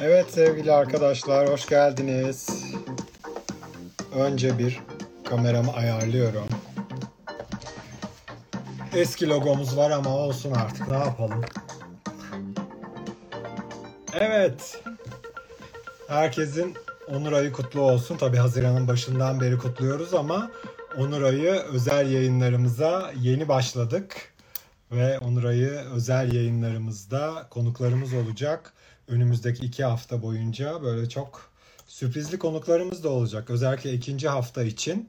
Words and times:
Evet 0.00 0.30
sevgili 0.30 0.72
arkadaşlar 0.72 1.48
hoş 1.48 1.66
geldiniz. 1.66 2.64
Önce 4.14 4.58
bir 4.58 4.80
kameramı 5.24 5.72
ayarlıyorum. 5.72 6.48
Eski 8.94 9.28
logomuz 9.28 9.76
var 9.76 9.90
ama 9.90 10.10
olsun 10.10 10.52
artık 10.52 10.88
ne 10.88 10.98
yapalım. 10.98 11.44
Evet. 14.20 14.82
Herkesin 16.08 16.74
Onur 17.08 17.32
ayı 17.32 17.52
kutlu 17.52 17.80
olsun. 17.80 18.16
Tabi 18.16 18.36
Haziran'ın 18.36 18.88
başından 18.88 19.40
beri 19.40 19.58
kutluyoruz 19.58 20.14
ama 20.14 20.50
Onur 20.98 21.22
ayı 21.22 21.52
özel 21.52 22.10
yayınlarımıza 22.10 23.12
yeni 23.20 23.48
başladık. 23.48 24.32
Ve 24.92 25.18
Onur 25.18 25.44
ayı 25.44 25.70
özel 25.70 26.32
yayınlarımızda 26.32 27.46
konuklarımız 27.50 28.14
olacak. 28.14 28.72
Önümüzdeki 29.08 29.66
iki 29.66 29.84
hafta 29.84 30.22
boyunca 30.22 30.82
böyle 30.82 31.08
çok 31.08 31.50
sürprizli 31.86 32.38
konuklarımız 32.38 33.04
da 33.04 33.08
olacak. 33.08 33.50
Özellikle 33.50 33.92
ikinci 33.92 34.28
hafta 34.28 34.62
için 34.62 35.08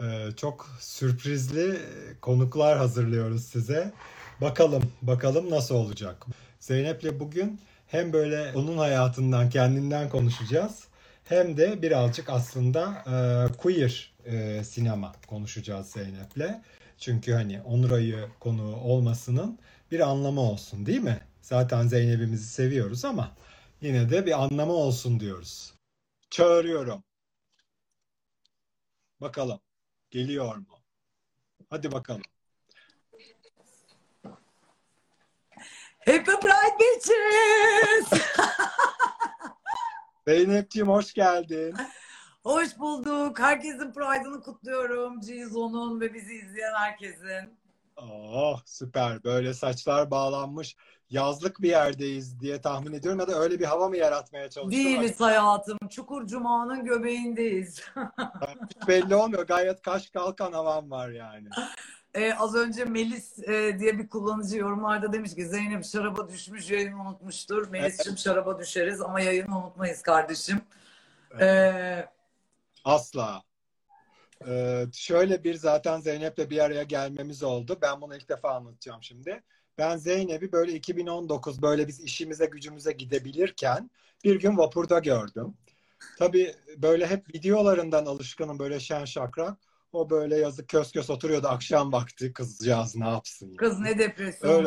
e, 0.00 0.28
çok 0.36 0.68
sürprizli 0.80 1.80
konuklar 2.20 2.78
hazırlıyoruz 2.78 3.44
size. 3.44 3.92
Bakalım, 4.40 4.82
bakalım 5.02 5.50
nasıl 5.50 5.74
olacak. 5.74 6.26
Zeynep'le 6.60 7.20
bugün 7.20 7.60
hem 7.86 8.12
böyle 8.12 8.52
onun 8.54 8.78
hayatından, 8.78 9.50
kendinden 9.50 10.08
konuşacağız. 10.08 10.84
Hem 11.24 11.56
de 11.56 11.82
birazcık 11.82 12.30
aslında 12.30 13.04
e, 13.06 13.16
queer 13.56 14.12
e, 14.24 14.64
sinema 14.64 15.12
konuşacağız 15.26 15.90
Zeynep'le. 15.90 16.60
Çünkü 16.98 17.32
hani 17.32 17.62
Onur 17.62 17.90
Ayı 17.90 18.26
konuğu 18.40 18.76
olmasının 18.76 19.58
bir 19.90 20.00
anlamı 20.00 20.40
olsun 20.40 20.86
değil 20.86 21.00
mi? 21.00 21.20
Zaten 21.46 21.86
Zeynep'imizi 21.88 22.46
seviyoruz 22.46 23.04
ama 23.04 23.36
yine 23.80 24.10
de 24.10 24.26
bir 24.26 24.42
anlamı 24.42 24.72
olsun 24.72 25.20
diyoruz. 25.20 25.74
Çağırıyorum. 26.30 27.04
Bakalım 29.20 29.60
geliyor 30.10 30.56
mu? 30.56 30.78
Hadi 31.70 31.92
bakalım. 31.92 32.22
Happy 35.98 36.30
Pride 36.30 36.78
bitches! 36.80 38.20
Zeynep'ciğim 40.26 40.88
hoş 40.88 41.12
geldin. 41.14 41.76
Hoş 42.42 42.78
bulduk. 42.78 43.38
Herkesin 43.38 43.92
Pride'ını 43.92 44.42
kutluyorum. 44.42 45.20
Cizo'nun 45.20 46.00
ve 46.00 46.14
bizi 46.14 46.34
izleyen 46.34 46.74
herkesin. 46.74 47.58
Oh 47.96 48.60
süper. 48.64 49.24
Böyle 49.24 49.54
saçlar 49.54 50.10
bağlanmış. 50.10 50.76
Yazlık 51.10 51.62
bir 51.62 51.68
yerdeyiz 51.68 52.40
diye 52.40 52.60
tahmin 52.60 52.92
ediyorum 52.92 53.20
ya 53.20 53.28
da 53.28 53.38
öyle 53.38 53.58
bir 53.58 53.64
hava 53.64 53.88
mı 53.88 53.96
yaratmaya 53.96 54.50
çalıştın? 54.50 54.84
Değiliz 54.84 55.20
hayatım. 55.20 55.78
Çukur 55.90 56.26
Cuma'nın 56.26 56.84
göbeğindeyiz. 56.84 57.82
Hiç 58.70 58.88
belli 58.88 59.14
olmuyor. 59.14 59.46
Gayet 59.46 59.82
kaş 59.82 60.10
kalkan 60.10 60.52
havam 60.52 60.90
var 60.90 61.08
yani. 61.08 61.48
Ee, 62.14 62.32
az 62.38 62.54
önce 62.54 62.84
Melis 62.84 63.38
e, 63.38 63.78
diye 63.78 63.98
bir 63.98 64.08
kullanıcı 64.08 64.56
yorumlarda 64.56 65.12
demiş 65.12 65.34
ki 65.34 65.46
Zeynep 65.46 65.84
şaraba 65.84 66.28
düşmüş 66.28 66.70
yayını 66.70 67.00
unutmuştur. 67.00 67.68
Melis'cim 67.68 68.18
şaraba 68.18 68.58
düşeriz 68.58 69.00
ama 69.00 69.20
yayını 69.20 69.58
unutmayız 69.58 70.02
kardeşim. 70.02 70.60
Ee, 71.40 72.08
Asla. 72.84 73.42
Ee, 74.48 74.84
şöyle 74.92 75.44
bir 75.44 75.54
zaten 75.54 76.00
Zeynep'le 76.00 76.50
bir 76.50 76.58
araya 76.58 76.82
gelmemiz 76.82 77.42
oldu. 77.42 77.78
Ben 77.82 78.00
bunu 78.00 78.16
ilk 78.16 78.28
defa 78.28 78.54
anlatacağım 78.54 79.02
şimdi. 79.02 79.42
Ben 79.78 79.96
Zeynep'i 79.96 80.52
böyle 80.52 80.72
2019 80.72 81.62
böyle 81.62 81.88
biz 81.88 82.00
işimize 82.00 82.46
gücümüze 82.46 82.92
gidebilirken 82.92 83.90
bir 84.24 84.40
gün 84.40 84.58
vapurda 84.58 84.98
gördüm. 84.98 85.54
Tabii 86.18 86.54
böyle 86.76 87.06
hep 87.06 87.34
videolarından 87.34 88.06
alışkınım 88.06 88.58
böyle 88.58 88.80
şen 88.80 89.04
şakrak. 89.04 89.58
O 89.92 90.10
böyle 90.10 90.36
yazık 90.36 90.68
kös 90.68 90.92
kös 90.92 91.10
oturuyordu 91.10 91.48
akşam 91.48 91.92
vakti 91.92 92.32
kızcağız 92.32 92.96
ne 92.96 93.08
yapsın 93.08 93.50
ya. 93.50 93.56
kız 93.56 93.80
ne 93.80 93.98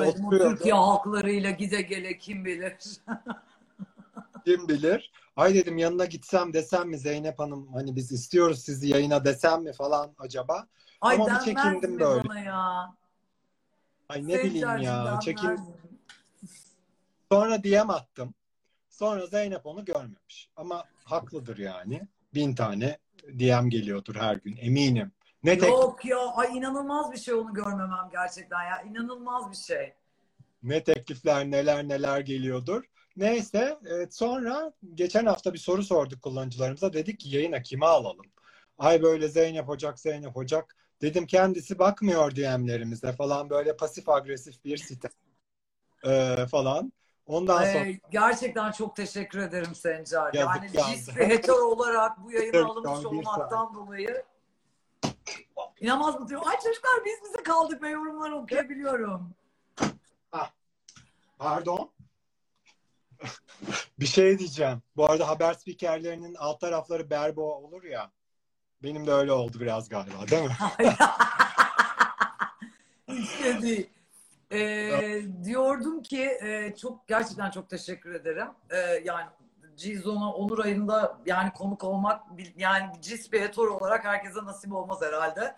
oturuyordu. 0.08 0.56
Türkiye 0.56 0.74
halklarıyla 0.74 1.52
gide 1.52 1.82
gele 1.82 2.18
kim 2.18 2.46
bilir. 2.46 2.74
Kim 4.46 4.68
bilir. 4.68 5.12
Ay 5.36 5.54
dedim 5.54 5.78
yanına 5.78 6.06
gitsem 6.06 6.54
desem 6.54 6.90
mi 6.90 6.98
Zeynep 6.98 7.40
Hanım 7.40 7.74
hani 7.74 7.96
biz 7.96 8.12
istiyoruz 8.12 8.60
sizi 8.60 8.88
yayına 8.88 9.26
desem 9.26 9.64
mi 9.64 9.74
falan 9.74 10.14
acaba. 10.18 10.68
Ay 11.02 11.16
Ama 11.16 11.26
bir 11.26 11.46
çekindim 11.46 12.00
böyle. 12.00 12.40
ya? 12.46 12.94
Ay 14.10 14.28
ne 14.28 14.38
Senin 14.38 14.44
bileyim 14.44 14.78
ya 14.78 15.20
mi? 15.28 15.58
Sonra 17.32 17.64
DM 17.64 17.90
attım. 17.90 18.34
Sonra 18.90 19.28
Zeynep 19.28 19.66
onu 19.66 19.86
görmemiş. 19.86 20.50
Ama 20.56 20.84
haklıdır 21.04 21.58
yani. 21.58 22.08
Bin 22.34 22.56
tane 22.56 22.98
DM 23.40 23.70
geliyordur 23.70 24.16
her 24.16 24.36
gün 24.36 24.58
eminim. 24.58 25.12
Ne 25.44 25.58
tek 25.58 25.70
Yok 25.70 26.06
ya 26.06 26.20
ay 26.20 26.58
inanılmaz 26.58 27.12
bir 27.12 27.18
şey 27.18 27.34
onu 27.34 27.54
görmemem 27.54 28.10
gerçekten 28.12 28.64
ya 28.64 28.82
inanılmaz 28.82 29.52
bir 29.52 29.56
şey. 29.56 29.94
ne 30.64 30.84
teklifler 30.84 31.52
neler 31.52 31.88
neler 31.88 32.20
geliyordur. 32.20 32.84
Neyse 33.18 33.78
evet, 33.86 34.16
sonra 34.16 34.74
geçen 34.96 35.26
hafta 35.26 35.54
bir 35.54 35.60
soru 35.60 35.84
sorduk 35.84 36.22
kullanıcılarımıza. 36.22 36.94
Dedik 36.94 37.20
ki 37.20 37.30
yayına 37.30 37.62
kime 37.62 37.86
alalım? 37.86 38.26
Ay 38.78 39.02
böyle 39.02 39.28
Zeynep 39.28 39.70
Ocak 39.70 40.00
Zeynep 40.00 40.38
Ocak. 40.38 40.76
Dedim 41.02 41.26
kendisi 41.26 41.80
bakmıyor 41.80 42.36
DM'lerimize 42.36 43.12
falan 43.12 43.50
böyle 43.50 43.78
pasif 43.78 44.10
agresif 44.10 44.66
bir 44.66 44.78
site 44.78 45.10
Ee, 46.06 46.46
falan. 46.52 46.94
Ondan 47.26 47.66
sonra 47.66 47.84
Ay, 47.84 48.00
gerçekten 48.12 48.72
çok 48.72 48.96
teşekkür 48.96 49.40
ederim 49.40 49.76
Sencer. 49.76 50.34
Yazık 50.34 50.76
Yani 50.76 50.96
cis 50.96 51.18
ve 51.18 51.28
hetero 51.28 51.64
olarak 51.64 52.24
bu 52.24 52.32
yayına 52.32 52.66
alınmış 52.66 53.00
bir 53.00 53.06
olmaktan 53.06 53.76
dolayı 53.76 54.24
inanılmaz 55.80 56.20
mutluyum. 56.20 56.48
Ay 56.48 56.56
çocuklar 56.64 56.92
biz 57.06 57.20
bize 57.24 57.44
kaldık 57.44 57.82
ve 57.82 57.90
yorumları 57.90 58.36
okuyabiliyorum. 58.36 59.36
Pardon. 61.38 61.92
bir 64.00 64.06
şey 64.06 64.40
diyeceğim. 64.40 64.82
Bu 64.96 65.06
arada 65.06 65.28
haber 65.28 65.54
spikerlerinin 65.54 66.36
alt 66.36 66.62
tarafları 66.62 67.10
berbo 67.10 67.56
olur 67.56 67.84
ya. 67.84 68.12
Benim 68.84 69.08
de 69.08 69.12
öyle 69.12 69.32
oldu 69.32 69.60
biraz 69.60 69.90
galiba 69.90 70.28
değil 70.32 70.44
mi? 70.44 70.58
Hiç 73.08 73.44
de 73.44 73.62
değil. 73.62 73.90
Ee, 74.52 75.22
diyordum 75.44 76.02
ki 76.02 76.24
e, 76.42 76.76
çok 76.76 77.08
gerçekten 77.08 77.52
çok 77.52 77.70
teşekkür 77.70 78.14
ederim. 78.16 78.48
Ee, 78.70 78.78
yani 79.06 79.26
Cizon'a 79.76 80.34
Onur 80.34 80.60
ayında 80.66 81.18
yani 81.26 81.54
konuk 81.54 81.84
olmak 81.84 82.22
yani 82.58 82.92
cis 83.02 83.32
bir 83.32 83.58
olarak 83.58 84.06
herkese 84.06 84.46
nasip 84.46 84.74
olmaz 84.74 84.98
herhalde. 85.02 85.56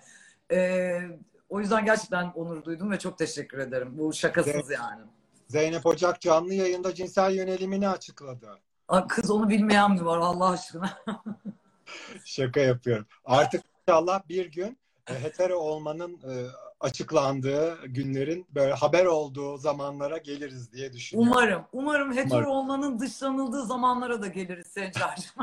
Ee, 0.52 1.02
o 1.50 1.60
yüzden 1.60 1.86
gerçekten 1.86 2.31
onur 2.36 2.64
duydum 2.64 2.92
ve 2.92 3.00
çok 3.00 3.18
teşekkür 3.18 3.58
ederim. 3.58 3.98
Bu 3.98 4.14
şakasız 4.14 4.54
Evet. 4.56 4.66
yani. 4.70 5.02
Zeynep 5.48 5.86
Ocak 5.86 6.22
canlı 6.22 6.54
yayında 6.54 6.96
cinsel 6.96 7.36
yönelimini 7.36 7.90
açıkladı. 7.90 8.60
Aa, 8.88 9.08
Kız 9.08 9.31
onu 9.31 9.50
bilmeyen 9.50 9.92
mi 9.92 10.06
var 10.06 10.18
Allah 10.18 10.50
aşkına? 10.50 10.90
Şaka 12.25 12.59
yapıyorum. 12.59 13.06
Artık 13.25 13.63
inşallah 13.88 14.22
bir 14.29 14.46
gün 14.46 14.78
e, 15.07 15.24
hetero 15.24 15.56
olmanın 15.56 16.13
e, 16.13 16.34
açıklandığı 16.79 17.85
günlerin 17.85 18.47
böyle 18.50 18.74
haber 18.74 19.06
olduğu 19.06 19.57
zamanlara 19.57 20.18
geliriz 20.18 20.74
diye 20.74 20.94
düşünüyorum. 20.94 21.31
Umarım. 21.31 21.63
Umarım 21.74 22.12
hetero 22.13 22.35
Umarım. 22.35 22.50
olmanın 22.50 23.00
dışlanıldığı 23.00 23.66
zamanlara 23.66 24.22
da 24.22 24.28
geliriz 24.28 24.68
Sencer'cim. 24.68 25.31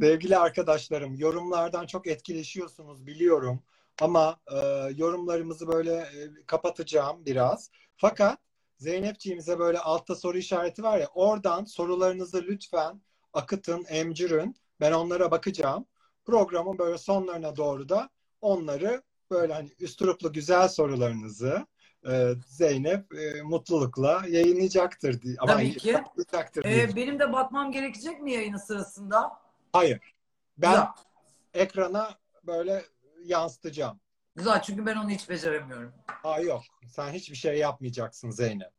Sevgili 0.00 0.38
arkadaşlarım, 0.38 1.14
yorumlardan 1.14 1.86
çok 1.86 2.06
etkileşiyorsunuz 2.06 3.06
biliyorum. 3.06 3.62
Ama 4.00 4.36
e, 4.52 4.56
yorumlarımızı 4.96 5.68
böyle 5.68 5.94
e, 5.94 6.30
kapatacağım 6.46 7.26
biraz. 7.26 7.70
Fakat 7.96 8.38
Zeynepciğimize 8.78 9.58
böyle 9.58 9.78
altta 9.78 10.14
soru 10.14 10.38
işareti 10.38 10.82
var 10.82 10.98
ya, 10.98 11.06
oradan 11.14 11.64
sorularınızı 11.64 12.42
lütfen 12.42 13.00
akıtın, 13.32 13.84
emcürün. 13.88 14.56
Ben 14.80 14.92
onlara 14.92 15.30
bakacağım. 15.30 15.86
Programın 16.24 16.78
böyle 16.78 16.98
sonlarına 16.98 17.56
doğru 17.56 17.88
da 17.88 18.08
onları 18.40 19.02
böyle 19.30 19.52
hani 19.54 19.70
üsturuplu 19.80 20.32
güzel 20.32 20.68
sorularınızı 20.68 21.66
e, 22.10 22.32
Zeynep 22.46 23.14
e, 23.14 23.42
mutlulukla 23.42 24.22
yayınlayacaktır. 24.28 25.22
diye- 25.22 25.36
Ama 25.38 25.52
Tabii 25.52 25.76
ki. 25.76 25.88
yayınlayacaktır 25.88 26.62
diye 26.62 26.82
Ee, 26.82 26.96
benim 26.96 27.18
de 27.18 27.32
bakmam 27.32 27.72
gerekecek 27.72 28.20
mi 28.22 28.32
yayının 28.32 28.56
sırasında? 28.58 29.32
Hayır. 29.72 30.14
Ben 30.58 30.70
Güzel. 30.70 30.86
ekrana 31.54 32.10
böyle 32.46 32.84
yansıtacağım. 33.24 34.00
Güzel 34.36 34.62
çünkü 34.62 34.86
ben 34.86 34.96
onu 34.96 35.10
hiç 35.10 35.28
beceremiyorum. 35.28 35.92
Aa 36.24 36.40
yok. 36.40 36.62
Sen 36.88 37.10
hiçbir 37.12 37.36
şey 37.36 37.58
yapmayacaksın 37.58 38.30
Zeynep. 38.30 38.70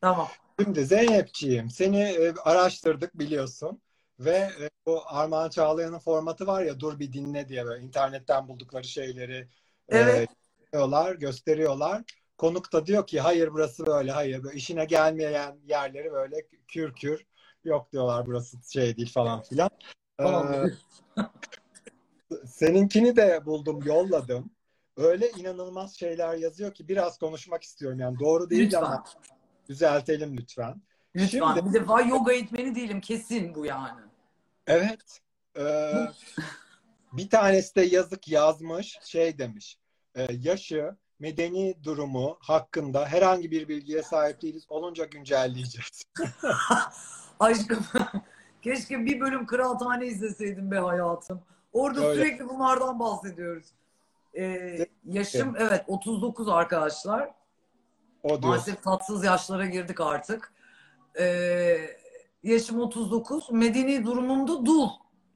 Tamam. 0.00 0.28
Şimdi 0.62 0.84
Zeynepciğim 0.86 1.70
seni 1.70 2.00
e, 2.02 2.34
araştırdık 2.44 3.18
biliyorsun. 3.18 3.82
Ve 4.20 4.30
e, 4.36 4.70
bu 4.86 5.02
Armağan 5.06 5.50
Çağlayan'ın 5.50 5.98
formatı 5.98 6.46
var 6.46 6.62
ya 6.62 6.80
dur 6.80 6.98
bir 6.98 7.12
dinle 7.12 7.48
diye 7.48 7.66
böyle 7.66 7.84
internetten 7.84 8.48
buldukları 8.48 8.84
şeyleri 8.84 9.48
e, 9.88 9.98
Evet. 9.98 10.28
gösteriyorlar, 10.60 11.14
gösteriyorlar. 11.14 12.02
konuk 12.38 12.72
da 12.72 12.86
diyor 12.86 13.06
ki 13.06 13.20
hayır 13.20 13.52
burası 13.52 13.86
böyle 13.86 14.12
hayır 14.12 14.42
böyle 14.44 14.56
işine 14.56 14.84
gelmeyen 14.84 15.58
yerleri 15.66 16.12
böyle 16.12 16.36
kür 16.68 16.94
kür 16.94 17.26
yok 17.64 17.92
diyorlar 17.92 18.26
burası 18.26 18.56
şey 18.72 18.96
değil 18.96 19.12
falan 19.12 19.42
filan. 19.42 19.70
Tamam. 20.18 20.54
Ee, 20.54 20.70
seninkini 22.46 23.16
de 23.16 23.46
buldum 23.46 23.82
yolladım. 23.84 24.50
Öyle 24.96 25.30
inanılmaz 25.30 25.94
şeyler 25.94 26.34
yazıyor 26.36 26.74
ki 26.74 26.88
biraz 26.88 27.18
konuşmak 27.18 27.62
istiyorum 27.62 27.98
yani 28.00 28.18
doğru 28.18 28.50
değil 28.50 28.66
Lütfen. 28.66 28.82
ama 28.82 29.04
düzeltelim 29.68 30.36
lütfen. 30.36 30.82
Lütfen. 31.14 31.54
Şimdi- 31.56 31.68
Bir 31.68 31.80
defa 31.80 32.00
yoga 32.00 32.32
eğitmeni 32.32 32.74
değilim. 32.74 33.00
Kesin 33.00 33.54
bu 33.54 33.66
yani. 33.66 34.00
Evet. 34.68 35.20
Ee, 35.58 35.92
bir 37.12 37.30
tanesi 37.30 37.74
de 37.76 37.82
yazık 37.82 38.28
yazmış 38.28 38.98
şey 39.04 39.38
demiş. 39.38 39.78
e, 40.14 40.28
yaşı, 40.40 40.96
medeni 41.18 41.74
durumu 41.84 42.36
hakkında 42.40 43.06
herhangi 43.06 43.50
bir 43.50 43.68
bilgiye 43.68 44.02
sahip 44.02 44.42
değiliz. 44.42 44.66
Olunca 44.68 45.04
güncelleyeceğiz. 45.04 46.02
Aşkım 47.40 47.86
keşke 48.62 49.06
bir 49.06 49.20
bölüm 49.20 49.46
Kıraathane 49.46 50.06
izleseydim 50.06 50.70
be 50.70 50.78
hayatım. 50.78 51.42
Orada 51.72 52.06
Öyle. 52.06 52.22
sürekli 52.22 52.48
bunlardan 52.48 53.00
bahsediyoruz. 53.00 53.66
Ee, 54.36 54.86
yaşım 55.04 55.54
evet 55.58 55.84
39 55.86 56.48
arkadaşlar. 56.48 57.30
O 58.22 58.28
diyor. 58.28 58.42
Maalesef 58.42 58.82
tatsız 58.82 59.24
yaşlara 59.24 59.66
girdik 59.66 60.00
artık. 60.00 60.52
Ee, 61.18 61.98
yaşım 62.48 62.80
39. 62.80 63.50
Medeni 63.50 64.04
durumumda 64.04 64.66
dul. 64.66 64.88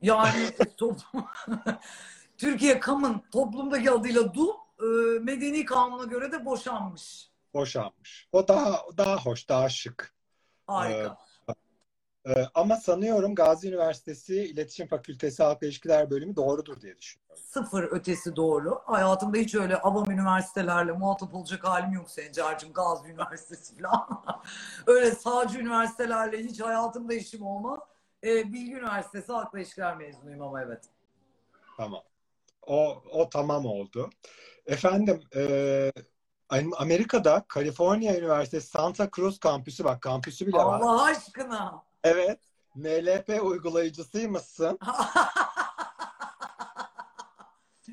Yani 0.02 0.50
toplum, 0.76 1.24
Türkiye 2.38 2.80
Kam'ın 2.80 3.22
toplumdaki 3.32 3.90
adıyla 3.90 4.34
dul. 4.34 4.48
e, 4.80 5.18
medeni 5.18 5.64
kanuna 5.64 6.04
göre 6.04 6.32
de 6.32 6.44
boşanmış. 6.44 7.30
Boşanmış. 7.54 8.28
O 8.32 8.48
daha 8.48 8.82
daha 8.96 9.16
hoş, 9.16 9.48
daha 9.48 9.68
şık. 9.68 10.14
Harika. 10.66 10.98
Ee, 10.98 11.31
ama 12.54 12.76
sanıyorum 12.76 13.34
Gazi 13.34 13.68
Üniversitesi 13.68 14.36
İletişim 14.36 14.86
Fakültesi 14.86 15.42
Halkla 15.42 15.66
İlişkiler 15.66 16.10
Bölümü 16.10 16.36
doğrudur 16.36 16.80
diye 16.80 16.98
düşünüyorum. 16.98 17.36
Sıfır 17.46 17.82
ötesi 17.82 18.36
doğru. 18.36 18.82
Hayatımda 18.84 19.38
hiç 19.38 19.54
öyle 19.54 19.76
avam 19.76 20.10
üniversitelerle 20.10 20.92
muhatap 20.92 21.34
olacak 21.34 21.64
halim 21.64 21.92
yok 21.92 22.10
Sencer'cim. 22.10 22.72
Gazi 22.72 23.08
Üniversitesi 23.08 23.82
falan. 23.82 24.24
öyle 24.86 25.10
sağcı 25.10 25.58
üniversitelerle 25.58 26.38
hiç 26.38 26.60
hayatımda 26.60 27.14
işim 27.14 27.46
olmaz. 27.46 27.80
Ee, 28.24 28.52
Bilgi 28.52 28.72
Üniversitesi 28.72 29.32
Halkla 29.32 29.58
İlişkiler 29.58 29.96
mezunuyum 29.96 30.42
ama 30.42 30.62
evet. 30.62 30.84
Tamam. 31.76 32.02
O, 32.66 33.02
o 33.12 33.28
tamam 33.28 33.66
oldu. 33.66 34.10
Efendim 34.66 35.20
e, 35.36 35.92
Amerika'da 36.78 37.44
Kaliforniya 37.48 38.18
Üniversitesi 38.18 38.66
Santa 38.66 39.10
Cruz 39.16 39.40
kampüsü 39.40 39.84
bak 39.84 40.02
kampüsü 40.02 40.46
bile 40.46 40.56
var. 40.56 40.80
Allah 40.80 41.02
aşkına. 41.02 41.82
Evet. 42.04 42.38
NLP 42.76 43.42
uygulayıcısıymışsın. 43.42 44.78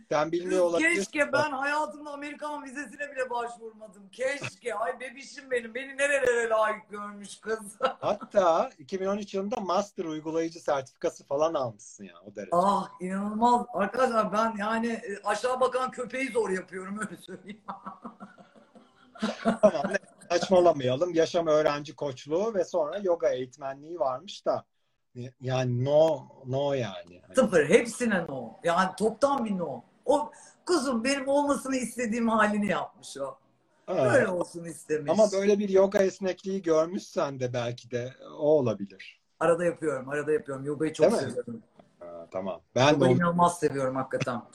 Sen 0.10 0.32
bilmiyor 0.32 0.66
olabilirsin. 0.66 0.96
Keşke 0.96 1.34
ben 1.34 1.52
hayatımda 1.52 2.12
Amerikan 2.12 2.64
vizesine 2.64 3.12
bile 3.12 3.30
başvurmadım. 3.30 4.10
Keşke. 4.12 4.76
Ay 4.76 5.00
bebişim 5.00 5.52
benim. 5.52 5.76
Beni 5.76 5.98
nerelere 5.98 6.50
layık 6.50 6.90
görmüş 6.90 7.40
kız. 7.40 7.60
Hatta 7.80 8.70
2013 8.78 9.34
yılında 9.34 9.56
master 9.56 10.06
uygulayıcı 10.06 10.60
sertifikası 10.60 11.26
falan 11.26 11.54
almışsın 11.54 12.04
ya 12.04 12.14
o 12.26 12.36
derece. 12.36 12.50
ah 12.52 12.90
inanılmaz. 13.00 13.66
Arkadaşlar 13.74 14.34
ben 14.34 14.56
yani 14.58 14.88
e, 14.88 15.22
aşağı 15.24 15.60
bakan 15.60 15.92
köpeği 15.92 16.32
zor 16.32 16.50
yapıyorum 16.50 17.00
öyle 17.00 17.18
söyleyeyim. 17.22 17.62
Tamam 19.62 19.84
saçmalamayalım. 20.30 21.14
Yaşam 21.14 21.48
öğrenci 21.48 21.96
koçluğu 21.96 22.54
ve 22.54 22.64
sonra 22.64 22.98
yoga 22.98 23.30
eğitmenliği 23.30 24.00
varmış 24.00 24.46
da 24.46 24.66
yani 25.42 25.86
no 25.86 26.28
no 26.46 26.74
yani. 26.74 27.22
Sıfır. 27.36 27.70
Hepsine 27.70 28.26
no. 28.28 28.54
Yani 28.64 28.90
toptan 28.98 29.46
bir 29.46 29.58
no. 29.58 29.84
O 30.06 30.32
kuzum 30.66 31.04
benim 31.04 31.28
olmasını 31.28 31.76
istediğim 31.76 32.30
halini 32.30 32.68
yapmış 32.68 33.18
o. 33.18 33.38
Ha. 33.86 33.96
Böyle 34.14 34.28
olsun 34.28 34.64
istemiş. 34.64 35.12
Ama 35.12 35.32
böyle 35.32 35.60
bir 35.60 35.70
yoga 35.70 36.00
esnekliği 36.00 36.62
görmüşsen 36.62 37.40
de 37.40 37.54
belki 37.54 37.92
de 37.92 38.14
o 38.40 38.58
olabilir. 38.60 39.20
Arada 39.40 39.66
yapıyorum. 39.66 40.10
Arada 40.10 40.32
yapıyorum. 40.32 40.66
Yogayı 40.66 40.94
çok 40.94 41.12
Değil 41.12 41.24
mi? 41.24 41.30
seviyorum. 41.30 41.64
Ha, 42.00 42.28
tamam. 42.32 42.62
Ben 42.76 42.88
de 42.88 42.94
Yogayı 42.94 43.12
onu- 43.12 43.18
inanılmaz 43.20 43.60
seviyorum 43.60 43.96
hakikaten. 43.96 44.42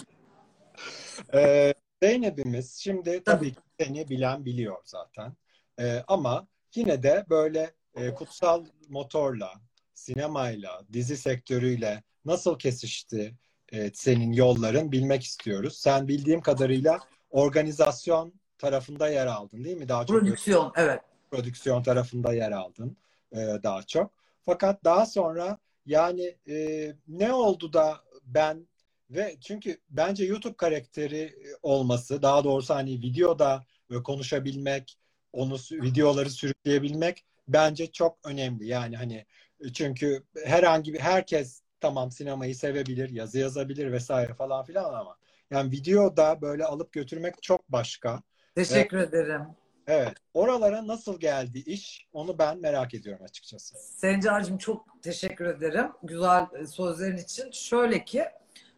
Ee, 1.35 1.75
Zeynep'imiz 2.03 2.75
şimdi 2.77 3.11
tabii 3.11 3.25
Tabii. 3.25 3.53
ki 3.55 3.61
seni 3.81 4.09
bilen 4.09 4.45
biliyor 4.45 4.77
zaten. 4.85 5.33
Ee, 5.81 6.05
ama 6.09 6.47
yine 6.75 7.03
de 7.03 7.25
böyle 7.31 7.75
e, 7.95 8.15
kutsal 8.15 8.65
motorla, 8.89 9.53
sinemayla, 9.95 10.83
dizi 10.93 11.17
sektörüyle 11.17 12.03
nasıl 12.25 12.59
kesişti 12.59 13.35
e, 13.73 13.91
senin 13.95 14.33
yolların 14.33 14.93
bilmek 14.93 15.23
istiyoruz. 15.23 15.79
Sen 15.79 16.09
bildiğim 16.09 16.41
kadarıyla 16.41 16.99
organizasyon 17.31 18.33
tarafında 18.59 19.09
yer 19.09 19.27
aldın 19.27 19.65
değil 19.65 19.77
mi? 19.77 19.89
Daha 19.89 20.07
çok 20.07 20.21
Prodüksiyon. 20.21 20.73
Evet. 20.77 21.01
prodüksiyon 21.31 21.83
tarafında 21.83 22.35
yer 22.35 22.53
aldın 22.53 22.97
e, 23.33 23.37
daha 23.63 23.83
çok. 23.83 24.11
Fakat 24.43 24.85
daha 24.85 25.07
sonra 25.07 25.59
yani 25.87 26.37
e, 26.49 26.93
ne 27.09 27.33
oldu 27.33 27.73
da 27.73 28.01
ben 28.27 28.67
ve 29.11 29.37
çünkü 29.41 29.79
bence 29.91 30.25
YouTube 30.25 30.57
karakteri 30.57 31.35
olması, 31.63 32.23
daha 32.23 32.45
doğrusu 32.45 32.75
hani 32.75 32.91
videoda 32.91 33.65
konuşabilmek, 34.05 34.99
onu 35.35 35.55
videoları 35.71 36.31
sürükleyebilmek 36.31 37.25
bence 37.49 37.93
çok 37.93 38.19
önemli. 38.25 38.67
Yani 38.67 38.97
hani 38.97 39.27
çünkü 39.75 40.23
herhangi 40.45 40.95
bir 40.95 41.01
herkes 41.01 41.63
tamam 41.81 42.11
sinemayı 42.11 42.57
sevebilir, 42.57 43.11
yazı 43.11 43.39
yazabilir 43.39 43.93
vesaire 43.93 44.35
falan 44.35 44.65
filan 44.65 44.95
ama 44.95 45.17
yani 45.51 45.71
videoda 45.73 46.41
böyle 46.41 46.65
alıp 46.65 46.93
götürmek 46.93 47.43
çok 47.43 47.69
başka. 47.69 48.23
Teşekkür 48.55 48.99
ederim. 48.99 49.43
Evet. 49.87 50.15
Oralara 50.35 50.87
nasıl 50.87 51.21
geldi 51.21 51.59
iş? 51.59 52.09
Onu 52.13 52.39
ben 52.39 52.61
merak 52.61 52.95
ediyorum 52.95 53.25
açıkçası. 53.25 53.75
Sencer'cim 53.79 54.59
çok 54.59 55.03
teşekkür 55.03 55.45
ederim. 55.45 55.87
Güzel 56.03 56.47
e, 56.61 56.67
sözlerin 56.67 57.17
için. 57.17 57.51
Şöyle 57.51 58.05
ki 58.05 58.25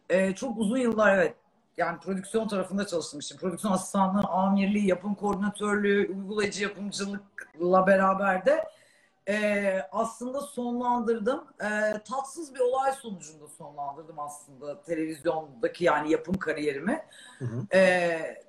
e, 0.09 0.35
çok 0.35 0.57
uzun 0.57 0.77
yıllar 0.77 1.17
evet 1.17 1.35
yani 1.77 1.99
prodüksiyon 1.99 2.47
tarafında 2.47 2.87
çalıştım 2.87 3.19
işte. 3.19 3.35
Prodüksiyon 3.35 3.73
asistanlığı, 3.73 4.27
amirliği, 4.27 4.87
yapım 4.87 5.15
koordinatörlüğü, 5.15 6.07
uygulayıcı 6.15 6.63
yapımcılıkla 6.63 7.87
beraber 7.87 8.45
de 8.45 8.63
e, 9.29 9.81
aslında 9.91 10.41
sonlandırdım. 10.41 11.43
E, 11.61 11.69
tatsız 12.03 12.55
bir 12.55 12.59
olay 12.59 12.93
sonucunda 12.93 13.47
sonlandırdım 13.47 14.19
aslında 14.19 14.81
televizyondaki 14.81 15.83
yani 15.83 16.11
yapım 16.11 16.37
kariyerimi. 16.37 17.03
Hı 17.39 17.45
hı. 17.45 17.67
Ee, 17.73 18.43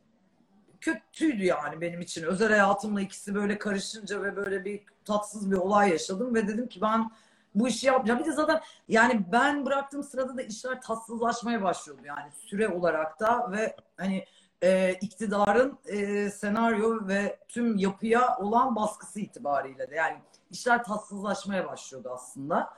kötüydü 0.81 1.45
yani 1.45 1.81
benim 1.81 2.01
için. 2.01 2.23
Özel 2.23 2.49
hayatımla 2.49 3.01
ikisi 3.01 3.35
böyle 3.35 3.59
karışınca 3.59 4.23
ve 4.23 4.37
böyle 4.37 4.65
bir 4.65 4.81
tatsız 5.05 5.51
bir 5.51 5.57
olay 5.57 5.91
yaşadım 5.91 6.35
ve 6.35 6.49
dedim 6.49 6.69
ki 6.69 6.81
ben 6.81 7.11
bu 7.55 7.69
işi 7.69 7.87
yapmayacağım. 7.87 8.21
Bir 8.21 8.25
de 8.25 8.33
zaten 8.33 8.61
yani 8.89 9.25
ben 9.33 9.67
bıraktığım 9.67 10.03
sırada 10.03 10.37
da 10.37 10.43
işler 10.43 10.83
tatsızlaşmaya 10.83 11.63
başlıyordu 11.63 12.03
yani 12.05 12.33
süre 12.33 12.69
olarak 12.69 13.21
da 13.21 13.53
ve 13.53 13.77
hani 13.97 14.25
e, 14.63 14.93
iktidarın 14.93 15.79
e, 15.87 16.31
senaryo 16.31 17.09
ve 17.09 17.39
tüm 17.49 17.77
yapıya 17.77 18.37
olan 18.39 18.77
baskısı 18.77 19.21
itibariyle 19.21 19.91
de 19.91 19.95
yani 19.95 20.17
işler 20.51 20.85
tatsızlaşmaya 20.85 21.67
başlıyordu 21.67 22.11
aslında. 22.13 22.71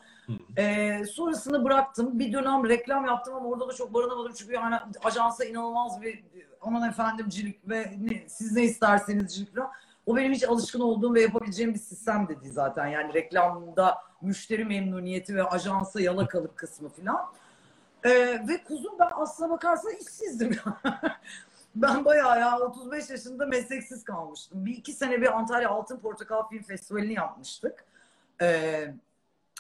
Ee, 0.57 1.05
sonrasını 1.05 1.65
bıraktım. 1.65 2.19
Bir 2.19 2.33
dönem 2.33 2.69
reklam 2.69 3.07
yaptım 3.07 3.35
ama 3.35 3.49
orada 3.49 3.69
da 3.69 3.73
çok 3.73 3.95
barınamadım. 3.95 4.33
Çünkü 4.33 4.55
yani 4.55 4.77
ajansa 5.05 5.45
inanılmaz 5.45 6.03
bir 6.03 6.25
aman 6.61 6.89
efendimcilik 6.89 7.69
ve 7.69 7.93
ne, 8.01 8.29
siz 8.29 8.53
ne 8.53 8.63
istersenizcilik 8.63 9.55
falan. 9.55 9.71
O 10.11 10.17
benim 10.17 10.33
hiç 10.33 10.45
alışkın 10.45 10.81
olduğum 10.81 11.15
ve 11.15 11.23
yapabileceğim 11.23 11.75
bir 11.75 11.79
sistem 11.79 12.29
de 12.29 12.41
değil 12.41 12.53
zaten. 12.53 12.87
Yani 12.87 13.15
reklamda 13.15 13.99
müşteri 14.23 14.65
memnuniyeti 14.65 15.37
ve 15.37 15.45
ajansa 15.45 16.01
yalakalık 16.01 16.57
kısmı 16.57 16.89
falan. 16.89 17.27
Ee, 18.05 18.11
ve 18.49 18.65
kuzum 18.65 18.99
ben 18.99 19.11
aslına 19.15 19.51
bakarsan 19.51 19.93
işsizdim. 19.93 20.57
ben 21.75 22.05
bayağı 22.05 22.41
ya 22.41 22.59
35 22.59 23.11
yaşında 23.11 23.47
mesleksiz 23.47 24.05
kalmıştım. 24.05 24.67
Bir 24.67 24.77
iki 24.77 24.93
sene 24.93 25.21
bir 25.21 25.39
Antalya 25.39 25.71
Altın 25.71 25.99
Portakal 25.99 26.49
Film 26.49 26.63
Festivali'ni 26.63 27.13
yapmıştık. 27.13 27.85
Ee, 28.43 28.95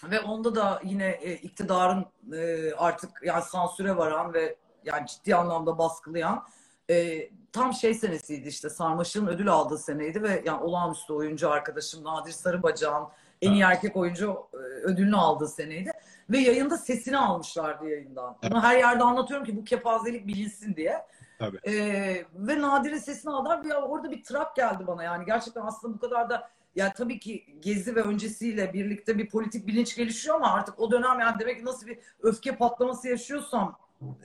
ve 0.04 0.20
onda 0.20 0.54
da 0.54 0.80
yine 0.84 1.08
e, 1.08 1.34
iktidarın 1.34 2.06
e, 2.32 2.72
artık 2.74 3.10
yani 3.22 3.42
sansüre 3.42 3.96
varan 3.96 4.34
ve 4.34 4.56
yani 4.84 5.06
ciddi 5.06 5.34
anlamda 5.34 5.78
baskılayan 5.78 6.46
e, 6.90 7.28
tam 7.52 7.74
şey 7.74 7.94
senesiydi 7.94 8.48
işte 8.48 8.70
Sarmaşık'ın 8.70 9.26
ödül 9.26 9.48
aldığı 9.48 9.78
seneydi 9.78 10.22
ve 10.22 10.42
yani 10.46 10.62
olağanüstü 10.62 11.12
oyuncu 11.12 11.50
arkadaşım 11.50 12.04
Nadir 12.04 12.32
Sarıbacak'ın 12.32 13.08
en 13.42 13.52
iyi 13.52 13.62
erkek 13.62 13.96
oyuncu 13.96 14.46
e, 14.54 14.56
ödülünü 14.56 15.16
aldığı 15.16 15.48
seneydi. 15.48 15.90
Ve 16.30 16.38
yayında 16.38 16.78
sesini 16.78 17.18
almışlardı 17.18 17.88
yayından. 17.88 18.36
Bunu 18.50 18.62
her 18.62 18.76
yerde 18.76 19.04
anlatıyorum 19.04 19.46
ki 19.46 19.56
bu 19.56 19.64
kepazelik 19.64 20.26
bilinsin 20.26 20.76
diye. 20.76 21.06
Tabii. 21.38 21.58
Ee, 21.66 22.24
ve 22.34 22.60
Nadire 22.60 23.00
sesini 23.00 23.32
aldılar. 23.32 23.64
Bir, 23.64 23.70
orada 23.70 24.10
bir 24.10 24.24
trap 24.24 24.56
geldi 24.56 24.86
bana 24.86 25.02
yani. 25.02 25.24
Gerçekten 25.24 25.62
aslında 25.62 25.94
bu 25.94 25.98
kadar 25.98 26.30
da 26.30 26.50
yani 26.74 26.92
tabii 26.96 27.18
ki 27.18 27.46
Gezi 27.60 27.96
ve 27.96 28.02
öncesiyle 28.02 28.72
birlikte 28.72 29.18
bir 29.18 29.28
politik 29.28 29.66
bilinç 29.66 29.96
gelişiyor 29.96 30.36
ama 30.36 30.52
artık 30.52 30.80
o 30.80 30.90
dönem 30.90 31.20
yani 31.20 31.38
demek 31.38 31.58
ki 31.58 31.64
nasıl 31.64 31.86
bir 31.86 31.98
öfke 32.22 32.56
patlaması 32.56 33.08
yaşıyorsam 33.08 33.78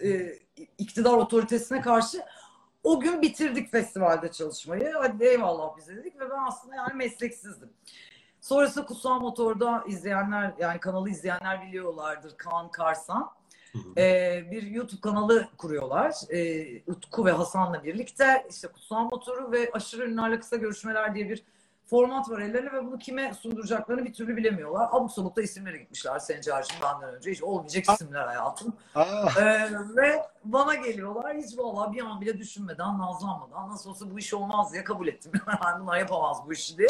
e, 0.03 0.33
iktidar 0.77 1.13
otoritesine 1.13 1.81
karşı 1.81 2.21
o 2.85 2.99
gün 2.99 3.21
bitirdik 3.21 3.71
festivalde 3.71 4.31
çalışmayı. 4.31 4.93
Hadi 4.93 5.23
eyvallah 5.23 5.77
bize 5.77 5.95
dedik 5.95 6.19
ve 6.19 6.29
ben 6.29 6.47
aslında 6.47 6.75
yani 6.75 6.93
mesleksizdim. 6.93 7.69
Sonrasında 8.41 8.85
Kutsal 8.85 9.19
Motor'da 9.19 9.83
izleyenler 9.87 10.53
yani 10.59 10.79
kanalı 10.79 11.09
izleyenler 11.09 11.67
biliyorlardır 11.67 12.37
Kaan 12.37 12.71
Karsan. 12.71 13.31
Ee, 13.97 14.43
bir 14.51 14.63
YouTube 14.63 15.01
kanalı 15.01 15.47
kuruyorlar. 15.57 16.13
Ee, 16.29 16.81
Utku 16.87 17.25
ve 17.25 17.31
Hasan'la 17.31 17.83
birlikte 17.83 18.47
işte 18.49 18.67
Kutsal 18.67 19.03
Motor'u 19.03 19.51
ve 19.51 19.69
Aşırı 19.73 20.05
Ünlülerle 20.05 20.39
Kısa 20.39 20.55
Görüşmeler 20.55 21.15
diye 21.15 21.29
bir 21.29 21.43
format 21.85 22.29
var 22.29 22.39
ellerinde 22.39 22.73
ve 22.73 22.85
bunu 22.85 22.97
kime 22.99 23.33
sunduracaklarını 23.33 24.05
bir 24.05 24.13
türlü 24.13 24.37
bilemiyorlar. 24.37 24.87
Abuk 24.91 25.11
sabuk 25.11 25.35
da 25.35 25.41
isimlere 25.41 25.77
gitmişler 25.77 26.19
Sencer'cim 26.19 26.77
benden 26.83 27.15
önce. 27.15 27.31
Hiç 27.31 27.43
olmayacak 27.43 27.85
isimler 27.89 28.25
hayatım. 28.27 28.73
Aa, 28.95 29.29
Ee, 29.39 29.69
ve 29.95 30.21
bana 30.43 30.75
geliyorlar. 30.75 31.37
Hiç 31.37 31.57
valla 31.57 31.93
bir 31.93 32.01
an 32.01 32.21
bile 32.21 32.37
düşünmeden, 32.37 32.97
nazlanmadan 32.97 33.69
nasıl 33.69 33.89
olsa 33.89 34.11
bu 34.11 34.19
iş 34.19 34.33
olmaz 34.33 34.73
diye 34.73 34.83
kabul 34.83 35.07
ettim. 35.07 35.31
Yani 35.65 35.81
bunlar 35.83 35.97
yapamaz 35.97 36.37
bu 36.47 36.53
işi 36.53 36.77
diye. 36.77 36.89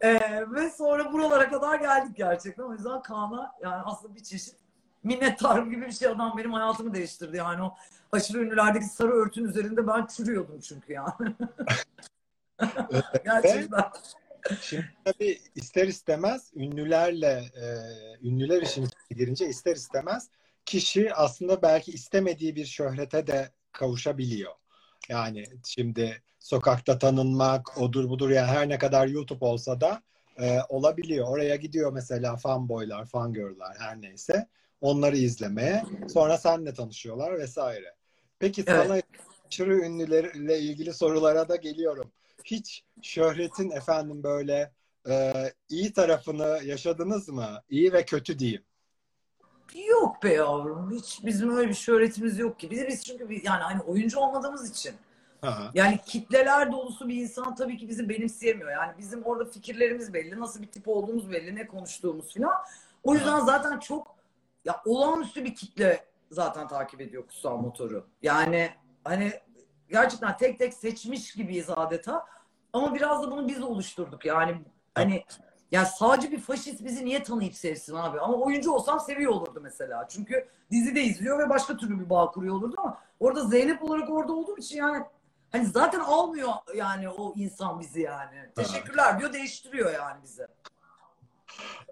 Ee, 0.00 0.20
ve 0.50 0.70
sonra 0.70 1.12
buralara 1.12 1.48
kadar 1.50 1.80
geldik 1.80 2.16
gerçekten. 2.16 2.62
O 2.62 2.72
yüzden 2.72 3.02
Kaan'a 3.02 3.52
yani 3.62 3.82
aslında 3.84 4.14
bir 4.14 4.22
çeşit 4.22 4.54
minnettarım 5.04 5.70
gibi 5.70 5.86
bir 5.86 5.92
şey 5.92 6.08
adam 6.08 6.34
benim 6.38 6.52
hayatımı 6.52 6.94
değiştirdi. 6.94 7.36
Yani 7.36 7.62
o 7.62 7.74
aşırı 8.12 8.38
ünlülerdeki 8.38 8.86
sarı 8.86 9.12
örtün 9.12 9.44
üzerinde 9.44 9.86
ben 9.86 10.06
çürüyordum 10.06 10.60
çünkü 10.60 10.92
yani. 10.92 11.12
gerçekten. 13.24 13.84
Şimdi 14.60 14.84
tabii 15.04 15.38
ister 15.54 15.86
istemez 15.88 16.50
ünlülerle 16.54 17.44
e, 17.54 17.66
ünlüler 18.28 18.62
işin 18.62 18.88
girince 19.10 19.48
ister 19.48 19.76
istemez 19.76 20.28
kişi 20.66 21.14
aslında 21.14 21.62
belki 21.62 21.92
istemediği 21.92 22.56
bir 22.56 22.66
şöhrete 22.66 23.26
de 23.26 23.50
kavuşabiliyor. 23.72 24.52
Yani 25.08 25.44
şimdi 25.64 26.22
sokakta 26.38 26.98
tanınmak, 26.98 27.78
odur 27.78 28.08
budur 28.08 28.30
yani 28.30 28.46
her 28.46 28.68
ne 28.68 28.78
kadar 28.78 29.06
YouTube 29.06 29.44
olsa 29.44 29.80
da 29.80 30.02
e, 30.40 30.58
olabiliyor. 30.68 31.28
Oraya 31.28 31.56
gidiyor 31.56 31.92
mesela 31.92 32.36
fanboylar, 32.36 33.06
fangirl'lar 33.06 33.76
her 33.78 34.02
neyse. 34.02 34.48
Onları 34.80 35.16
izlemeye. 35.16 35.84
Sonra 36.12 36.38
seninle 36.38 36.74
tanışıyorlar 36.74 37.38
vesaire. 37.38 37.94
Peki 38.38 38.64
Evet. 38.66 38.86
sana 38.86 39.00
aşırı 39.48 39.74
ünlülerle 39.78 40.58
ilgili 40.58 40.94
sorulara 40.94 41.48
da 41.48 41.56
geliyorum. 41.56 42.12
Hiç 42.44 42.84
şöhretin 43.02 43.70
efendim 43.70 44.22
böyle 44.22 44.72
e, 45.08 45.32
iyi 45.68 45.92
tarafını 45.92 46.60
yaşadınız 46.64 47.28
mı? 47.28 47.62
İyi 47.68 47.92
ve 47.92 48.04
kötü 48.04 48.38
diyeyim. 48.38 48.64
Yok 49.88 50.22
be 50.22 50.34
yavrum. 50.34 50.90
Hiç 50.90 51.20
bizim 51.24 51.56
öyle 51.56 51.68
bir 51.68 51.74
şöhretimiz 51.74 52.38
yok 52.38 52.60
ki. 52.60 52.70
Biz, 52.70 52.86
biz 52.86 53.04
çünkü 53.04 53.28
bir- 53.30 53.44
yani 53.44 53.62
hani 53.62 53.82
oyuncu 53.82 54.20
olmadığımız 54.20 54.70
için 54.70 54.94
Ha. 55.42 55.70
Yani 55.74 55.98
kitleler 56.06 56.72
dolusu 56.72 57.08
bir 57.08 57.16
insan 57.16 57.54
tabii 57.54 57.76
ki 57.76 57.88
bizi 57.88 58.08
benimseyemiyor. 58.08 58.70
Yani 58.70 58.92
bizim 58.98 59.22
orada 59.22 59.44
fikirlerimiz 59.44 60.14
belli, 60.14 60.40
nasıl 60.40 60.62
bir 60.62 60.66
tip 60.66 60.88
olduğumuz 60.88 61.30
belli, 61.30 61.54
ne 61.54 61.66
konuştuğumuz 61.66 62.32
filan. 62.34 62.54
O 63.02 63.14
yüzden 63.14 63.40
zaten 63.40 63.78
çok 63.78 64.14
ya 64.64 64.82
olağanüstü 64.86 65.44
bir 65.44 65.54
kitle 65.54 66.04
zaten 66.30 66.68
takip 66.68 67.00
ediyor 67.00 67.22
Kutsal 67.26 67.56
Motor'u. 67.56 68.06
Yani 68.22 68.70
hani 69.04 69.32
gerçekten 69.92 70.36
tek 70.36 70.58
tek 70.58 70.74
seçmiş 70.74 71.32
gibiyiz 71.32 71.70
adeta. 71.70 72.26
Ama 72.72 72.94
biraz 72.94 73.22
da 73.22 73.30
bunu 73.30 73.48
biz 73.48 73.62
oluşturduk. 73.62 74.24
Yani 74.24 74.56
hani 74.94 75.24
ya 75.72 75.84
sadece 75.86 76.30
bir 76.30 76.40
faşist 76.40 76.84
bizi 76.84 77.04
niye 77.04 77.22
tanıyıp 77.22 77.54
sevsin 77.54 77.94
abi? 77.94 78.20
Ama 78.20 78.34
oyuncu 78.34 78.72
olsam 78.72 79.00
seviyor 79.00 79.32
olurdu 79.32 79.60
mesela. 79.62 80.08
Çünkü 80.08 80.48
dizi 80.70 80.94
de 80.94 81.02
izliyor 81.02 81.38
ve 81.38 81.48
başka 81.48 81.76
türlü 81.76 82.00
bir 82.00 82.10
bağ 82.10 82.30
kuruyor 82.30 82.54
olurdu 82.54 82.74
ama 82.78 82.98
orada 83.20 83.44
Zeynep 83.44 83.82
olarak 83.82 84.10
orada 84.10 84.32
olduğum 84.32 84.58
için 84.58 84.76
yani 84.76 85.04
Hani 85.52 85.66
zaten 85.66 86.00
almıyor 86.00 86.52
yani 86.74 87.08
o 87.08 87.34
insan 87.36 87.80
bizi 87.80 88.00
yani. 88.00 88.50
Teşekkürler 88.56 89.20
diyor 89.20 89.32
değiştiriyor 89.32 89.92
yani 89.92 90.22
bizi. 90.22 90.46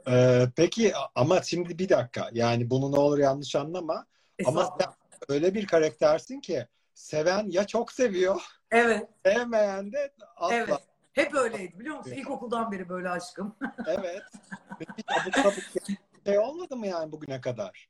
Ee, 0.08 0.46
peki 0.56 0.92
ama 1.14 1.42
şimdi 1.42 1.78
bir 1.78 1.88
dakika 1.88 2.30
yani 2.32 2.70
bunu 2.70 2.92
ne 2.92 2.98
olur 2.98 3.18
yanlış 3.18 3.56
anlama 3.56 4.06
ama 4.46 4.76
sen 4.80 4.88
öyle 5.28 5.54
bir 5.54 5.66
karaktersin 5.66 6.40
ki 6.40 6.66
seven 7.00 7.46
ya 7.50 7.66
çok 7.66 7.92
seviyor 7.92 8.42
Evet, 8.70 9.08
sevmeyen 9.26 9.92
de 9.92 10.12
asla. 10.36 10.54
evet. 10.54 10.80
Hep 11.12 11.34
öyleydi 11.34 11.78
biliyor 11.78 11.96
musun? 11.96 12.12
İlkokuldan 12.12 12.72
beri 12.72 12.88
böyle 12.88 13.08
aşkım. 13.10 13.56
Evet. 13.86 14.22
Peki 14.78 14.92
abuk 15.20 15.34
sabuk 15.34 15.64
şey 16.26 16.38
olmadı 16.38 16.76
mı 16.76 16.86
yani 16.86 17.12
bugüne 17.12 17.40
kadar? 17.40 17.88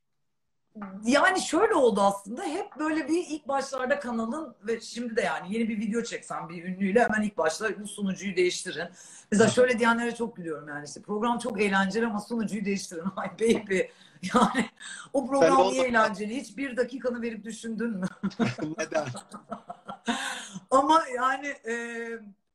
Yani 1.03 1.41
şöyle 1.41 1.73
oldu 1.73 2.01
aslında. 2.01 2.43
Hep 2.43 2.79
böyle 2.79 3.07
bir 3.07 3.25
ilk 3.29 3.47
başlarda 3.47 3.99
kanalın 3.99 4.55
ve 4.67 4.81
şimdi 4.81 5.15
de 5.15 5.21
yani 5.21 5.53
yeni 5.53 5.69
bir 5.69 5.79
video 5.79 6.03
çeksem 6.03 6.49
bir 6.49 6.63
ünlüyle 6.63 7.03
hemen 7.03 7.21
ilk 7.21 7.37
başta 7.37 7.79
bu 7.79 7.87
sunucuyu 7.87 8.35
değiştirin. 8.35 8.87
Mesela 9.31 9.49
şöyle 9.49 9.79
diyenlere 9.79 10.15
çok 10.15 10.35
gülüyorum 10.35 10.67
yani 10.67 10.85
işte 10.85 11.01
program 11.01 11.39
çok 11.39 11.61
eğlenceli 11.61 12.05
ama 12.05 12.19
sunucuyu 12.19 12.65
değiştirin. 12.65 13.03
Ay 13.15 13.31
baby. 13.31 13.79
Yani 14.33 14.69
o 15.13 15.27
program 15.27 15.67
niye 15.67 15.83
eğlenceli? 15.83 16.35
Hiç 16.35 16.57
bir 16.57 16.77
dakikanı 16.77 17.21
verip 17.21 17.43
düşündün 17.43 17.89
mü? 17.89 18.05
Neden? 18.77 19.05
Ama 20.71 21.03
yani 21.15 21.47
e, 21.47 22.07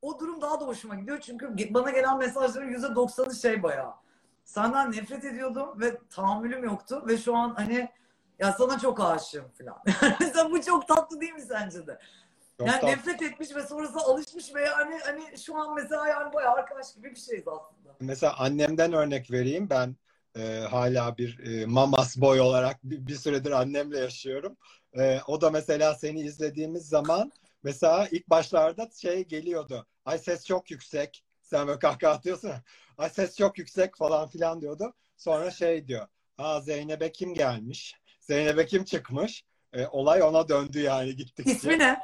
o 0.02 0.20
durum 0.20 0.40
daha 0.40 0.60
da 0.60 0.66
hoşuma 0.66 0.94
gidiyor. 0.94 1.20
Çünkü 1.20 1.74
bana 1.74 1.90
gelen 1.90 2.18
mesajların 2.18 2.68
yüzde 2.68 2.94
doksanı 2.94 3.34
şey 3.34 3.62
bayağı. 3.62 3.94
Senden 4.44 4.92
nefret 4.92 5.24
ediyordum 5.24 5.80
ve 5.80 5.98
tahammülüm 6.10 6.64
yoktu. 6.64 7.04
Ve 7.06 7.18
şu 7.18 7.36
an 7.36 7.54
hani 7.54 7.88
ya 8.38 8.52
sana 8.52 8.78
çok 8.78 9.00
aşığım 9.00 9.48
falan. 9.58 9.82
Mesela 10.20 10.50
bu 10.50 10.62
çok 10.62 10.88
tatlı 10.88 11.20
değil 11.20 11.32
mi 11.32 11.42
sence 11.42 11.86
de? 11.86 11.98
Çok 12.58 12.68
yani 12.68 12.80
tatlı. 12.80 12.88
nefret 12.88 13.22
etmiş 13.22 13.54
ve 13.54 13.66
sonrasında 13.66 14.02
alışmış 14.02 14.54
ve 14.54 14.60
yani 14.60 14.98
hani 15.04 15.38
şu 15.38 15.56
an 15.56 15.74
mesela 15.74 16.08
yani 16.08 16.32
bayağı 16.32 16.52
arkadaş 16.52 16.94
gibi 16.94 17.10
bir 17.10 17.20
şeyiz 17.20 17.48
aslında. 17.48 17.96
Mesela 18.00 18.36
annemden 18.38 18.92
örnek 18.92 19.30
vereyim. 19.30 19.70
Ben 19.70 19.96
e, 20.36 20.58
hala 20.70 21.16
bir 21.18 21.38
e, 21.38 21.66
mamas 21.66 22.16
boy 22.16 22.40
olarak 22.40 22.84
bir, 22.84 23.06
bir 23.06 23.14
süredir 23.14 23.50
annemle 23.50 23.98
yaşıyorum. 23.98 24.56
E, 24.98 25.20
o 25.26 25.40
da 25.40 25.50
mesela 25.50 25.94
seni 25.94 26.20
izlediğimiz 26.20 26.88
zaman 26.88 27.32
mesela 27.62 28.08
ilk 28.10 28.30
başlarda 28.30 28.88
şey 28.96 29.24
geliyordu. 29.24 29.86
Ay 30.04 30.18
ses 30.18 30.46
çok 30.46 30.70
yüksek. 30.70 31.24
Sen 31.42 31.66
böyle 31.66 31.78
kahkaha 31.78 32.12
atıyorsun. 32.12 32.52
Ay 32.98 33.10
ses 33.10 33.36
çok 33.36 33.58
yüksek 33.58 33.96
falan 33.96 34.28
filan 34.28 34.60
diyordu. 34.60 34.94
Sonra 35.16 35.50
şey 35.50 35.88
diyor. 35.88 36.06
Aa 36.38 36.60
Zeynep'e 36.60 37.12
kim 37.12 37.34
gelmiş? 37.34 37.94
Zeynep'e 38.26 38.66
kim 38.66 38.84
çıkmış? 38.84 39.44
E, 39.72 39.86
olay 39.86 40.22
ona 40.22 40.48
döndü 40.48 40.80
yani 40.80 41.16
gittikçe. 41.16 41.52
İsmi 41.52 41.78
ne? 41.78 42.00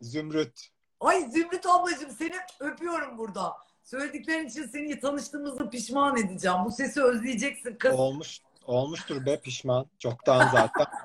Zümrüt. 0.00 0.68
Ay 1.00 1.30
Zümrüt 1.30 1.66
ablacığım 1.66 2.10
seni 2.10 2.34
öpüyorum 2.60 3.18
burada. 3.18 3.52
Söylediklerin 3.82 4.46
için 4.46 4.66
seni 4.66 5.00
tanıştığımızda 5.00 5.70
pişman 5.70 6.16
edeceğim. 6.16 6.58
Bu 6.64 6.70
sesi 6.70 7.02
özleyeceksin 7.02 7.74
kız. 7.74 7.94
Olmuş, 7.94 8.40
olmuştur 8.66 9.26
be 9.26 9.40
pişman. 9.40 9.86
Çoktan 9.98 10.48
zaten. 10.52 10.86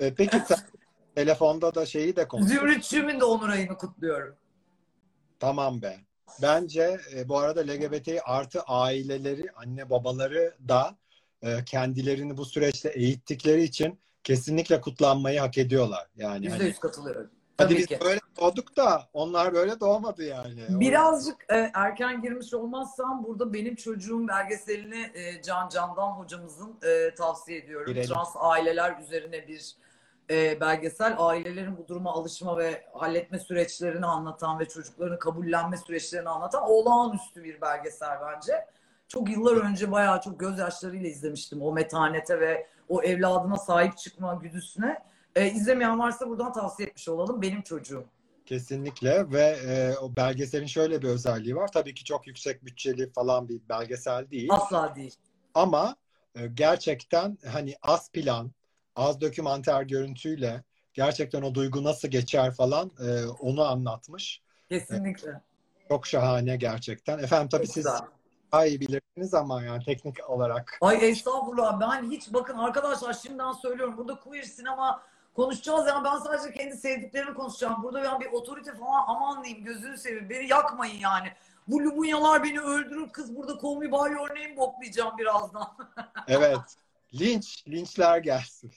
E, 0.00 0.14
peki 0.14 0.40
sen 0.48 0.58
telefonda 1.14 1.74
da 1.74 1.86
şeyi 1.86 2.16
de 2.16 2.28
konuş. 2.28 2.48
Zümrütçüğümün 2.48 3.20
de 3.20 3.24
onur 3.24 3.48
ayını 3.48 3.76
kutluyorum. 3.76 4.36
Tamam 5.40 5.82
be. 5.82 5.96
Bence 6.42 7.00
e, 7.14 7.28
bu 7.28 7.38
arada 7.38 7.60
LGBT 7.60 8.08
artı 8.24 8.62
aileleri, 8.62 9.46
anne 9.56 9.90
babaları 9.90 10.56
da 10.68 10.96
e, 11.42 11.64
kendilerini 11.64 12.36
bu 12.36 12.44
süreçte 12.44 12.88
eğittikleri 12.88 13.62
için 13.62 13.98
kesinlikle 14.24 14.80
kutlanmayı 14.80 15.40
hak 15.40 15.58
ediyorlar. 15.58 16.06
Yani 16.16 16.44
Yüzde 16.44 16.58
hani, 16.58 16.68
yüz 16.68 16.78
katılıyorum. 16.78 17.30
hadi 17.58 17.68
Tabii 17.68 17.78
biz 17.78 17.86
ki. 17.86 17.98
böyle 18.04 18.20
doğduk 18.40 18.76
da 18.76 19.08
onlar 19.12 19.54
böyle 19.54 19.80
doğmadı 19.80 20.24
yani. 20.24 20.66
Birazcık 20.68 21.36
e, 21.52 21.70
erken 21.74 22.22
girmiş 22.22 22.54
olmazsam 22.54 23.24
burada 23.24 23.52
benim 23.52 23.76
çocuğum 23.76 24.28
belgeselini 24.28 25.10
e, 25.14 25.42
Can 25.42 25.68
Candan 25.68 26.10
hocamızın 26.10 26.76
e, 26.82 27.14
tavsiye 27.14 27.58
ediyorum. 27.58 27.92
Girelim. 27.92 28.08
Trans 28.08 28.34
aileler 28.36 28.98
üzerine 28.98 29.48
bir 29.48 29.74
e, 30.30 30.60
belgesel. 30.60 31.14
Ailelerin 31.18 31.76
bu 31.78 31.88
duruma 31.88 32.12
alışma 32.12 32.58
ve 32.58 32.84
halletme 32.92 33.38
süreçlerini 33.38 34.06
anlatan 34.06 34.58
ve 34.58 34.68
çocukların 34.68 35.18
kabullenme 35.18 35.76
süreçlerini 35.76 36.28
anlatan 36.28 36.62
olağanüstü 36.62 37.44
bir 37.44 37.60
belgesel 37.60 38.18
bence. 38.20 38.52
Çok 39.08 39.30
yıllar 39.30 39.56
önce 39.56 39.92
bayağı 39.92 40.20
çok 40.20 40.40
gözyaşlarıyla 40.40 41.08
izlemiştim 41.08 41.62
o 41.62 41.72
metanete 41.72 42.40
ve 42.40 42.66
o 42.88 43.02
evladına 43.02 43.56
sahip 43.56 43.98
çıkma 43.98 44.34
güdüsüne. 44.34 44.98
E, 45.36 45.50
izlemeyen 45.50 45.98
varsa 45.98 46.28
buradan 46.28 46.52
tavsiye 46.52 46.88
etmiş 46.88 47.08
olalım. 47.08 47.42
Benim 47.42 47.62
çocuğum. 47.62 48.04
Kesinlikle 48.46 49.30
ve 49.30 49.42
e, 49.42 49.96
o 49.98 50.16
belgeselin 50.16 50.66
şöyle 50.66 51.02
bir 51.02 51.08
özelliği 51.08 51.56
var. 51.56 51.72
Tabii 51.72 51.94
ki 51.94 52.04
çok 52.04 52.26
yüksek 52.26 52.64
bütçeli 52.64 53.12
falan 53.12 53.48
bir 53.48 53.60
belgesel 53.68 54.30
değil. 54.30 54.48
Asla 54.50 54.94
değil. 54.96 55.14
Ama 55.54 55.96
e, 56.34 56.46
gerçekten 56.46 57.38
hani 57.52 57.74
az 57.82 58.12
plan, 58.12 58.50
az 58.96 59.20
dokümanter 59.20 59.82
görüntüyle 59.82 60.64
gerçekten 60.94 61.42
o 61.42 61.54
duygu 61.54 61.84
nasıl 61.84 62.08
geçer 62.08 62.54
falan 62.54 62.90
e, 63.00 63.26
onu 63.26 63.62
anlatmış. 63.64 64.42
Kesinlikle. 64.68 65.40
Çok 65.88 66.06
şahane 66.06 66.56
gerçekten. 66.56 67.18
Efendim 67.18 67.48
tabii 67.48 67.66
Çok 67.66 67.74
siz 67.74 67.84
güzel. 67.84 68.00
Daha 68.52 68.66
iyi 68.66 68.80
bilirsiniz 68.80 69.34
ama 69.34 69.62
yani 69.62 69.84
teknik 69.84 70.30
olarak. 70.30 70.78
Ay 70.80 71.10
estağfurullah 71.10 71.80
ben 71.80 72.10
hiç 72.10 72.32
bakın 72.32 72.58
arkadaşlar 72.58 73.14
şimdiden 73.14 73.52
söylüyorum 73.52 73.96
burada 73.96 74.20
queer 74.20 74.42
sinema 74.42 75.02
konuşacağız 75.36 75.86
ya 75.86 76.04
ben 76.04 76.18
sadece 76.18 76.54
kendi 76.54 76.76
sevdiklerimi 76.76 77.34
konuşacağım. 77.34 77.82
Burada 77.82 78.02
ben 78.02 78.20
bir 78.20 78.32
otorite 78.32 78.74
falan 78.74 79.04
aman 79.06 79.44
diyeyim 79.44 79.64
gözünü 79.64 79.98
seveyim 79.98 80.30
beni 80.30 80.48
yakmayın 80.48 81.00
yani. 81.00 81.28
Bu 81.68 81.80
Lumunyalar 81.80 82.44
beni 82.44 82.60
öldürür 82.60 83.08
kız 83.08 83.36
burada 83.36 83.58
call 83.62 83.76
me 83.76 83.92
by 83.92 84.12
your 84.12 84.30
name 84.30 84.56
boklayacağım 84.56 85.18
birazdan. 85.18 85.76
Evet. 86.28 86.58
Linç, 87.14 87.64
linçler 87.68 88.18
gelsin. 88.18 88.72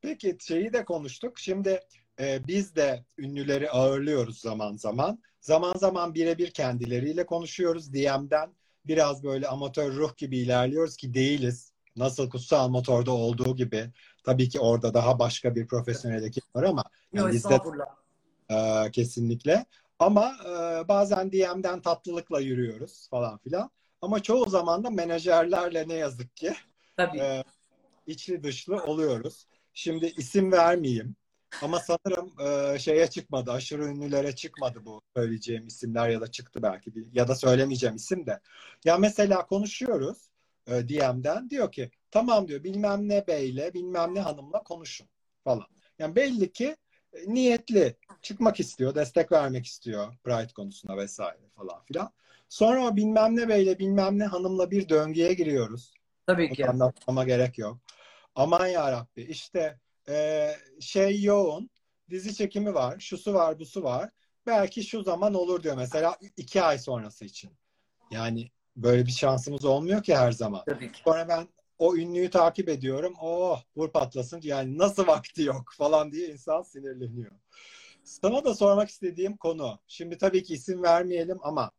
Peki 0.00 0.36
şeyi 0.40 0.72
de 0.72 0.84
konuştuk. 0.84 1.38
Şimdi 1.38 1.80
e, 2.20 2.46
biz 2.46 2.76
de 2.76 3.04
ünlüleri 3.18 3.70
ağırlıyoruz 3.70 4.40
zaman 4.40 4.76
zaman. 4.76 5.22
Zaman 5.40 5.72
zaman 5.76 6.14
birebir 6.14 6.50
kendileriyle 6.50 7.26
konuşuyoruz. 7.26 7.92
DM'den 7.92 8.54
biraz 8.84 9.24
böyle 9.24 9.48
amatör 9.48 9.94
ruh 9.94 10.16
gibi 10.16 10.38
ilerliyoruz 10.38 10.96
ki 10.96 11.14
değiliz. 11.14 11.72
Nasıl 11.96 12.30
Kutsal 12.30 12.68
Motor'da 12.68 13.10
olduğu 13.10 13.56
gibi. 13.56 13.90
Tabii 14.24 14.48
ki 14.48 14.60
orada 14.60 14.94
daha 14.94 15.18
başka 15.18 15.54
bir 15.54 15.66
profesyonel 15.66 16.22
ekip 16.22 16.56
var 16.56 16.62
ama 16.62 16.84
Yok 17.12 17.24
yani 17.24 17.32
bizde 17.34 17.60
e, 18.50 18.90
kesinlikle. 18.90 19.66
Ama 19.98 20.32
e, 20.46 20.88
bazen 20.88 21.32
DM'den 21.32 21.80
tatlılıkla 21.80 22.40
yürüyoruz 22.40 23.08
falan 23.10 23.38
filan. 23.38 23.70
Ama 24.02 24.22
çoğu 24.22 24.50
zaman 24.50 24.84
da 24.84 24.90
menajerlerle 24.90 25.88
ne 25.88 25.94
yazık 25.94 26.36
ki 26.36 26.54
Tabii. 26.96 27.18
e, 27.18 27.44
içli 28.06 28.42
dışlı 28.42 28.84
oluyoruz. 28.84 29.46
Şimdi 29.74 30.06
isim 30.06 30.52
vermeyeyim 30.52 31.16
ama 31.62 31.80
sanırım 31.80 32.32
e, 32.40 32.78
şeye 32.78 33.06
çıkmadı, 33.06 33.52
aşırı 33.52 33.84
ünlülere 33.84 34.34
çıkmadı 34.34 34.80
bu 34.84 35.02
söyleyeceğim 35.16 35.66
isimler 35.66 36.08
ya 36.08 36.20
da 36.20 36.26
çıktı 36.26 36.62
belki 36.62 36.94
bir, 36.94 37.06
ya 37.12 37.28
da 37.28 37.34
söylemeyeceğim 37.34 37.96
isim 37.96 38.26
de. 38.26 38.40
Ya 38.84 38.98
mesela 38.98 39.46
konuşuyoruz 39.46 40.30
e, 40.66 40.88
DM'den 40.88 41.50
diyor 41.50 41.72
ki 41.72 41.90
tamam 42.10 42.48
diyor 42.48 42.64
bilmem 42.64 43.08
ne 43.08 43.26
beyle 43.26 43.74
bilmem 43.74 44.14
ne 44.14 44.20
hanımla 44.20 44.62
konuşun 44.62 45.08
falan. 45.44 45.66
Yani 45.98 46.16
belli 46.16 46.52
ki 46.52 46.76
e, 47.12 47.34
niyetli 47.34 47.96
çıkmak 48.22 48.60
istiyor, 48.60 48.94
destek 48.94 49.32
vermek 49.32 49.66
istiyor 49.66 50.16
Pride 50.24 50.52
konusuna 50.54 50.96
vesaire 50.96 51.48
falan 51.56 51.84
filan. 51.84 52.12
Sonra 52.48 52.86
o 52.86 52.96
bilmem 52.96 53.36
ne 53.36 53.48
beyle 53.48 53.78
bilmem 53.78 54.18
ne 54.18 54.24
hanımla 54.24 54.70
bir 54.70 54.88
döngüye 54.88 55.34
giriyoruz. 55.34 55.94
Tabii 56.26 56.52
ki. 56.52 56.66
Anlatmama 56.66 57.24
gerek 57.24 57.58
yok. 57.58 57.78
Aman 58.34 58.66
ya 58.66 58.92
Rabbi 58.92 59.22
işte 59.22 59.78
e, 60.08 60.50
şey 60.80 61.22
yoğun 61.22 61.70
dizi 62.10 62.34
çekimi 62.34 62.74
var 62.74 63.00
şusu 63.00 63.34
var 63.34 63.58
busu 63.58 63.82
var 63.82 64.10
belki 64.46 64.84
şu 64.84 65.02
zaman 65.02 65.34
olur 65.34 65.62
diyor 65.62 65.76
mesela 65.76 66.16
iki 66.36 66.62
ay 66.62 66.78
sonrası 66.78 67.24
için. 67.24 67.50
Yani 68.10 68.50
böyle 68.76 69.06
bir 69.06 69.12
şansımız 69.12 69.64
olmuyor 69.64 70.02
ki 70.02 70.16
her 70.16 70.32
zaman. 70.32 70.62
Tabii 70.66 70.92
ki. 70.92 71.00
Sonra 71.04 71.28
ben 71.28 71.48
o 71.78 71.96
ünlüyü 71.96 72.30
takip 72.30 72.68
ediyorum. 72.68 73.14
Oh 73.20 73.62
vur 73.76 73.92
patlasın 73.92 74.40
yani 74.42 74.78
nasıl 74.78 75.06
vakti 75.06 75.42
yok 75.42 75.72
falan 75.76 76.12
diye 76.12 76.28
insan 76.28 76.62
sinirleniyor. 76.62 77.32
Sana 78.04 78.44
da 78.44 78.54
sormak 78.54 78.88
istediğim 78.88 79.36
konu. 79.36 79.78
Şimdi 79.86 80.18
tabii 80.18 80.42
ki 80.42 80.54
isim 80.54 80.82
vermeyelim 80.82 81.38
ama 81.42 81.70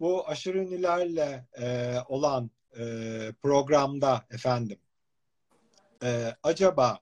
bu 0.00 0.28
aşırı 0.28 0.58
ünlülerle 0.58 1.46
e, 1.60 1.94
olan 2.08 2.50
e, 2.78 2.82
programda 3.42 4.26
efendim 4.30 4.78
e, 6.02 6.34
acaba 6.42 7.00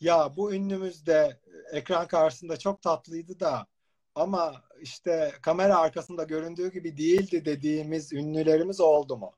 ya 0.00 0.36
bu 0.36 0.52
ünlümüz 0.54 1.06
de 1.06 1.40
ekran 1.72 2.06
karşısında 2.06 2.56
çok 2.56 2.82
tatlıydı 2.82 3.40
da 3.40 3.66
ama 4.14 4.54
işte 4.80 5.32
kamera 5.42 5.76
arkasında 5.76 6.24
göründüğü 6.24 6.72
gibi 6.72 6.96
değildi 6.96 7.44
dediğimiz 7.44 8.12
ünlülerimiz 8.12 8.80
oldu 8.80 9.16
mu? 9.16 9.32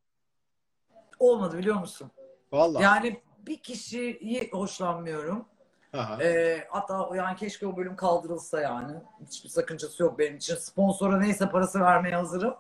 Olmadı 1.18 1.58
biliyor 1.58 1.76
musun? 1.76 2.10
Vallahi. 2.52 2.82
Yani 2.82 3.20
bir 3.46 3.58
kişiyi 3.58 4.50
hoşlanmıyorum. 4.52 5.44
Aha. 5.92 6.22
Ee, 6.22 6.66
hatta 6.70 7.16
yani 7.16 7.36
keşke 7.36 7.66
o 7.66 7.76
bölüm 7.76 7.96
kaldırılsa 7.96 8.60
yani. 8.60 8.92
Hiçbir 9.26 9.48
sakıncası 9.48 10.02
yok 10.02 10.18
benim 10.18 10.36
için. 10.36 10.54
Sponsora 10.54 11.18
neyse 11.18 11.48
parası 11.48 11.80
vermeye 11.80 12.16
hazırım. 12.16 12.54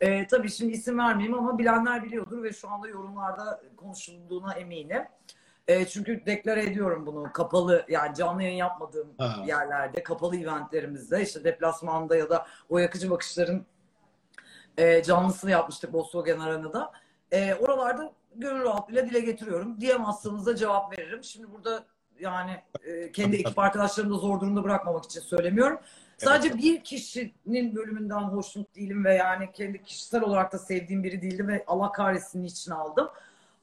Ee, 0.00 0.26
tabii 0.26 0.50
şimdi 0.50 0.72
isim 0.72 0.98
vermeyeyim 0.98 1.38
ama 1.38 1.58
bilenler 1.58 2.04
biliyordur 2.04 2.42
ve 2.42 2.52
şu 2.52 2.70
anda 2.70 2.88
yorumlarda 2.88 3.62
konuşulduğuna 3.76 4.54
eminim. 4.54 5.02
Ee, 5.68 5.86
çünkü 5.86 6.26
deklare 6.26 6.62
ediyorum 6.62 7.06
bunu 7.06 7.32
kapalı 7.32 7.84
yani 7.88 8.14
canlı 8.14 8.42
yayın 8.42 8.56
yapmadığım 8.56 9.14
Ha. 9.18 9.42
yerlerde, 9.46 10.02
kapalı 10.02 10.36
eventlerimizde 10.36 11.22
işte 11.22 11.44
deplasmanda 11.44 12.16
ya 12.16 12.30
da 12.30 12.46
o 12.68 12.78
yakıcı 12.78 13.10
bakışların 13.10 13.66
e, 14.78 15.02
canlısını 15.02 15.50
yapmıştık 15.50 15.94
Volkswagen 15.94 16.38
Arena'da. 16.38 16.92
E, 17.32 17.54
oralarda 17.54 18.12
gönül 18.34 18.62
rahatlığıyla 18.64 19.06
dile 19.06 19.20
getiriyorum. 19.20 19.80
Diyemezseniz 19.80 20.60
cevap 20.60 20.98
veririm. 20.98 21.24
Şimdi 21.24 21.52
burada 21.52 21.84
yani 22.20 22.62
e, 22.84 23.12
kendi 23.12 23.36
ekip 23.36 23.58
arkadaşlarımı 23.58 24.14
da 24.14 24.18
zor 24.18 24.40
durumda 24.40 24.64
bırakmamak 24.64 25.04
için 25.04 25.20
söylemiyorum. 25.20 25.78
Sadece 26.18 26.58
bir 26.58 26.84
kişinin 26.84 27.76
bölümünden 27.76 28.20
hoşnut 28.20 28.76
değilim 28.76 29.04
ve 29.04 29.14
yani 29.14 29.52
kendi 29.52 29.82
kişisel 29.82 30.22
olarak 30.22 30.52
da 30.52 30.58
sevdiğim 30.58 31.04
biri 31.04 31.22
değildi 31.22 31.48
ve 31.48 31.64
Allah 31.66 31.92
kahretsin 31.92 32.44
için 32.44 32.70
aldım. 32.70 33.08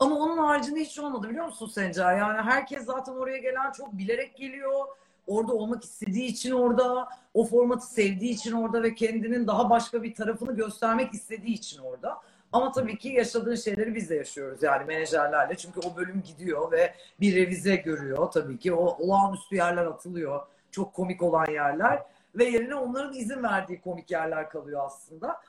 Ama 0.02 0.16
onun 0.16 0.38
haricinde 0.38 0.80
hiç 0.80 1.00
olmadı 1.00 1.30
biliyor 1.30 1.46
musun 1.46 1.68
Sencer? 1.68 2.18
Yani 2.18 2.42
herkes 2.42 2.86
zaten 2.86 3.14
oraya 3.14 3.38
gelen 3.38 3.72
çok 3.72 3.94
bilerek 3.94 4.38
geliyor. 4.38 4.86
Orada 5.28 5.54
olmak 5.54 5.84
istediği 5.84 6.26
için 6.26 6.52
orada, 6.52 7.10
o 7.34 7.46
formatı 7.46 7.88
sevdiği 7.88 8.34
için 8.34 8.52
orada 8.52 8.84
ve 8.84 8.96
kendinin 8.96 9.48
daha 9.48 9.70
başka 9.70 10.04
bir 10.04 10.16
tarafını 10.16 10.56
göstermek 10.56 11.14
istediği 11.14 11.54
için 11.54 11.80
orada. 11.80 12.18
Ama 12.52 12.72
tabii 12.72 12.98
ki 12.98 13.10
yaşadığın 13.10 13.56
şeyleri 13.56 13.96
biz 13.96 14.10
de 14.10 14.16
yaşıyoruz 14.16 14.64
yani 14.64 14.86
menajerlerle. 14.86 15.58
Çünkü 15.58 15.80
o 15.80 15.96
bölüm 15.96 16.24
gidiyor 16.28 16.72
ve 16.72 16.94
bir 17.20 17.36
revize 17.36 17.76
görüyor 17.76 18.32
tabii 18.32 18.60
ki. 18.60 18.74
O 18.74 18.86
olağanüstü 18.86 19.56
yerler 19.56 19.86
atılıyor. 19.86 20.42
Çok 20.72 20.94
komik 20.94 21.24
olan 21.24 21.52
yerler. 21.52 22.04
Ve 22.36 22.46
yerine 22.46 22.76
onların 22.76 23.14
izin 23.14 23.44
verdiği 23.44 23.82
komik 23.82 24.12
yerler 24.12 24.50
kalıyor 24.50 24.82
aslında. 24.86 25.42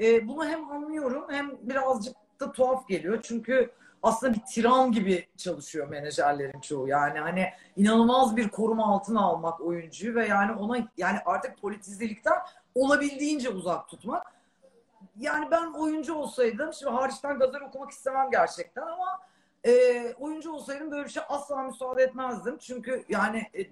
Ee, 0.00 0.28
bunu 0.28 0.46
hem 0.46 0.70
anlıyorum 0.70 1.24
hem 1.30 1.50
birazcık 1.62 2.16
da 2.40 2.52
tuhaf 2.52 2.88
geliyor. 2.88 3.18
Çünkü 3.22 3.70
aslında 4.06 4.34
bir 4.34 4.40
tiran 4.40 4.92
gibi 4.92 5.28
çalışıyor 5.36 5.88
menajerlerin 5.88 6.60
çoğu. 6.60 6.88
Yani 6.88 7.18
hani 7.18 7.48
inanılmaz 7.76 8.36
bir 8.36 8.48
koruma 8.48 8.94
altına 8.94 9.20
almak 9.20 9.60
oyuncuyu 9.60 10.14
ve 10.14 10.26
yani 10.26 10.52
ona 10.52 10.88
yani 10.96 11.18
artık 11.26 11.60
politizelikten 11.60 12.38
olabildiğince 12.74 13.50
uzak 13.50 13.88
tutmak. 13.88 14.32
Yani 15.18 15.50
ben 15.50 15.72
oyuncu 15.72 16.14
olsaydım, 16.14 16.72
şimdi 16.72 16.92
hariçten 16.92 17.38
gazel 17.38 17.60
okumak 17.60 17.90
istemem 17.90 18.30
gerçekten 18.30 18.82
ama 18.82 19.20
e, 19.64 20.14
oyuncu 20.14 20.52
olsaydım 20.52 20.90
böyle 20.90 21.04
bir 21.04 21.10
şey 21.10 21.22
asla 21.28 21.62
müsaade 21.62 22.02
etmezdim. 22.02 22.58
Çünkü 22.58 23.04
yani 23.08 23.38
e, 23.38 23.62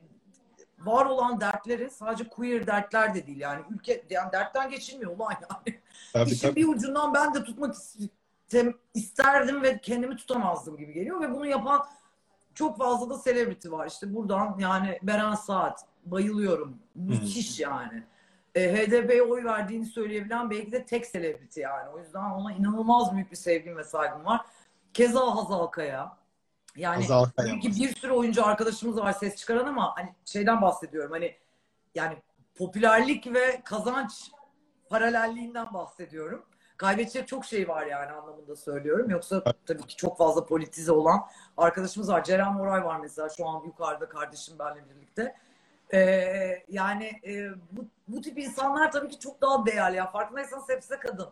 var 0.78 1.06
olan 1.06 1.40
dertleri 1.40 1.90
sadece 1.90 2.28
queer 2.28 2.66
dertler 2.66 3.14
de 3.14 3.26
değil 3.26 3.40
yani 3.40 3.62
ülke 3.70 4.04
yani 4.10 4.32
dertten 4.32 4.70
geçilmiyor 4.70 5.16
ulan 5.16 5.32
yani. 5.32 5.78
Tabii, 6.12 6.30
İşin 6.30 6.48
tabii. 6.48 6.56
bir 6.56 6.68
ucundan 6.68 7.14
ben 7.14 7.34
de 7.34 7.44
tutmak 7.44 7.74
istem- 8.54 8.74
isterdim 8.94 9.62
ve 9.62 9.78
kendimi 9.78 10.16
tutamazdım 10.16 10.76
gibi 10.76 10.92
geliyor 10.92 11.20
ve 11.20 11.34
bunu 11.34 11.46
yapan 11.46 11.86
çok 12.54 12.78
fazla 12.78 13.10
da 13.10 13.22
celebrity 13.24 13.70
var. 13.70 13.86
İşte 13.86 14.14
buradan 14.14 14.56
yani 14.58 14.98
Beren 15.02 15.34
Saat 15.34 15.86
bayılıyorum. 16.04 16.78
Müthiş 16.94 17.60
yani. 17.60 18.02
E, 18.54 18.72
HDP'ye 18.72 19.22
oy 19.22 19.44
verdiğini 19.44 19.86
söyleyebilen 19.86 20.50
belki 20.50 20.72
de 20.72 20.84
tek 20.84 21.12
celebrity 21.12 21.60
yani. 21.60 21.88
O 21.88 21.98
yüzden 21.98 22.30
ona 22.30 22.52
inanılmaz 22.52 23.14
büyük 23.14 23.30
bir 23.30 23.36
sevgim 23.36 23.76
ve 23.76 23.84
saygım 23.84 24.24
var. 24.24 24.40
Keza 24.94 25.36
Hazal 25.36 25.66
Kaya. 25.66 26.16
Yani 26.76 26.96
Hazal 26.96 27.24
Kaya. 27.24 27.58
ki 27.60 27.68
bir 27.68 27.96
sürü 27.96 28.12
oyuncu 28.12 28.46
arkadaşımız 28.46 28.96
var 28.96 29.12
ses 29.12 29.36
çıkaran 29.36 29.66
ama 29.66 29.96
hani 29.96 30.14
şeyden 30.24 30.62
bahsediyorum 30.62 31.12
hani 31.12 31.36
yani 31.94 32.16
popülerlik 32.54 33.34
ve 33.34 33.60
kazanç 33.64 34.30
paralelliğinden 34.90 35.74
bahsediyorum. 35.74 36.44
Kaybedecek 36.76 37.28
çok 37.28 37.44
şey 37.44 37.68
var 37.68 37.86
yani 37.86 38.12
anlamında 38.12 38.56
söylüyorum. 38.56 39.10
Yoksa 39.10 39.44
tabii 39.66 39.86
ki 39.86 39.96
çok 39.96 40.18
fazla 40.18 40.46
politize 40.46 40.92
olan 40.92 41.20
arkadaşımız 41.56 42.08
var. 42.08 42.24
Ceren 42.24 42.52
Moray 42.52 42.84
var 42.84 43.00
mesela 43.00 43.28
şu 43.28 43.48
an 43.48 43.64
yukarıda 43.64 44.08
kardeşim 44.08 44.58
benle 44.58 44.88
birlikte. 44.90 45.36
Ee, 45.94 46.64
yani 46.68 47.20
e, 47.26 47.50
bu, 47.72 47.84
bu 48.08 48.20
tip 48.20 48.38
insanlar 48.38 48.92
tabii 48.92 49.08
ki 49.08 49.18
çok 49.18 49.40
daha 49.40 49.66
değerli. 49.66 49.96
Ya. 49.96 50.10
Farkındaysanız 50.10 50.68
hepsi 50.68 50.98
kadın. 50.98 51.28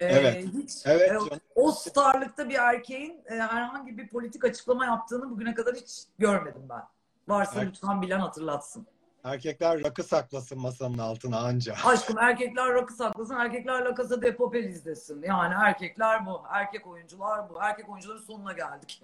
Ee, 0.00 0.06
Evet. 0.06 0.44
Hiç, 0.54 0.72
Evet 0.84 1.12
e, 1.12 1.18
o 1.54 1.72
starlıkta 1.72 2.48
bir 2.48 2.54
erkeğin 2.54 3.22
e, 3.26 3.34
herhangi 3.34 3.98
bir 3.98 4.08
politik 4.08 4.44
açıklama 4.44 4.84
yaptığını 4.84 5.30
bugüne 5.30 5.54
kadar 5.54 5.74
hiç 5.74 6.02
görmedim 6.18 6.62
ben. 6.70 6.82
Varsa 7.28 7.52
Evet. 7.56 7.68
lütfen 7.68 8.02
bilen 8.02 8.20
hatırlatsın. 8.20 8.86
Erkekler 9.24 9.84
rakı 9.84 10.02
saklasın 10.02 10.60
masanın 10.60 10.98
altına 10.98 11.38
anca. 11.38 11.74
Aşkım 11.84 12.18
erkekler 12.18 12.74
rakı 12.74 12.94
saklasın, 12.94 13.34
erkekler 13.34 13.80
La 13.84 13.94
Casa 13.96 14.22
de 14.22 14.36
Papel 14.36 14.64
izlesin. 14.64 15.22
Yani 15.22 15.54
erkekler 15.58 16.26
bu, 16.26 16.42
erkek 16.50 16.86
oyuncular 16.86 17.50
bu. 17.50 17.58
Erkek 17.62 17.88
oyuncuların 17.90 18.22
sonuna 18.22 18.52
geldik. 18.52 19.02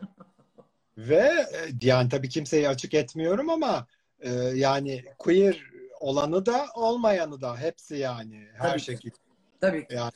Ve 0.98 1.16
e, 1.52 1.68
yani 1.82 2.08
tabii 2.08 2.28
kimseyi 2.28 2.68
açık 2.68 2.94
etmiyorum 2.94 3.50
ama 3.50 3.86
Ee, 4.20 4.30
yani 4.54 5.04
queer 5.18 5.64
olanı 6.00 6.46
da 6.46 6.66
olmayanı 6.74 7.40
da 7.40 7.56
hepsi 7.56 7.96
yani 7.96 8.48
her 8.54 8.68
Tabii 8.68 8.78
ki. 8.78 8.84
şekilde. 8.84 9.14
Tabii 9.60 9.86
ki. 9.88 9.94
Yani 9.94 10.12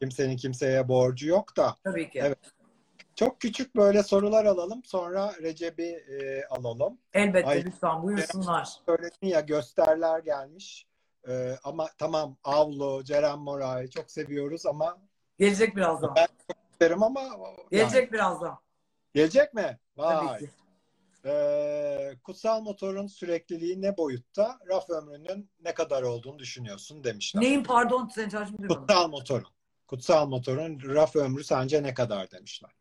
kimsenin 0.00 0.36
kimseye 0.36 0.88
borcu 0.88 1.28
yok 1.28 1.56
da. 1.56 1.76
Tabii 1.84 2.10
ki. 2.10 2.20
Evet. 2.22 2.38
Çok 3.20 3.40
küçük 3.40 3.76
böyle 3.76 4.02
sorular 4.02 4.44
alalım. 4.44 4.84
Sonra 4.84 5.34
Recep'i 5.42 5.82
e, 5.84 6.44
alalım. 6.44 6.98
Elbette 7.12 7.48
Ay- 7.48 7.64
lütfen 7.64 8.02
buyursunlar. 8.02 8.68
Söyledin 8.86 9.26
ya 9.26 9.40
gösterler 9.40 10.18
gelmiş. 10.18 10.86
Ee, 11.28 11.56
ama 11.64 11.88
tamam 11.98 12.36
Avlu, 12.44 13.04
Ceren 13.04 13.38
Moray 13.38 13.90
çok 13.90 14.10
seviyoruz 14.10 14.66
ama 14.66 14.98
Gelecek 15.38 15.76
birazdan. 15.76 16.14
ben 16.16 16.26
çok 16.26 16.56
isterim 16.72 17.02
ama 17.02 17.20
Gelecek 17.70 18.02
yani. 18.02 18.12
birazdan. 18.12 18.58
Gelecek 19.14 19.54
mi? 19.54 19.78
Tabii 19.96 20.26
Vay. 20.26 20.38
ki. 20.38 20.50
Ee, 21.24 22.14
kutsal 22.24 22.60
motorun 22.60 23.06
sürekliliği 23.06 23.82
ne 23.82 23.96
boyutta? 23.96 24.58
Raf 24.68 24.90
ömrünün 24.90 25.50
ne 25.64 25.74
kadar 25.74 26.02
olduğunu 26.02 26.38
düşünüyorsun 26.38 27.04
demişler. 27.04 27.42
Neyin 27.42 27.64
pardon 27.64 28.10
duymadım. 28.16 28.68
Kutsal 28.68 29.08
motorun. 29.08 29.48
Kutsal 29.86 30.26
motorun 30.26 30.80
raf 30.94 31.16
ömrü 31.16 31.44
sence 31.44 31.82
ne 31.82 31.94
kadar 31.94 32.30
demişler. 32.30 32.79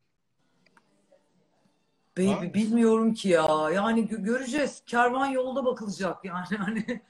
Baby 2.20 2.48
Ha? 2.48 2.54
bilmiyorum 2.54 3.14
ki 3.14 3.30
ya. 3.30 3.48
Yani 3.74 4.06
gö- 4.08 4.24
göreceğiz. 4.24 4.82
Kervan 4.86 5.26
yolda 5.26 5.66
bakılacak 5.66 6.26
yani. 6.26 6.46
Hani 6.58 7.02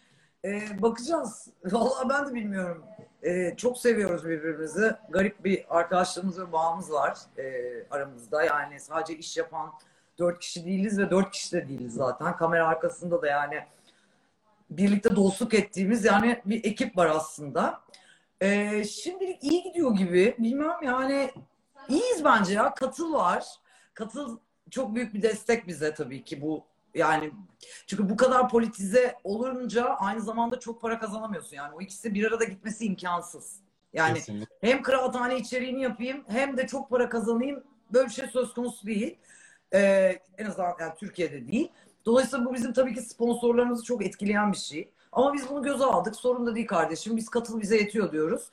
e, 0.46 0.82
bakacağız. 0.82 1.48
Vallahi 1.66 2.10
ben 2.10 2.28
de 2.28 2.34
bilmiyorum. 2.34 2.84
E, 3.24 3.56
çok 3.58 3.78
seviyoruz 3.78 4.26
birbirimizi. 4.26 4.96
Garip 5.10 5.44
bir 5.44 5.78
arkadaşlığımız 5.78 6.40
ve 6.40 6.52
bağımız 6.52 6.92
var 6.92 7.18
e, 7.38 7.44
aramızda. 7.92 8.44
Yani 8.44 8.80
sadece 8.80 9.18
iş 9.18 9.38
yapan 9.38 9.72
dört 10.20 10.40
kişi 10.40 10.66
değiliz 10.66 11.00
ve 11.00 11.10
dört 11.10 11.32
kişi 11.32 11.52
de 11.52 11.68
değiliz 11.70 11.94
zaten. 11.94 12.38
Kamera 12.38 12.68
arkasında 12.68 13.22
da 13.22 13.28
yani 13.28 13.64
birlikte 14.70 15.16
dostluk 15.16 15.54
ettiğimiz 15.54 16.06
yani 16.06 16.42
bir 16.46 16.64
ekip 16.64 16.98
var 16.98 17.06
aslında. 17.08 17.82
E, 18.42 18.84
şimdilik 18.84 19.44
iyi 19.44 19.64
gidiyor 19.64 19.96
gibi. 19.96 20.36
Bilmem 20.40 20.78
yani 20.84 21.32
iyiyiz 21.90 22.24
bence 22.24 22.54
ya. 22.54 22.74
Katıl 22.74 23.14
var. 23.14 23.46
Katıl 23.94 24.38
çok 24.72 24.96
büyük 24.96 25.14
bir 25.14 25.22
destek 25.22 25.68
bize 25.68 25.94
tabii 25.94 26.24
ki 26.24 26.42
bu 26.42 26.64
yani 26.94 27.32
çünkü 27.88 28.10
bu 28.10 28.18
kadar 28.18 28.50
politize 28.50 29.16
olunca 29.24 29.86
aynı 29.86 30.22
zamanda 30.22 30.60
çok 30.60 30.82
para 30.82 31.00
kazanamıyorsun 31.00 31.56
yani 31.56 31.76
o 31.76 31.82
ikisi 31.82 32.14
bir 32.14 32.28
arada 32.28 32.44
gitmesi 32.44 32.86
imkansız. 32.86 33.56
Yani 33.94 34.14
Kesinlikle. 34.14 34.56
hem 34.62 34.82
kıraathane 34.82 35.38
içeriğini 35.38 35.82
yapayım 35.82 36.24
hem 36.28 36.58
de 36.58 36.68
çok 36.68 36.90
para 36.90 37.10
kazanayım 37.10 37.64
böyle 37.94 38.08
bir 38.08 38.14
şey 38.14 38.28
söz 38.28 38.54
konusu 38.54 38.88
değil. 38.88 39.18
Ee, 39.74 40.20
en 40.38 40.46
azından 40.46 40.76
yani 40.80 40.94
Türkiye'de 41.00 41.48
değil. 41.48 41.72
Dolayısıyla 42.06 42.46
bu 42.46 42.54
bizim 42.54 42.74
tabii 42.74 42.94
ki 42.94 43.02
sponsorlarımızı 43.02 43.84
çok 43.84 44.06
etkileyen 44.06 44.52
bir 44.52 44.58
şey. 44.58 44.90
Ama 45.12 45.34
biz 45.34 45.50
bunu 45.50 45.64
göze 45.64 45.86
aldık. 45.86 46.16
Sorun 46.16 46.48
da 46.48 46.56
değil 46.56 46.68
kardeşim. 46.68 47.18
Biz 47.18 47.30
katıl 47.30 47.62
bize 47.62 47.78
yetiyor 47.78 48.12
diyoruz. 48.12 48.50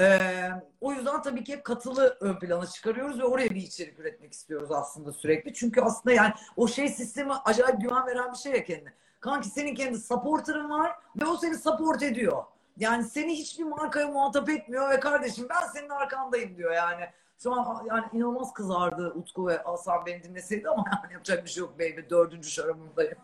Ee, 0.00 0.50
o 0.80 0.92
yüzden 0.92 1.22
tabii 1.22 1.44
ki 1.44 1.52
hep 1.52 1.64
katılı 1.64 2.16
ön 2.20 2.38
plana 2.38 2.66
çıkarıyoruz 2.66 3.18
ve 3.18 3.24
oraya 3.24 3.50
bir 3.50 3.62
içerik 3.62 4.00
üretmek 4.00 4.32
istiyoruz 4.32 4.72
aslında 4.72 5.12
sürekli. 5.12 5.54
Çünkü 5.54 5.80
aslında 5.80 6.14
yani 6.14 6.32
o 6.56 6.68
şey 6.68 6.88
sistemi 6.88 7.32
acayip 7.32 7.80
güven 7.80 8.06
veren 8.06 8.32
bir 8.32 8.38
şey 8.38 8.52
ya 8.52 8.64
kendine. 8.64 8.92
Kanki 9.20 9.48
senin 9.48 9.74
kendi 9.74 9.98
supporter'ın 9.98 10.70
var 10.70 10.92
ve 11.20 11.26
o 11.26 11.36
seni 11.36 11.58
support 11.58 12.02
ediyor. 12.02 12.44
Yani 12.76 13.04
seni 13.04 13.32
hiçbir 13.32 13.64
markaya 13.64 14.08
muhatap 14.08 14.48
etmiyor 14.48 14.90
ve 14.90 15.00
kardeşim 15.00 15.46
ben 15.50 15.68
senin 15.74 15.88
arkandayım 15.88 16.56
diyor 16.56 16.72
yani. 16.72 17.04
Şu 17.38 17.52
an 17.52 17.86
yani 17.88 18.04
inanılmaz 18.12 18.52
kızardı 18.52 19.12
Utku 19.14 19.46
ve 19.46 19.56
Hasan 19.56 20.06
beni 20.06 20.22
dinleseydi 20.22 20.68
ama 20.68 20.84
yani 21.02 21.12
yapacak 21.12 21.44
bir 21.44 21.50
şey 21.50 21.60
yok 21.60 21.78
baby. 21.78 22.00
Dördüncü 22.10 22.50
şarabımdayım. 22.50 23.18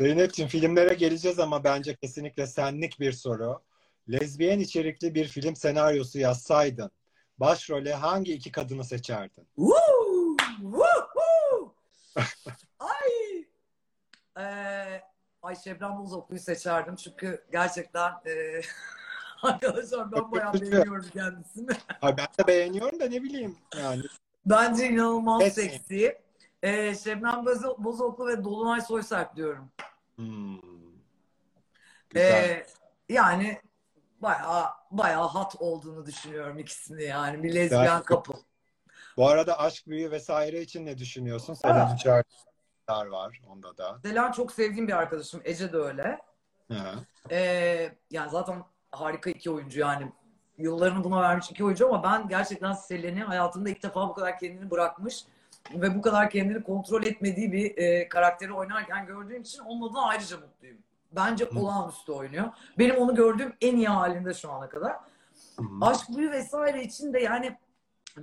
Zeynep'ciğim 0.00 0.48
filmlere 0.48 0.94
geleceğiz 0.94 1.38
ama 1.38 1.64
bence 1.64 1.96
kesinlikle 1.96 2.46
senlik 2.46 3.00
bir 3.00 3.12
soru. 3.12 3.60
Lezbiyen 4.12 4.60
içerikli 4.60 5.14
bir 5.14 5.28
film 5.28 5.56
senaryosu 5.56 6.18
yazsaydın 6.18 6.90
başrole 7.38 7.94
hangi 7.94 8.32
iki 8.34 8.52
kadını 8.52 8.84
seçerdin? 8.84 9.48
Woo! 9.56 10.36
Woo! 10.60 11.74
Ay! 12.78 13.44
Ee, 14.38 15.02
ay 15.42 15.56
Şebnem 15.64 15.98
Bozoklu'yu 15.98 16.40
seçerdim 16.40 16.96
çünkü 16.96 17.44
gerçekten 17.52 18.12
e, 18.26 18.60
arkadaşlar 19.42 20.12
ben 20.12 20.32
bayağı 20.32 20.52
beğeniyorum 20.54 21.08
kendisini. 21.12 21.70
Ha, 22.00 22.16
ben 22.16 22.26
de 22.38 22.46
beğeniyorum 22.46 23.00
da 23.00 23.08
ne 23.08 23.22
bileyim 23.22 23.56
yani. 23.76 24.02
Bence 24.46 24.88
inanılmaz 24.88 25.42
Kesin. 25.42 25.62
seksi. 25.62 26.18
Ee, 26.62 26.94
Şebnem 26.94 27.34
Bozo- 27.34 27.84
Bozoklu 27.84 28.26
ve 28.26 28.44
Dolunay 28.44 28.80
Soyserp 28.80 29.36
diyorum. 29.36 29.70
Hmm. 30.16 30.60
Güzel. 32.10 32.44
Ee, 32.44 32.66
yani 33.08 33.60
bayağı 34.24 34.64
bayağı 34.90 35.28
hot 35.28 35.54
olduğunu 35.58 36.06
düşünüyorum 36.06 36.58
ikisini 36.58 37.02
yani. 37.02 37.42
Bir 37.42 37.54
lezbiyen 37.54 38.02
couple. 38.08 38.34
Bu 39.16 39.28
arada 39.28 39.58
aşk 39.58 39.86
büyü 39.86 40.10
vesaire 40.10 40.60
için 40.60 40.86
ne 40.86 40.98
düşünüyorsun? 40.98 41.54
Selen 41.54 41.94
Uçar 41.94 42.24
var 42.88 43.40
onda 43.48 43.76
da. 43.76 43.98
Selen 44.02 44.32
çok 44.32 44.52
sevdiğim 44.52 44.88
bir 44.88 44.92
arkadaşım. 44.92 45.40
Ece 45.44 45.72
de 45.72 45.76
öyle. 45.76 46.20
Hı. 46.70 46.76
Ee, 47.30 47.92
yani 48.10 48.30
zaten 48.30 48.64
harika 48.90 49.30
iki 49.30 49.50
oyuncu 49.50 49.80
yani. 49.80 50.12
Yıllarını 50.58 51.04
buna 51.04 51.22
vermiş 51.22 51.50
iki 51.50 51.64
oyuncu 51.64 51.86
ama 51.86 52.02
ben 52.02 52.28
gerçekten 52.28 52.72
Selen'i 52.72 53.22
hayatımda 53.22 53.68
ilk 53.70 53.82
defa 53.82 54.08
bu 54.08 54.14
kadar 54.14 54.38
kendini 54.38 54.70
bırakmış 54.70 55.24
ve 55.74 55.94
bu 55.94 56.02
kadar 56.02 56.30
kendini 56.30 56.62
kontrol 56.62 57.02
etmediği 57.02 57.52
bir 57.52 57.78
e, 57.78 58.08
karakteri 58.08 58.52
oynarken 58.52 59.06
gördüğüm 59.06 59.42
için 59.42 59.58
onun 59.58 59.88
adına 59.88 60.06
ayrıca 60.06 60.36
mutluyum. 60.36 60.78
Bence 61.16 61.44
Hı. 61.44 61.58
olağanüstü 61.58 62.12
oynuyor. 62.12 62.44
Benim 62.78 62.96
onu 62.96 63.14
gördüğüm 63.14 63.54
en 63.60 63.76
iyi 63.76 63.88
halinde 63.88 64.34
şu 64.34 64.50
ana 64.50 64.68
kadar. 64.68 64.92
Hı. 65.56 65.64
Aşk 65.80 66.08
büyü 66.16 66.30
vesaire 66.30 66.82
için 66.82 67.12
de 67.12 67.20
yani 67.20 67.58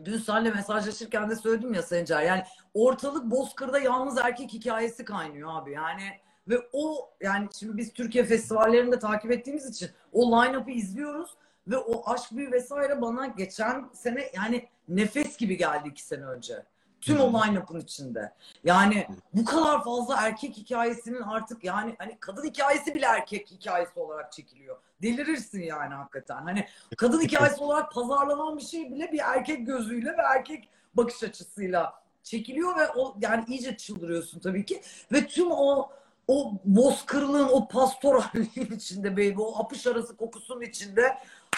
dün 0.05 0.17
seninle 0.17 0.51
mesajlaşırken 0.51 1.29
de 1.29 1.35
söyledim 1.35 1.73
ya 1.73 1.83
Sencer 1.83 2.21
yani 2.21 2.43
ortalık 2.73 3.31
Bozkır'da 3.31 3.79
yalnız 3.79 4.17
erkek 4.17 4.53
hikayesi 4.53 5.05
kaynıyor 5.05 5.61
abi 5.61 5.71
yani 5.71 6.03
ve 6.47 6.69
o 6.73 7.09
yani 7.21 7.47
şimdi 7.59 7.77
biz 7.77 7.93
Türkiye 7.93 8.23
festivallerini 8.23 8.91
de 8.91 8.99
takip 8.99 9.31
ettiğimiz 9.31 9.65
için 9.65 9.89
o 10.13 10.31
line-up'ı 10.31 10.71
izliyoruz 10.71 11.37
ve 11.67 11.77
o 11.77 12.11
aşk 12.11 12.31
büyü 12.31 12.51
vesaire 12.51 13.01
bana 13.01 13.27
geçen 13.27 13.89
sene 13.93 14.31
yani 14.35 14.67
nefes 14.87 15.37
gibi 15.37 15.57
geldi 15.57 15.89
iki 15.89 16.03
sene 16.03 16.25
önce. 16.25 16.63
Tüm 17.01 17.17
Hı. 17.17 17.23
o 17.23 17.33
line-up'ın 17.33 17.79
içinde. 17.79 18.33
Yani 18.63 19.07
bu 19.33 19.45
kadar 19.45 19.83
fazla 19.83 20.17
erkek 20.17 20.57
hikayesinin 20.57 21.21
artık 21.21 21.63
yani 21.63 21.95
hani 21.97 22.17
kadın 22.19 22.43
hikayesi 22.43 22.95
bile 22.95 23.05
erkek 23.05 23.51
hikayesi 23.51 23.99
olarak 23.99 24.31
çekiliyor. 24.31 24.77
Delirirsin 25.01 25.61
yani 25.61 25.93
hakikaten. 25.93 26.41
Hani 26.41 26.67
kadın 26.97 27.21
hikayesi 27.21 27.57
olarak 27.63 27.93
pazarlanan 27.93 28.57
bir 28.57 28.63
şey 28.63 28.91
bile 28.91 29.11
bir 29.11 29.19
erkek 29.19 29.67
gözüyle 29.67 30.09
ve 30.09 30.21
erkek 30.21 30.69
bakış 30.93 31.23
açısıyla 31.23 32.01
çekiliyor 32.23 32.77
ve 32.77 32.87
o 32.89 33.15
yani 33.21 33.45
iyice 33.47 33.77
çıldırıyorsun 33.77 34.39
tabii 34.39 34.65
ki. 34.65 34.81
Ve 35.11 35.27
tüm 35.27 35.51
o 35.51 35.89
o 36.27 36.53
bozkırlığın, 36.65 37.47
o 37.47 37.67
pastoralliğin 37.67 38.71
içinde 38.75 39.11
baby, 39.11 39.35
o 39.37 39.59
apış 39.59 39.87
arası 39.87 40.17
kokusunun 40.17 40.61
içinde 40.61 41.17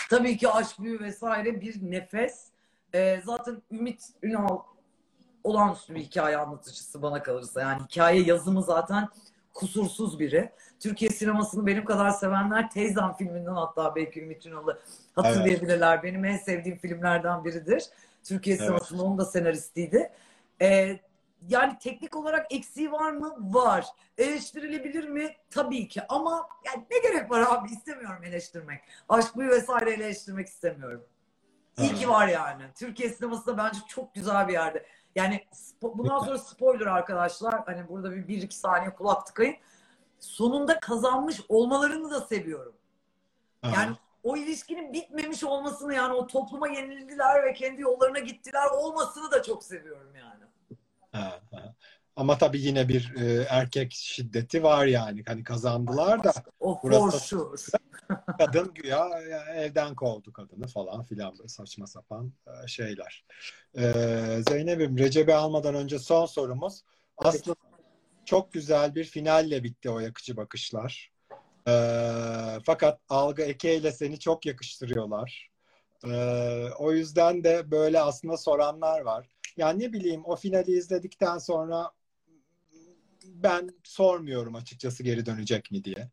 tabii 0.09 0.37
ki 0.37 0.49
aşk 0.49 0.79
büyü 0.79 0.99
vesaire 0.99 1.61
bir 1.61 1.91
nefes. 1.91 2.47
Ee, 2.93 3.21
zaten 3.25 3.61
Ümit 3.71 4.09
Ünal 4.23 4.59
olağanüstü 5.43 5.95
bir 5.95 5.99
hikaye 5.99 6.37
anlatıcısı 6.37 7.01
bana 7.01 7.23
kalırsa. 7.23 7.61
Yani 7.61 7.81
hikaye 7.83 8.21
yazımı 8.23 8.63
zaten 8.63 9.09
kusursuz 9.53 10.19
biri. 10.19 10.51
Türkiye 10.79 11.11
sinemasını 11.11 11.65
benim 11.67 11.85
kadar 11.85 12.09
sevenler 12.09 12.69
Teyzem 12.69 13.13
filminden 13.13 13.53
hatta 13.53 13.95
belki 13.95 14.21
Ümit 14.21 14.45
Ünal'ı 14.45 14.79
hatırlayabilirler. 15.15 16.03
Benim 16.03 16.25
en 16.25 16.37
sevdiğim 16.37 16.77
filmlerden 16.77 17.45
biridir. 17.45 17.83
Türkiye 18.23 18.55
Evet. 18.55 18.65
sinemasının 18.65 18.99
onun 19.03 19.17
da 19.17 19.25
senaristiydi. 19.25 20.11
Ee, 20.61 20.99
yani 21.49 21.77
teknik 21.79 22.15
olarak 22.15 22.53
eksiği 22.53 22.91
var 22.91 23.11
mı? 23.11 23.35
Var. 23.39 23.85
Eleştirilebilir 24.17 25.07
mi? 25.09 25.35
Tabii 25.49 25.87
ki. 25.87 26.01
Ama 26.09 26.49
yani 26.65 26.85
ne 26.91 26.97
gerek 27.09 27.31
var 27.31 27.45
abi? 27.49 27.69
İstemiyorum 27.71 28.23
eleştirmek. 28.23 28.81
Aşk 29.09 29.37
büyü 29.37 29.49
vesaire 29.49 29.91
eleştirmek 29.93 30.47
istemiyorum. 30.47 31.03
İyi 31.77 31.93
ki 31.95 32.09
var 32.09 32.27
yani. 32.27 32.63
Türkiye 32.75 33.09
sineması 33.09 33.45
da 33.47 33.57
bence 33.57 33.79
çok 33.87 34.15
güzel 34.15 34.47
bir 34.47 34.53
yerde. 34.53 34.85
Yani 35.15 35.45
bundan 35.81 36.19
sonra 36.19 36.37
spoiler 36.37 36.85
arkadaşlar. 36.85 37.63
Hani 37.65 37.89
burada 37.89 38.11
bir, 38.11 38.27
bir 38.27 38.41
iki 38.41 38.55
saniye 38.55 38.93
kulak 38.93 39.25
tıkayın. 39.25 39.55
Sonunda 40.19 40.79
kazanmış 40.79 41.41
olmalarını 41.49 42.11
da 42.11 42.21
seviyorum. 42.21 42.75
Ha. 43.61 43.71
Yani 43.75 43.95
o 44.23 44.37
ilişkinin 44.37 44.93
bitmemiş 44.93 45.43
olmasını 45.43 45.93
yani 45.93 46.13
o 46.13 46.27
topluma 46.27 46.67
yenildiler 46.67 47.43
ve 47.43 47.53
kendi 47.53 47.81
yollarına 47.81 48.19
gittiler 48.19 48.69
olmasını 48.69 49.31
da 49.31 49.43
çok 49.43 49.63
seviyorum 49.63 50.15
yani. 50.15 50.43
Ha, 51.11 51.39
ha. 51.51 51.73
Ama 52.15 52.37
tabii 52.37 52.61
yine 52.61 52.89
bir 52.89 53.13
e, 53.15 53.47
erkek 53.49 53.91
şiddeti 53.91 54.63
var 54.63 54.85
yani. 54.85 55.23
Hani 55.27 55.43
kazandılar 55.43 56.23
da 56.23 56.33
O 56.59 57.11
sure. 57.11 57.77
kadın 58.37 58.73
güya 58.73 59.09
ya, 59.29 59.45
evden 59.55 59.95
kovdu 59.95 60.33
kadını 60.33 60.67
falan 60.67 61.03
filan 61.03 61.37
böyle 61.37 61.47
saçma 61.47 61.87
sapan 61.87 62.33
e, 62.47 62.67
şeyler. 62.67 63.25
E, 63.77 63.83
Zeynep'im 64.49 64.97
Recep'i 64.97 65.33
almadan 65.33 65.75
önce 65.75 65.99
son 65.99 66.25
sorumuz. 66.25 66.83
Aslında 67.17 67.55
çok 68.25 68.53
güzel 68.53 68.95
bir 68.95 69.03
finalle 69.03 69.63
bitti 69.63 69.89
o 69.89 69.99
yakıcı 69.99 70.37
bakışlar. 70.37 71.13
Ee, 71.67 72.59
fakat 72.65 72.99
algı 73.09 73.41
Eke 73.41 73.75
ile 73.75 73.91
seni 73.91 74.19
çok 74.19 74.45
yakıştırıyorlar. 74.45 75.49
Ee, 76.05 76.69
o 76.79 76.91
yüzden 76.91 77.43
de 77.43 77.71
böyle 77.71 78.01
aslında 78.01 78.37
soranlar 78.37 79.01
var. 79.01 79.29
Yani 79.57 79.83
ne 79.83 79.93
bileyim 79.93 80.21
o 80.25 80.35
finali 80.35 80.71
izledikten 80.71 81.37
sonra 81.37 81.91
ben 83.25 83.69
sormuyorum 83.83 84.55
açıkçası 84.55 85.03
geri 85.03 85.25
dönecek 85.25 85.71
mi 85.71 85.83
diye. 85.83 86.09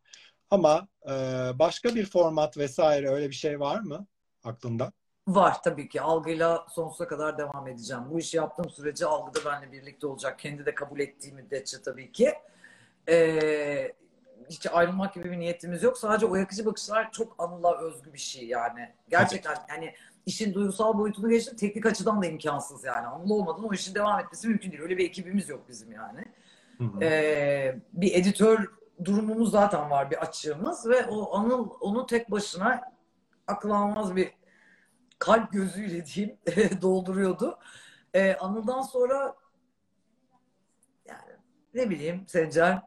Ama 0.51 0.89
e, 1.07 1.13
başka 1.55 1.95
bir 1.95 2.07
format 2.07 2.59
vesaire 2.59 3.09
öyle 3.09 3.29
bir 3.29 3.35
şey 3.35 3.61
var 3.61 3.81
mı 3.81 4.07
aklında? 4.45 4.93
Var 5.29 5.63
tabii 5.63 5.89
ki. 5.89 6.01
Algıyla 6.01 6.67
sonsuza 6.69 7.09
kadar 7.09 7.39
devam 7.39 7.69
edeceğim. 7.69 8.03
Bu 8.11 8.19
işi 8.19 8.37
yaptığım 8.37 8.71
sürece 8.71 9.07
algı 9.07 9.45
da 9.45 9.51
benimle 9.51 9.73
birlikte 9.73 10.07
olacak. 10.07 10.39
Kendi 10.39 10.67
de 10.67 10.75
kabul 10.75 11.01
ettiği 11.01 11.33
müddetçe 11.33 11.83
tabii 11.83 12.13
ki. 12.13 12.33
Ee, 13.09 13.93
hiç 14.51 14.67
ayrılmak 14.67 15.15
gibi 15.15 15.31
bir 15.31 15.39
niyetimiz 15.39 15.83
yok. 15.83 15.99
Sadece 15.99 16.27
o 16.27 16.37
yakıcı 16.37 16.67
bakışlar 16.67 17.13
çok 17.13 17.35
anıla 17.39 17.79
özgü 17.79 18.13
bir 18.13 18.19
şey 18.19 18.47
yani. 18.47 18.93
Gerçekten 19.09 19.57
yani 19.69 19.95
işin 20.27 20.55
duygusal 20.55 20.99
boyutunu 20.99 21.31
geçtim. 21.31 21.57
Teknik 21.57 21.87
açıdan 21.87 22.23
da 22.23 22.27
imkansız 22.27 22.85
yani. 22.85 23.07
Anılı 23.07 23.35
olmadan 23.35 23.65
o 23.65 23.73
işin 23.73 23.95
devam 23.95 24.21
etmesi 24.21 24.49
mümkün 24.49 24.71
değil. 24.71 24.83
Öyle 24.83 24.99
bir 24.99 25.05
ekibimiz 25.05 25.49
yok 25.49 25.69
bizim 25.69 25.93
yani. 25.93 26.25
Ee, 27.03 27.77
bir 27.93 28.15
editör 28.15 28.67
durumumuz 29.05 29.51
zaten 29.51 29.91
var, 29.91 30.11
bir 30.11 30.17
açığımız 30.23 30.89
ve 30.89 31.07
o 31.07 31.37
Anıl 31.37 31.71
onu 31.81 32.07
tek 32.07 32.31
başına 32.31 32.81
akıl 33.47 33.71
almaz 33.71 34.17
bir 34.17 34.31
kalp 35.19 35.53
gözüyle 35.53 36.07
diyeyim 36.07 36.37
dolduruyordu. 36.83 37.59
Ee, 38.15 38.35
Anıl'dan 38.35 38.83
sonra 38.83 39.37
yani 41.09 41.31
ne 41.75 41.91
bileyim 41.91 42.25
Sencer 42.29 42.79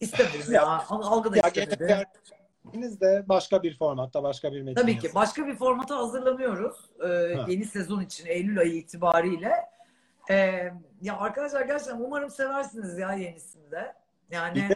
istemedim 0.00 0.40
ya. 0.52 0.84
Algı 0.88 1.32
da 1.32 1.36
Ya 1.36 1.42
istemedi. 1.46 1.76
gene 1.88 2.04
ikiniz 2.68 3.00
de 3.00 3.24
başka 3.28 3.62
bir 3.62 3.78
formatta, 3.78 4.22
başka 4.22 4.52
bir 4.52 4.62
metin 4.62 4.80
Tabii 4.80 4.98
ki. 4.98 5.10
Başka 5.14 5.46
bir 5.46 5.56
formata 5.56 5.96
hazırlanıyoruz. 5.96 6.76
Ee, 7.00 7.34
Ha. 7.36 7.46
yeni 7.48 7.64
sezon 7.64 8.00
için 8.00 8.26
Eylül 8.26 8.58
ayı 8.58 8.74
itibariyle. 8.74 9.52
Ee, 10.30 10.72
ya 11.00 11.16
arkadaşlar 11.18 11.62
gerçekten 11.62 12.00
umarım 12.00 12.30
seversiniz 12.30 12.98
ya 12.98 13.12
yenisinde. 13.12 13.94
Yani 14.30 14.54
Bir 14.54 14.68
de 14.68 14.74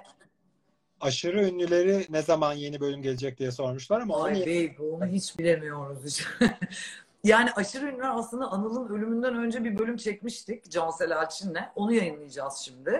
Aşırı 1.00 1.44
ünlüleri 1.44 2.06
ne 2.10 2.22
zaman 2.22 2.52
yeni 2.52 2.80
bölüm 2.80 3.02
gelecek 3.02 3.38
diye 3.38 3.50
sormuşlar 3.50 4.00
ama 4.00 4.16
onu 4.16 4.22
Ay 4.22 4.40
babe 4.40 4.82
onu 4.82 5.06
hiç 5.06 5.38
bilemiyoruz 5.38 6.04
hiç. 6.04 6.26
yani 7.24 7.50
aşırı 7.52 7.86
ünlüler 7.86 8.10
aslında 8.14 8.52
Anıl'ın 8.52 8.88
ölümünden 8.88 9.34
önce 9.34 9.64
bir 9.64 9.78
bölüm 9.78 9.96
çekmiştik 9.96 10.70
Cansel 10.70 11.10
Elçin'le. 11.10 11.60
Onu 11.74 11.92
yayınlayacağız 11.92 12.54
şimdi. 12.54 12.90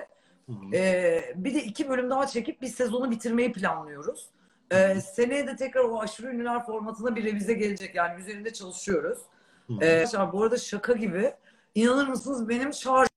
Hı 0.47 0.53
hı. 0.53 0.75
Ee, 0.77 1.33
bir 1.37 1.55
de 1.55 1.65
iki 1.65 1.89
bölüm 1.89 2.11
daha 2.11 2.27
çekip 2.27 2.63
bir 2.63 2.69
sezonu 2.69 3.11
bitirmeyi 3.11 3.53
planlıyoruz. 3.53 4.27
Ee, 4.73 5.01
seneye 5.01 5.47
de 5.47 5.57
tekrar 5.57 5.85
o 5.85 6.01
aşırı 6.01 6.27
ünlüler 6.27 6.67
formatına 6.67 7.17
bir 7.17 7.25
revize 7.25 7.53
gelecek. 7.53 7.95
Yani 7.95 8.21
üzerinde 8.21 8.53
çalışıyoruz. 8.53 9.19
Ee, 9.83 10.05
bu 10.33 10.43
arada 10.43 10.59
şaka 10.59 10.93
gibi. 10.93 11.33
İnanır 11.75 12.09
mısınız 12.09 12.49
benim 12.49 12.73
şarjım 12.73 13.11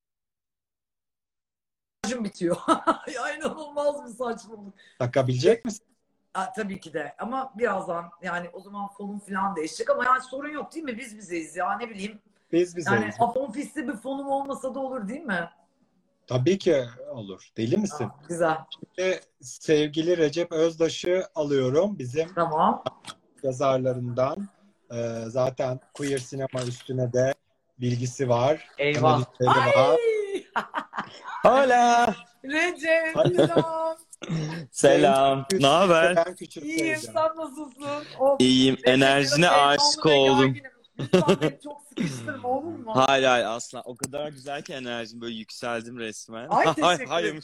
bitiyor. 2.24 2.56
ya 3.14 3.36
inanılmaz 3.36 4.04
bir 4.04 4.10
saçmalık. 4.10 4.74
Takabilecek 4.98 5.64
misin? 5.64 5.86
Ha, 6.32 6.52
tabii 6.56 6.80
ki 6.80 6.92
de 6.92 7.14
ama 7.18 7.52
birazdan 7.58 8.10
yani 8.22 8.48
o 8.52 8.60
zaman 8.60 8.88
fonum 8.88 9.18
falan 9.18 9.56
değişecek 9.56 9.90
ama 9.90 10.04
yani 10.04 10.22
sorun 10.22 10.48
yok 10.48 10.74
değil 10.74 10.84
mi? 10.84 10.98
Biz 10.98 11.16
bizeyiz 11.16 11.56
ya 11.56 11.78
ne 11.78 11.90
bileyim. 11.90 12.18
Biz 12.52 12.76
bizeyiz. 12.76 13.14
Yani 13.18 13.52
pisli 13.52 13.88
bir 13.88 13.96
fonum 13.96 14.26
olmasa 14.26 14.74
da 14.74 14.80
olur 14.80 15.08
değil 15.08 15.20
mi? 15.20 15.50
Tabii 16.26 16.58
ki 16.58 16.84
olur. 17.10 17.52
Deli 17.56 17.76
misin? 17.76 18.04
Ha, 18.04 18.16
güzel. 18.28 18.58
Ve 18.98 19.20
sevgili 19.40 20.16
Recep 20.16 20.52
Özdaş'ı 20.52 21.28
alıyorum 21.34 21.98
bizim 21.98 22.34
Tamam. 22.34 22.84
yazarlarından. 23.42 24.48
Ee, 24.92 25.24
zaten 25.26 25.80
queer 25.94 26.18
sinema 26.18 26.62
üstüne 26.68 27.12
de 27.12 27.34
bilgisi 27.78 28.28
var. 28.28 28.68
Eyvah. 28.78 29.12
analizleri 29.14 29.50
Ay! 29.50 29.74
var. 29.76 29.96
Hola. 31.42 32.14
Recep 32.44 33.16
Ay. 33.16 33.34
selam. 33.34 33.96
Selam. 34.70 35.46
Ne 35.52 35.66
haber? 35.66 36.16
Ben 36.16 36.36
İyiyim 36.62 36.96
sen 36.96 37.14
nasılsın? 37.14 38.04
Oh, 38.20 38.36
İyiyim. 38.38 38.74
Recep, 38.74 38.88
Enerjine 38.88 39.50
aşık 39.50 40.06
oldum. 40.06 40.54
gerginim. 40.54 40.70
Lütfen 40.98 41.36
beni 41.40 41.60
çok 41.64 41.82
sıkıştırma 41.88 42.48
olur 42.48 42.78
mu? 42.78 42.92
Hayır 42.94 43.24
hayır 43.24 43.44
asla. 43.44 43.82
O 43.84 43.96
kadar 43.96 44.28
güzel 44.28 44.62
ki 44.62 44.72
enerjim 44.72 45.20
böyle 45.20 45.34
yükseldim 45.34 45.98
resmen. 45.98 46.48
Ay, 46.48 46.74
teşekkür 46.74 47.06
hayır, 47.06 47.26
ederim. 47.28 47.42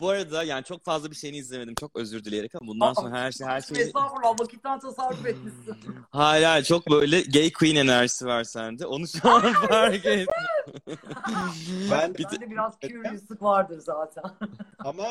Bu 0.00 0.08
arada 0.08 0.42
yani 0.44 0.64
çok 0.64 0.84
fazla 0.84 1.10
bir 1.10 1.16
şeyini 1.16 1.36
izlemedim. 1.36 1.74
Çok 1.74 1.96
özür 1.96 2.24
dileyerek 2.24 2.54
ama 2.54 2.66
bundan 2.68 2.90
Aa, 2.90 2.94
sonra 2.94 3.20
her 3.20 3.32
şey 3.32 3.46
her 3.46 3.60
şey. 3.60 3.82
Estağfurullah 3.82 4.40
vakitten 4.40 4.78
tasarruf 4.78 5.26
etmişsin. 5.26 5.76
Hayır 6.10 6.44
hayır 6.44 6.64
çok 6.64 6.90
böyle 6.90 7.20
gay 7.20 7.52
queen 7.52 7.76
enerjisi 7.76 8.26
var 8.26 8.44
sende. 8.44 8.86
Onu 8.86 9.08
şu 9.08 9.28
an 9.30 9.52
fark 9.52 10.06
ettim. 10.06 10.26
Ben 11.90 12.14
Bir 12.14 12.24
de- 12.24 12.50
biraz 12.50 12.74
curiouslık 12.80 13.42
vardır 13.42 13.78
zaten. 13.80 14.24
ama 14.78 15.06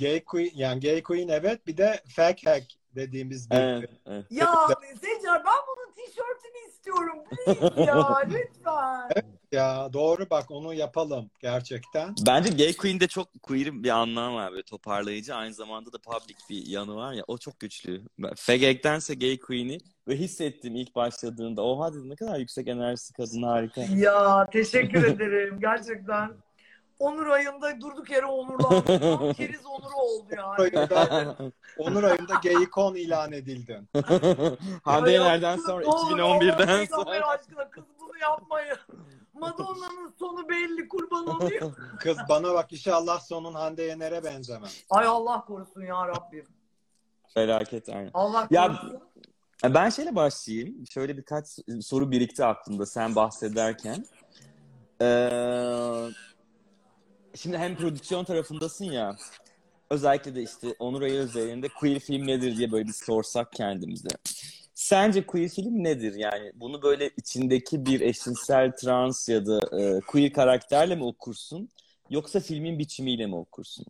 gay 0.00 0.24
queen 0.24 0.50
yani 0.54 0.80
gay 0.80 1.02
queen 1.02 1.28
evet 1.28 1.66
bir 1.66 1.76
de 1.76 2.02
fake 2.16 2.50
hack 2.50 2.66
dediğimiz 2.94 3.50
bir 3.50 3.56
Evet, 3.56 3.90
evet. 4.06 4.24
Ya 4.30 4.54
Sencer 5.00 5.42
ben 5.44 5.60
bunun 5.68 5.92
tişörtünü 5.92 6.68
istiyorum. 6.68 7.18
Please 7.30 7.82
ya 7.82 8.16
lütfen. 8.26 9.10
ya 9.52 9.92
doğru 9.92 10.30
bak 10.30 10.50
onu 10.50 10.74
yapalım 10.74 11.30
gerçekten. 11.40 12.14
Bence 12.26 12.50
gay 12.50 12.76
queen'de 12.76 13.06
çok 13.08 13.42
queer 13.42 13.82
bir 13.82 13.90
anlam 13.90 14.34
var. 14.34 14.52
Böyle 14.52 14.62
toparlayıcı. 14.62 15.34
Aynı 15.34 15.54
zamanda 15.54 15.92
da 15.92 15.98
public 15.98 16.36
bir 16.50 16.66
yanı 16.66 16.96
var 16.96 17.12
ya. 17.12 17.24
O 17.26 17.38
çok 17.38 17.60
güçlü. 17.60 18.02
Fagag'dense 18.36 19.14
gay 19.14 19.38
queen'i 19.38 19.78
ve 20.08 20.16
hissettim 20.16 20.76
ilk 20.76 20.94
başladığında. 20.94 21.62
Oha 21.62 21.92
dedim 21.92 22.10
ne 22.10 22.16
kadar 22.16 22.38
yüksek 22.38 22.68
enerjisi 22.68 23.12
kadın 23.12 23.42
harika. 23.42 23.80
Ya 23.80 24.46
teşekkür 24.52 25.04
ederim 25.04 25.58
gerçekten. 25.60 26.32
Onur 27.00 27.26
ayında 27.26 27.80
durduk 27.80 28.10
yere 28.10 28.26
onurlandım. 28.26 29.32
Keriz 29.32 29.66
onuru 29.66 29.96
oldu 29.96 30.26
yani. 30.36 30.60
Ayında, 30.76 31.36
Onur 31.78 32.02
ayında 32.02 32.34
gaycon 32.42 32.94
ilan 32.94 33.32
edildin. 33.32 33.88
Hande 34.84 35.10
Yener'den 35.12 35.56
sonra 35.56 35.80
ne 35.80 35.88
olur, 35.88 36.10
2011'den 36.10 36.68
Allah 36.92 37.04
sonra. 37.04 37.26
aşkına 37.26 37.70
kız 37.70 37.84
bunu 38.00 38.18
yapmayın. 38.22 38.76
Madonna'nın 39.34 40.14
sonu 40.18 40.48
belli 40.48 40.88
kurban 40.88 41.26
olayım. 41.26 41.74
Kız 42.00 42.18
bana 42.28 42.54
bak 42.54 42.72
inşallah 42.72 43.20
sonun 43.20 43.54
Hande 43.54 43.82
Yener'e 43.82 44.24
benzemez. 44.24 44.84
Ay 44.90 45.06
Allah 45.06 45.44
korusun 45.44 45.80
ya 45.82 46.08
Rabbim. 46.08 46.46
Felaket 47.34 47.88
aynen. 47.88 48.10
Allah 48.14 48.46
Ya- 48.50 48.66
korusun. 48.66 49.00
Ben 49.64 49.90
şeyle 49.90 50.14
başlayayım. 50.14 50.86
Şöyle 50.90 51.16
birkaç 51.16 51.46
soru 51.80 52.10
birikti 52.10 52.44
aklımda 52.44 52.86
sen 52.86 53.14
bahsederken. 53.14 54.06
Ee, 55.02 55.06
şimdi 57.34 57.58
hem 57.58 57.76
prodüksiyon 57.76 58.24
tarafındasın 58.24 58.84
ya. 58.84 59.16
Özellikle 59.90 60.34
de 60.34 60.42
işte 60.42 60.74
Onur 60.78 61.02
Ayı 61.02 61.14
üzerinde 61.14 61.68
queer 61.68 61.98
film 61.98 62.26
nedir 62.26 62.56
diye 62.56 62.72
böyle 62.72 62.86
bir 62.86 62.92
sorsak 62.92 63.52
kendimize. 63.52 64.08
Sence 64.74 65.26
queer 65.26 65.48
film 65.48 65.84
nedir? 65.84 66.14
Yani 66.14 66.52
bunu 66.54 66.82
böyle 66.82 67.10
içindeki 67.16 67.86
bir 67.86 68.00
eşcinsel 68.00 68.76
trans 68.76 69.28
ya 69.28 69.46
da 69.46 69.60
e, 69.80 70.00
queer 70.00 70.32
karakterle 70.32 70.96
mi 70.96 71.04
okursun? 71.04 71.68
Yoksa 72.10 72.40
filmin 72.40 72.78
biçimiyle 72.78 73.26
mi 73.26 73.36
okursun? 73.36 73.86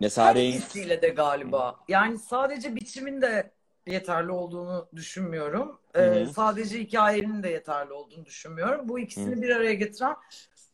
Mesela 0.00 0.34
renk... 0.34 0.54
ikisiyle 0.54 1.02
de 1.02 1.08
galiba. 1.08 1.76
Yani 1.88 2.18
sadece 2.18 2.76
biçimin 2.76 3.22
de 3.22 3.50
yeterli 3.86 4.30
olduğunu 4.30 4.88
düşünmüyorum. 4.94 5.78
Ee, 5.94 6.00
Hı 6.00 6.24
hı. 6.24 6.32
sadece 6.32 6.80
hikayenin 6.80 7.42
de 7.42 7.48
yeterli 7.48 7.92
olduğunu 7.92 8.24
düşünmüyorum. 8.24 8.88
Bu 8.88 8.98
ikisini 8.98 9.36
Hı. 9.36 9.42
bir 9.42 9.56
araya 9.56 9.74
getiren 9.74 10.16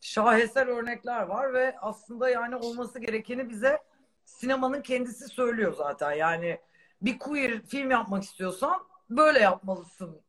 şaheser 0.04 0.66
örnekler 0.66 1.22
var 1.22 1.54
ve 1.54 1.76
aslında 1.80 2.28
yani 2.28 2.56
olması 2.56 2.98
gerekeni 2.98 3.50
bize 3.50 3.78
sinemanın 4.24 4.82
kendisi 4.82 5.28
söylüyor 5.28 5.74
zaten. 5.78 6.12
Yani 6.12 6.58
bir 7.02 7.18
queer 7.18 7.62
film 7.62 7.90
yapmak 7.90 8.22
istiyorsan 8.22 8.82
böyle 9.10 9.38
yapmalısın 9.38 10.20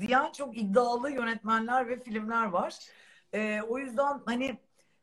diyen 0.00 0.32
çok 0.32 0.58
iddialı 0.58 1.10
yönetmenler 1.10 1.88
ve 1.88 2.02
filmler 2.02 2.46
var. 2.46 2.78
Ee, 3.32 3.60
o 3.68 3.78
yüzden 3.78 4.22
hani 4.26 4.58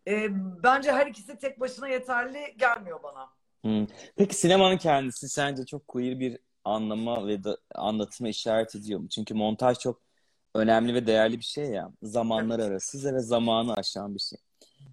e, 0.07 0.27
bence 0.63 0.91
her 0.91 1.07
ikisi 1.07 1.37
tek 1.37 1.59
başına 1.59 1.87
yeterli 1.87 2.55
gelmiyor 2.57 3.03
bana. 3.03 3.29
Hmm. 3.61 3.87
Peki 4.15 4.35
sinemanın 4.35 4.77
kendisi 4.77 5.29
sence 5.29 5.65
çok 5.65 5.87
queer 5.87 6.19
bir 6.19 6.37
anlama 6.65 7.27
ve 7.27 7.43
da 7.43 7.57
anlatıma 7.75 8.29
işaret 8.29 8.75
ediyor 8.75 8.99
mu? 8.99 9.09
Çünkü 9.09 9.33
montaj 9.33 9.79
çok 9.79 10.10
önemli 10.55 10.93
ve 10.93 11.07
değerli 11.07 11.39
bir 11.39 11.43
şey 11.45 11.65
ya. 11.65 11.91
Zamanlar 12.03 12.59
arası 12.59 13.15
ve 13.15 13.19
zamanı 13.19 13.73
aşan 13.73 14.15
bir 14.15 14.19
şey. 14.19 14.39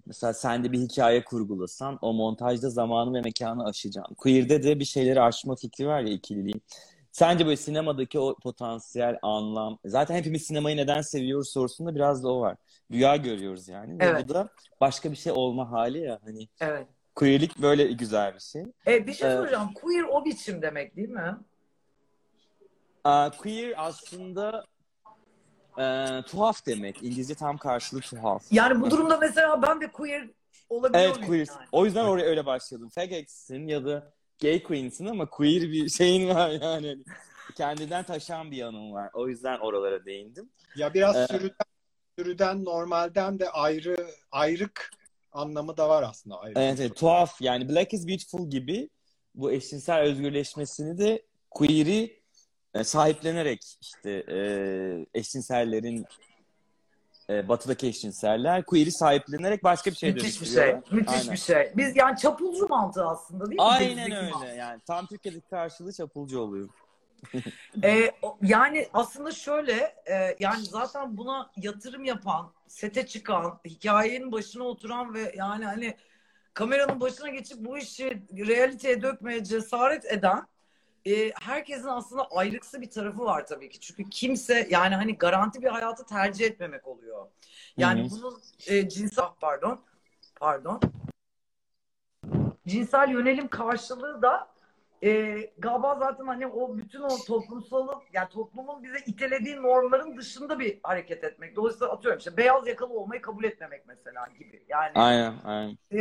Mesela 0.06 0.32
sen 0.34 0.64
de 0.64 0.72
bir 0.72 0.78
hikaye 0.78 1.24
kurgulasan 1.24 1.98
o 2.02 2.12
montajda 2.12 2.70
zamanı 2.70 3.14
ve 3.14 3.20
mekanı 3.20 3.64
aşacaksın. 3.64 4.14
Queer'de 4.14 4.62
de 4.62 4.80
bir 4.80 4.84
şeyleri 4.84 5.20
aşma 5.20 5.56
fikri 5.56 5.86
var 5.86 6.00
ya 6.00 6.12
ikililiğin. 6.12 6.62
Sence 7.12 7.46
böyle 7.46 7.56
sinemadaki 7.56 8.18
o 8.18 8.34
potansiyel 8.34 9.18
anlam, 9.22 9.78
zaten 9.84 10.14
hepimiz 10.14 10.42
sinemayı 10.42 10.76
neden 10.76 11.00
seviyoruz 11.00 11.48
sorusunda 11.48 11.94
biraz 11.94 12.24
da 12.24 12.32
o 12.32 12.40
var. 12.40 12.56
Rüya 12.92 13.16
görüyoruz 13.16 13.68
yani. 13.68 13.98
Ve 13.98 14.04
Evet. 14.04 14.28
bu 14.28 14.34
da 14.34 14.48
başka 14.80 15.10
bir 15.10 15.16
şey 15.16 15.32
olma 15.32 15.70
hali 15.70 15.98
ya 16.00 16.18
hani 16.24 16.48
Evet. 16.60 16.86
Queerlik 17.14 17.62
böyle 17.62 17.84
güzel 17.92 18.34
bir 18.34 18.40
şey. 18.40 18.62
E, 18.86 19.06
bir 19.06 19.12
şey 19.12 19.28
Evet. 19.28 19.38
soracağım. 19.38 19.72
Queer 19.74 20.02
o 20.02 20.24
biçim 20.24 20.62
demek 20.62 20.96
değil 20.96 21.08
mi? 21.08 21.36
Queer 23.38 23.74
aslında 23.76 24.64
e, 25.78 26.22
tuhaf 26.22 26.66
demek. 26.66 27.02
İngilizce 27.02 27.34
tam 27.34 27.58
karşılığı 27.58 28.00
tuhaf. 28.00 28.44
Yani 28.50 28.80
bu 28.80 28.90
durumda 28.90 29.16
mesela 29.16 29.62
ben 29.62 29.80
de 29.80 29.92
queer 29.92 30.28
olabiliyor 30.68 31.04
Evet 31.04 31.16
muyum 31.16 31.28
queer. 31.28 31.46
yani? 31.58 31.68
O 31.72 31.84
yüzden 31.84 32.04
oraya 32.04 32.24
öyle 32.26 32.46
başladım. 32.46 32.88
Fagex'sin 32.94 33.66
ya 33.68 33.84
da 33.84 34.12
gay 34.42 34.62
queen'sin 34.62 35.06
ama 35.06 35.30
queer 35.30 35.62
bir 35.62 35.88
şeyin 35.88 36.28
var 36.28 36.50
yani. 36.50 36.98
Kendinden 37.56 38.04
taşan 38.04 38.50
bir 38.50 38.56
yanın 38.56 38.92
var. 38.92 39.10
O 39.14 39.28
yüzden 39.28 39.58
oralara 39.58 40.04
değindim. 40.04 40.50
Ya 40.76 40.94
biraz 40.94 41.16
Ee, 41.16 41.26
sürüden, 41.26 41.66
sürüden 42.18 42.64
normalden 42.64 43.38
de 43.38 43.50
ayrı 43.50 43.96
ayrık 44.32 44.90
anlamı 45.32 45.76
da 45.76 45.88
var 45.88 46.02
aslında. 46.02 46.40
Ayrık. 46.40 46.56
Evet, 46.58 46.80
evet 46.80 46.96
tuhaf 46.96 47.40
yani 47.42 47.68
Black 47.68 47.94
is 47.94 48.08
Beautiful 48.08 48.50
gibi 48.50 48.88
bu 49.34 49.52
eşcinsel 49.52 49.98
özgürleşmesini 50.00 50.98
de 50.98 51.22
queer'i 51.50 52.17
e, 52.78 52.84
sahiplenerek 52.84 53.78
işte 53.80 54.10
e, 54.10 54.38
eşcinsellerin 55.14 56.06
e, 57.30 57.48
batıdaki 57.48 57.86
eşcinseller 57.86 58.64
queer'i 58.64 58.92
sahiplenerek 58.92 59.64
başka 59.64 59.90
bir 59.90 59.96
şey 59.96 60.12
Müthiş 60.12 60.40
bir 60.40 60.46
şey. 60.46 60.74
Müthiş 60.90 61.18
Aynen. 61.18 61.32
bir 61.32 61.38
şey. 61.38 61.72
Biz 61.76 61.96
yani 61.96 62.18
çapulcu 62.18 62.68
mantığı 62.68 63.06
aslında 63.06 63.46
değil 63.46 63.56
mi? 63.56 63.62
Aynen 63.62 63.96
Bizdeki 63.96 64.16
öyle 64.16 64.30
mantık. 64.30 64.56
yani. 64.56 64.80
Tam 64.86 65.06
Türkiye'deki 65.06 65.48
karşılığı 65.50 65.92
çapulcu 65.92 66.40
oluyor. 66.40 66.68
E, 67.84 68.10
yani 68.42 68.88
aslında 68.92 69.30
şöyle 69.30 69.72
e, 70.06 70.36
yani 70.40 70.64
zaten 70.64 71.16
buna 71.16 71.50
yatırım 71.56 72.04
yapan, 72.04 72.52
sete 72.68 73.06
çıkan, 73.06 73.58
hikayenin 73.66 74.32
başına 74.32 74.64
oturan 74.64 75.14
ve 75.14 75.34
yani 75.36 75.64
hani 75.64 75.96
kameranın 76.54 77.00
başına 77.00 77.28
geçip 77.28 77.58
bu 77.58 77.78
işi 77.78 78.22
realiteye 78.32 79.02
dökmeye 79.02 79.44
cesaret 79.44 80.04
eden 80.04 80.46
e, 81.06 81.30
herkesin 81.40 81.88
aslında 81.88 82.26
ayrıksı 82.30 82.80
bir 82.80 82.90
tarafı 82.90 83.24
var 83.24 83.46
tabii 83.46 83.68
ki. 83.68 83.80
Çünkü 83.80 84.10
kimse 84.10 84.66
yani 84.70 84.94
hani 84.94 85.16
garanti 85.18 85.62
bir 85.62 85.68
hayatı 85.68 86.06
tercih 86.06 86.46
etmemek 86.46 86.86
oluyor. 86.86 87.26
Yani 87.76 88.00
Hı 88.00 88.04
hı. 88.04 88.10
bunun 88.10 88.40
e, 88.66 88.88
cinsel 88.88 89.24
pardon 89.40 89.80
pardon 90.40 90.80
cinsel 92.66 93.10
yönelim 93.10 93.48
karşılığı 93.48 94.22
da 94.22 94.48
e, 95.02 95.40
galiba 95.58 95.96
zaten 95.98 96.26
hani 96.26 96.46
o 96.46 96.76
bütün 96.78 97.02
o 97.02 97.08
toplumsal 97.26 97.88
yani 98.12 98.28
toplumun 98.28 98.82
bize 98.82 98.98
itelediği 99.06 99.56
normların 99.56 100.16
dışında 100.16 100.58
bir 100.58 100.80
hareket 100.82 101.24
etmek. 101.24 101.56
Dolayısıyla 101.56 101.92
atıyorum 101.92 102.18
işte 102.18 102.36
beyaz 102.36 102.66
yakalı 102.68 102.92
olmayı 102.92 103.22
kabul 103.22 103.44
etmemek 103.44 103.86
mesela 103.86 104.26
gibi. 104.38 104.64
Yani 104.68 104.92
Aynen 104.94 105.34
aynen. 105.44 105.78
e, 105.90 106.00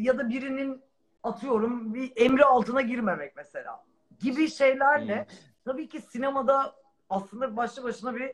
ya 0.00 0.18
da 0.18 0.28
birinin 0.28 0.82
atıyorum 1.22 1.94
bir 1.94 2.12
emri 2.16 2.44
altına 2.44 2.80
girmemek 2.80 3.36
mesela 3.36 3.84
gibi 4.20 4.50
şeylerle 4.50 5.26
tabii 5.64 5.88
ki 5.88 6.00
sinemada 6.00 6.74
aslında 7.10 7.56
başlı 7.56 7.82
başına 7.82 8.16
bir 8.16 8.32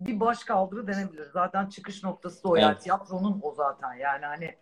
bir 0.00 0.20
baş 0.20 0.44
kaldırı 0.44 0.86
denebilir. 0.86 1.26
Zaten 1.32 1.66
çıkış 1.66 2.04
noktası 2.04 2.44
da 2.44 2.48
o. 2.48 2.56
Yani 2.56 2.72
Evet. 2.72 2.82
tiyatronun 2.82 3.40
o 3.42 3.54
zaten. 3.54 3.94
Yani 3.94 4.26
hani 4.26 4.54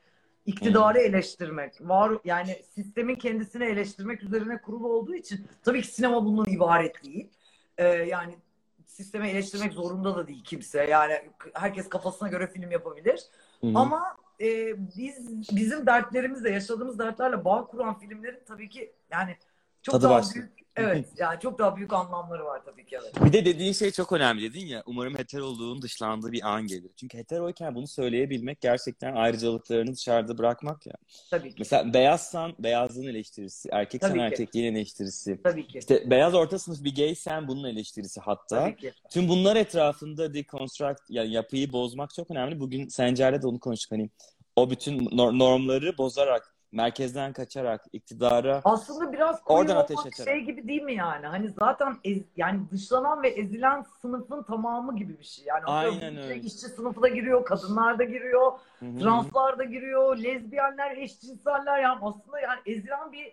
iktidarı 0.47 0.99
eleştirmek, 0.99 1.89
var 1.89 2.13
yani 2.25 2.63
sistemin 2.75 3.15
kendisini 3.15 3.65
eleştirmek 3.65 4.23
üzerine 4.23 4.61
kurulu 4.61 4.89
olduğu 4.89 5.15
için 5.15 5.47
tabii 5.65 5.83
ki 5.83 5.89
sinema 5.89 6.25
bundan 6.25 6.47
ibaret 6.53 7.05
değil. 7.05 7.31
Ee, 7.79 7.85
yani 7.87 8.39
sistemi 8.87 9.29
eleştirmek 9.29 9.73
zorunda 9.73 10.17
da 10.17 10.29
değil 10.29 10.45
kimse. 10.45 10.85
Yani 10.85 11.31
herkes 11.55 11.89
kafasına 11.89 12.29
göre 12.29 12.47
film 12.47 12.71
yapabilir. 12.71 13.21
Hı. 13.61 13.73
Ama 13.75 14.17
e, 14.41 14.75
biz 14.97 15.49
bizim 15.57 15.87
dertlerimizle, 15.87 16.51
yaşadığımız 16.51 16.99
dertlerle 16.99 17.45
bağ 17.45 17.67
kuran 17.67 17.99
filmlerin 17.99 18.41
tabii 18.47 18.69
ki 18.69 18.93
yani 19.11 19.37
çok 19.83 19.93
Tadı 19.93 20.05
daha 20.05 20.15
başka. 20.19 20.35
büyük 20.35 20.60
evet 20.77 21.09
yani 21.17 21.41
çok 21.41 21.59
daha 21.59 21.77
büyük 21.77 21.93
anlamları 21.93 22.45
var 22.45 22.63
tabii 22.65 22.87
ki 22.87 22.99
evet. 23.03 23.25
Bir 23.25 23.33
de 23.33 23.45
dediğin 23.45 23.73
şey 23.73 23.91
çok 23.91 24.13
önemli 24.13 24.43
dedin 24.43 24.67
ya. 24.67 24.83
Umarım 24.87 25.19
heteroluğun 25.19 25.83
dışlandığı 25.83 26.33
bir 26.33 26.49
an 26.49 26.67
gelir. 26.67 26.91
Çünkü 26.97 27.19
heteroyken 27.19 27.75
bunu 27.75 27.87
söyleyebilmek 27.87 28.61
gerçekten 28.61 29.15
ayrıcalıklarını 29.15 29.95
dışarıda 29.95 30.39
bırakmak 30.39 30.87
ya. 30.87 30.95
Tabii 31.31 31.49
ki. 31.49 31.57
Mesela 31.59 31.95
beyazsan 31.95 32.55
beyazlığın 32.59 33.07
eleştirisi, 33.07 33.69
erkeksen 33.73 34.09
Tabii 34.09 34.19
ki. 34.19 34.25
erkekliğin 34.25 34.75
eleştirisi. 34.75 35.41
Tabii 35.43 35.67
ki. 35.67 35.79
İşte 35.79 36.11
beyaz 36.11 36.35
orta 36.35 36.59
sınıf 36.59 36.85
bir 36.85 36.95
gaysen 36.95 37.49
bunun 37.49 37.69
eleştirisi 37.69 38.21
hatta. 38.21 38.61
Tabii 38.61 38.77
ki. 38.77 38.93
Tüm 39.11 39.29
bunlar 39.29 39.57
etrafında 39.57 40.35
deconstruct 40.35 41.01
yani 41.09 41.33
yapıyı 41.33 41.73
bozmak 41.73 42.15
çok 42.15 42.31
önemli. 42.31 42.61
Bugün 42.61 42.89
Sencer'le 42.89 43.43
de 43.43 43.47
onu 43.47 43.61
konuştuk. 43.61 43.93
Hani 43.93 44.11
o 44.57 44.71
bütün 44.71 44.99
nor- 44.99 45.39
normları 45.39 45.99
bozarak, 45.99 46.55
merkezden 46.73 47.33
kaçarak, 47.33 47.85
iktidara 47.93 48.61
Aslında 48.65 49.13
biraz 49.13 49.45
queer 49.45 49.59
Oradan 49.61 49.77
ateş 49.77 49.99
açarak. 50.07 50.29
şey 50.29 50.41
gibi 50.41 50.69
değil 50.69 50.83
mi 50.83 50.95
yani? 50.95 51.27
Hani 51.27 51.49
zaten 51.59 51.97
ez- 52.05 52.23
yani 52.37 52.61
dışlanan 52.71 53.23
ve 53.23 53.29
ezilen 53.29 53.85
sınıfın 54.03 54.43
tamamı 54.43 54.97
gibi 54.97 55.19
bir 55.19 55.25
şey. 55.25 55.45
Yani 55.45 55.65
Aynen 55.65 56.13
işte 56.17 56.29
öyle. 56.29 56.41
işçi 56.41 56.59
sınıfı 56.69 57.03
da 57.03 57.09
giriyor, 57.09 57.45
kadınlar 57.45 57.99
da 57.99 58.05
giriyor, 58.05 58.53
translar 58.81 59.59
da 59.59 59.65
giriyor, 59.65 60.17
lezbiyenler, 60.17 60.97
eşcinseller 60.97 61.79
yani 61.83 61.99
aslında 62.03 62.41
yani 62.41 62.61
ezilen 62.67 63.13
bir 63.13 63.33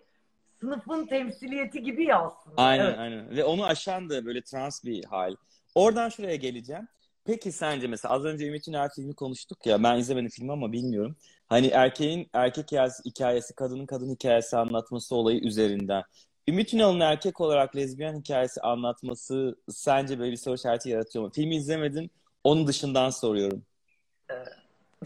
sınıfın 0.60 1.06
temsiliyeti 1.06 1.84
gibi 1.84 2.06
ya 2.06 2.19
aslında. 2.21 2.62
Aynen 2.62 2.86
Evet. 2.86 3.00
aynen. 3.00 3.30
Ve 3.30 3.43
onu 3.43 3.65
aşan 3.65 4.10
da 4.10 4.26
böyle 4.26 4.41
trans 4.41 4.84
bir 4.86 5.04
hal. 5.06 5.36
Oradan 5.76 6.10
şuraya 6.10 6.36
geleceğim. 6.36 6.88
Peki 7.26 7.52
sence 7.52 7.88
mesela 7.88 8.13
az 8.13 8.26
önce 8.26 8.47
Ümit 8.47 8.67
Üner 8.67 8.89
filmi 8.95 9.15
konuştuk 9.15 9.65
ya 9.65 9.84
ben 9.84 9.97
izlemedim 9.97 10.30
filmi 10.30 10.52
ama 10.52 10.71
bilmiyorum. 10.71 11.15
Hani 11.49 11.67
erkeğin 11.67 12.29
erkek 12.33 12.65
hikayesi, 12.65 13.05
hikayesi 13.05 13.55
kadının 13.55 13.86
kadın 13.86 14.10
hikayesi 14.10 14.57
anlatması 14.57 15.15
olayı 15.15 15.39
üzerinden. 15.39 16.03
Ümit 16.47 16.73
Ünal'ın 16.73 16.99
erkek 16.99 17.41
olarak 17.41 17.75
lezbiyen 17.75 18.19
hikayesi 18.19 18.62
anlatması 18.62 19.55
sence 19.69 20.19
böyle 20.19 20.31
bir 20.31 20.38
soru 20.38 20.55
işareti 20.55 20.89
yaratıyor 20.89 21.25
mu? 21.25 21.31
Filmi 21.36 21.55
izlemedim. 21.55 22.10
Onun 22.43 22.67
dışından 22.67 23.10
soruyorum. 23.10 23.63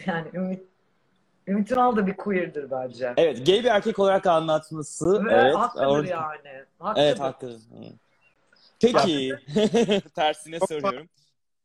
Yani 0.06 0.28
Ümit, 0.34 0.62
Ümit 1.48 1.72
Ünal 1.72 1.96
da 1.96 2.08
bir 2.08 2.18
queer'dir 2.18 2.72
bence. 2.72 3.14
Evet, 3.18 3.46
gay 3.46 3.60
bir 3.60 3.70
erkek 3.70 4.00
olarak 4.00 4.28
anlatması. 4.28 5.26
Ve 5.26 5.34
evet. 5.34 5.56
haklıdır 5.56 5.86
or- 5.86 6.08
yani. 6.08 6.66
Haklıdır. 6.80 7.08
Evet, 7.08 7.20
haklı. 7.20 7.50
Hı. 7.50 7.60
Peki, 8.82 9.36
tersine 10.16 10.60
Çok 10.60 10.70
soruyorum. 10.70 11.10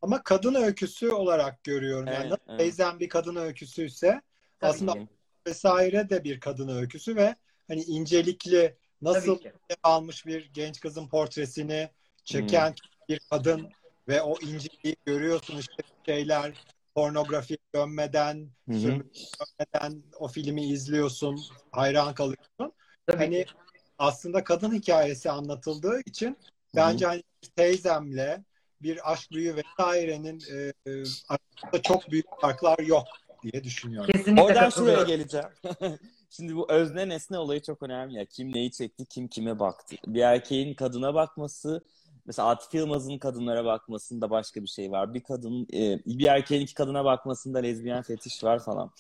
Ama 0.03 0.23
kadın 0.23 0.55
öyküsü 0.55 1.11
olarak 1.11 1.65
görüyorum. 1.65 2.07
Yani 2.07 2.17
Evet, 2.21 2.31
nasıl 2.31 2.43
evet. 2.49 2.59
teyzem 2.59 3.01
bir 3.01 3.09
kadın 3.09 3.37
öyküsüyse 3.37 4.21
Tabii 4.61 4.71
aslında 4.71 4.93
ki. 4.93 5.09
vesaire 5.47 6.11
de 6.11 6.25
bir 6.25 6.41
kadın 6.41 6.69
öyküsü 6.69 7.17
ve 7.17 7.37
hani 7.69 7.83
incelikli 7.83 8.77
nasıl 9.03 9.39
almış 9.83 10.27
bir 10.27 10.51
genç 10.53 10.81
kızın 10.81 11.09
portresini 11.09 11.91
çeken 12.25 12.75
bir 13.09 13.21
kadın 13.31 13.69
ve 14.09 14.23
o 14.23 14.41
inceliği 14.41 14.97
görüyorsun 15.07 15.59
işte 15.59 15.83
şeyler 16.07 16.53
pornografi 16.95 17.59
sömürü 17.75 19.11
gömmeden 19.39 20.09
o 20.19 20.29
filmi 20.29 20.65
izliyorsun, 20.67 21.41
hayran 21.73 22.15
kalıyorsun. 22.15 22.73
Tabii 23.07 23.19
Hani 23.19 23.45
ki. 23.45 23.53
aslında 23.99 24.45
kadın 24.45 24.75
hikayesi 24.75 25.31
anlatıldığı 25.31 26.01
için 26.07 26.39
bence 26.77 27.07
hani 27.07 27.23
teyzemle 27.57 28.45
bir 28.83 29.13
aşk 29.13 29.31
büyü 29.31 29.57
vesairenin 29.57 30.41
e, 30.51 30.91
e, 30.91 30.93
arasında 31.29 31.83
çok 31.83 32.11
büyük 32.11 32.27
farklar 32.41 32.79
yok 32.79 33.07
diye 33.53 33.65
düşünüyorum. 33.65 34.11
Kesinlikle 34.13 34.43
Oradan 34.43 34.71
şuraya 34.71 35.03
geleceğim. 35.03 35.49
Şimdi 36.31 36.57
bu 36.57 36.73
özne 36.73 37.09
nesne 37.09 37.39
olayı 37.39 37.63
çok 37.63 37.83
önemli 37.83 38.15
ya. 38.15 38.25
Kim 38.25 38.55
neyi 38.55 38.73
çekti, 38.73 39.07
kim 39.07 39.29
kime 39.29 39.59
baktı. 39.59 39.97
Bir 40.07 40.21
erkeğin 40.21 40.75
kadına 40.75 41.15
bakması, 41.15 41.85
mesela 42.27 42.49
Atıf 42.49 42.75
Yılmaz'ın 42.75 43.19
kadınlara 43.19 43.65
bakmasında 43.65 44.31
başka 44.31 44.63
bir 44.63 44.69
şey 44.69 44.91
var. 44.91 45.15
Bir 45.15 45.21
kadın, 45.21 45.67
e, 45.73 46.01
bir 46.07 46.27
erkeğin 46.27 46.63
iki 46.63 46.75
kadına 46.75 47.05
bakmasında 47.05 47.59
lezbiyen 47.59 48.03
fetiş 48.03 48.45
var 48.45 48.59
falan. 48.59 48.91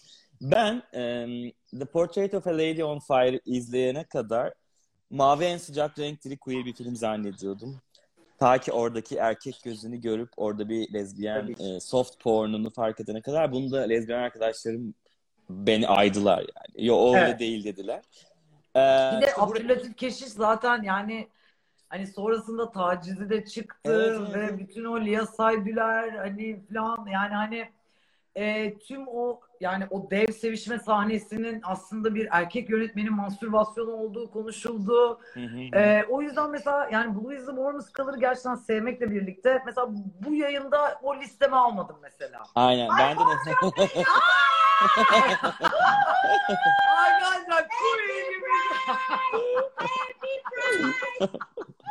Ben 0.40 0.82
The 1.70 1.84
Portrait 1.92 2.34
of 2.34 2.46
a 2.46 2.52
Lady 2.52 2.84
on 2.84 2.98
Fire 2.98 3.40
izleyene 3.44 4.04
kadar 4.04 4.52
Mavi 5.10 5.44
En 5.44 5.58
Sıcak 5.58 5.98
Renkleri 5.98 6.36
queer 6.36 6.64
bir 6.64 6.72
film 6.72 6.96
zannediyordum. 6.96 7.80
Ta 8.38 8.58
ki 8.58 8.72
oradaki 8.72 9.16
erkek 9.16 9.60
gözünü 9.64 10.00
görüp 10.00 10.28
orada 10.36 10.68
bir 10.68 10.92
lezbiyen 10.92 11.54
e, 11.58 11.80
soft 11.80 12.20
pornunu 12.22 12.70
fark 12.70 13.00
edene 13.00 13.20
kadar 13.22 13.52
bunu 13.52 13.70
da 13.72 13.80
lezbiyen 13.80 14.18
arkadaşlarım 14.20 14.94
beni 15.50 15.88
aydılar 15.88 16.38
yani. 16.38 16.86
Yo 16.86 16.94
o 16.96 17.14
öyle 17.16 17.24
Evet. 17.24 17.40
değil 17.40 17.64
dediler. 17.64 18.02
Bir 18.74 18.80
Ee, 18.80 19.20
de 19.20 19.26
işte 19.26 19.40
buraya- 19.40 19.42
Abdülatif 19.42 19.96
Keşiş 19.96 20.28
zaten 20.28 20.82
yani 20.82 21.28
hani 21.88 22.06
sonrasında 22.06 22.70
tacizi 22.70 23.30
de 23.30 23.44
çıktı 23.44 24.14
Evet, 24.16 24.20
evet, 24.20 24.34
ve 24.34 24.44
evet. 24.44 24.58
bütün 24.58 24.84
o 24.84 25.00
Lia 25.00 25.26
Saydüler 25.26 26.08
hani 26.08 26.60
falan 26.74 27.06
yani 27.06 27.34
hani 27.34 27.68
e, 28.34 28.74
tüm 28.78 29.08
o 29.08 29.40
yani 29.60 29.86
o 29.90 30.10
dev 30.10 30.32
sevişme 30.32 30.78
sahnesinin 30.78 31.60
aslında 31.64 32.14
bir 32.14 32.28
erkek 32.30 32.70
yönetmenin 32.70 33.12
mastürbasyonu 33.12 33.90
olduğu 33.92 34.30
konuşuldu. 34.30 35.20
Hı 35.34 35.40
hı. 35.40 35.78
E, 35.78 36.04
o 36.08 36.22
yüzden 36.22 36.50
mesela 36.50 36.88
yani 36.92 37.14
Blue 37.14 37.36
is 37.36 37.46
the 37.46 37.52
Warmest 37.52 37.94
Color'ı 37.94 38.20
gerçekten 38.20 38.54
sevmekle 38.54 39.10
birlikte 39.10 39.62
mesela 39.66 39.86
bu 40.26 40.34
yayında 40.34 40.98
o 41.02 41.16
listeme 41.16 41.56
almadım 41.56 41.96
mesela. 42.02 42.42
Aynen 42.54 42.88
ben 42.98 43.16
de 43.16 43.20
Arkadaşlar 46.96 47.68
Kore'yi 47.68 48.26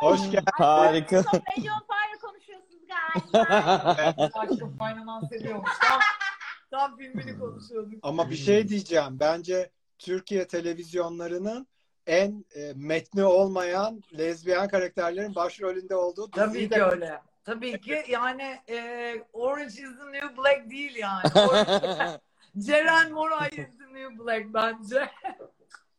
Hoş 0.00 0.30
geldin. 0.30 0.44
Harika. 0.52 1.16
Radio 1.16 1.72
on 1.72 1.86
Fire 1.88 2.18
konuşuyorsunuz 2.22 2.82
galiba. 2.88 4.28
Aşkım 4.40 4.78
kaynanan 4.78 5.20
seviyormuş. 5.20 5.70
Tam 6.76 6.96
filmini 6.96 7.38
konuşuyorduk. 7.38 7.98
Ama 8.02 8.30
bir 8.30 8.36
şey 8.36 8.68
diyeceğim. 8.68 9.20
Bence 9.20 9.70
Türkiye 9.98 10.46
televizyonlarının 10.46 11.66
en 12.06 12.44
e, 12.54 12.72
metni 12.76 13.24
olmayan 13.24 14.02
lezbiyen 14.18 14.68
karakterlerin 14.68 15.34
başrolünde 15.34 15.96
olduğu 15.96 16.30
Tabii 16.30 16.68
ki 16.68 16.70
de 16.70 16.82
öyle. 16.82 17.20
Tabii 17.44 17.80
ki 17.80 18.04
yani 18.08 18.58
e, 18.68 18.76
Orange 19.32 19.66
is 19.66 19.98
the 19.98 20.12
New 20.12 20.36
Black 20.36 20.70
değil 20.70 20.96
yani. 20.96 21.22
Orange- 21.22 22.20
Ceren 22.58 23.12
Moray 23.12 23.48
is 23.48 23.78
the 23.78 23.94
New 23.94 24.18
Black 24.24 24.54
bence. 24.54 25.10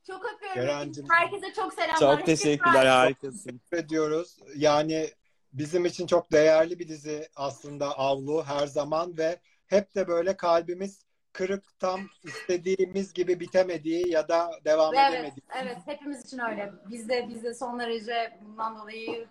Çok 0.07 0.25
öpüyorum. 0.25 0.93
Herkese 1.09 1.53
çok 1.53 1.73
selamlar. 1.73 2.17
Çok 2.17 2.25
teşekkürler. 2.25 2.86
Harikasın. 2.86 3.61
ediyoruz. 3.71 4.38
Yani 4.55 5.09
bizim 5.53 5.86
için 5.86 6.07
çok 6.07 6.32
değerli 6.32 6.80
bir 6.80 6.88
dizi 6.88 7.28
aslında 7.36 7.97
Avlu 7.97 8.43
her 8.43 8.67
zaman 8.67 9.17
ve 9.17 9.39
hep 9.68 9.95
de 9.95 10.07
böyle 10.07 10.38
kalbimiz 10.38 11.05
kırık 11.34 11.80
tam 11.80 12.01
istediğimiz 12.24 13.13
gibi 13.13 13.39
bitemediği 13.39 14.09
ya 14.11 14.28
da 14.28 14.51
devam 14.65 14.93
Evet, 14.95 15.09
edemediği. 15.13 15.41
evet. 15.61 15.78
Hepimiz 15.86 16.26
için 16.26 16.39
öyle. 16.39 16.74
Biz 16.89 17.09
de, 17.09 17.26
biz 17.30 17.43
de 17.43 17.53
son 17.53 17.80
derece 17.80 18.39
bundan 18.41 18.80
dolayı? 18.80 19.28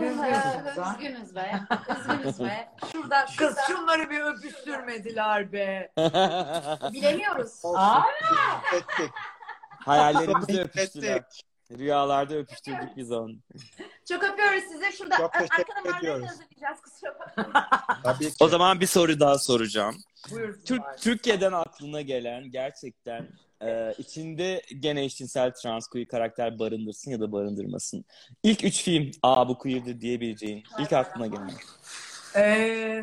Üzgünüz 0.00 1.34
be. 1.36 1.60
Üzgünüz 1.98 2.40
be. 2.40 2.68
Şurada, 2.92 3.24
Kız 3.24 3.34
şurada 3.36 3.60
şunları 3.66 4.10
bir 4.10 4.20
öpüştürmediler 4.20 5.52
be. 5.52 5.92
bilemiyoruz. 6.92 7.64
Olsun. 7.64 7.78
Aa! 7.80 8.02
Ettik. 8.74 9.10
Hayallerimizde 9.84 10.60
öpüştüler. 10.62 11.22
Rüyalarda 11.72 12.34
öpüştürdük 12.34 12.96
biz 12.96 13.12
onu. 13.12 13.32
Çok 14.08 14.22
öpüyoruz 14.24 14.62
size. 14.72 14.92
Şurada 14.92 15.16
Çok 15.16 15.32
teşekkür 15.32 15.54
arkada 15.58 15.80
margaret 15.80 16.02
ediyoruz. 16.02 16.26
hazırlayacağız. 16.28 16.80
Kusura 16.80 17.18
bakmayın. 17.18 17.52
Tabii 18.02 18.24
ki. 18.28 18.34
O 18.40 18.48
zaman 18.48 18.80
bir 18.80 18.86
soru 18.86 19.20
daha 19.20 19.38
soracağım. 19.38 19.96
Buyursunlar. 20.30 20.64
Türk, 20.64 20.98
Türkiye'den 21.02 21.52
aklına 21.52 22.00
gelen 22.00 22.50
gerçekten 22.50 23.28
e, 23.62 23.94
içinde 23.98 24.62
gene 24.80 25.04
eşcinsel 25.04 25.52
trans 25.54 25.86
queer 25.88 26.06
karakter 26.08 26.58
barındırsın 26.58 27.10
ya 27.10 27.20
da 27.20 27.32
barındırmasın. 27.32 28.04
İlk 28.42 28.64
üç 28.64 28.82
film 28.82 29.10
aa 29.22 29.48
bu 29.48 29.58
queer'dir 29.58 30.00
diyebileceğin 30.00 30.64
ilk 30.78 30.92
aklına 30.92 31.26
gelen. 31.26 31.50
Ee, 32.36 33.02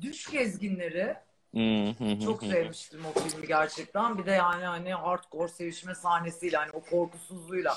Düş 0.00 0.30
Gezginleri 0.30 1.14
çok 2.24 2.42
hı. 2.42 2.46
sevmiştim 2.46 3.00
o 3.06 3.20
filmi 3.20 3.46
gerçekten. 3.46 4.18
Bir 4.18 4.26
de 4.26 4.30
yani 4.30 4.64
hani 4.64 4.94
hardcore 4.94 5.48
sevişme 5.48 5.94
sahnesiyle 5.94 6.56
hani 6.56 6.70
o 6.70 6.80
korkusuzluğuyla. 6.80 7.74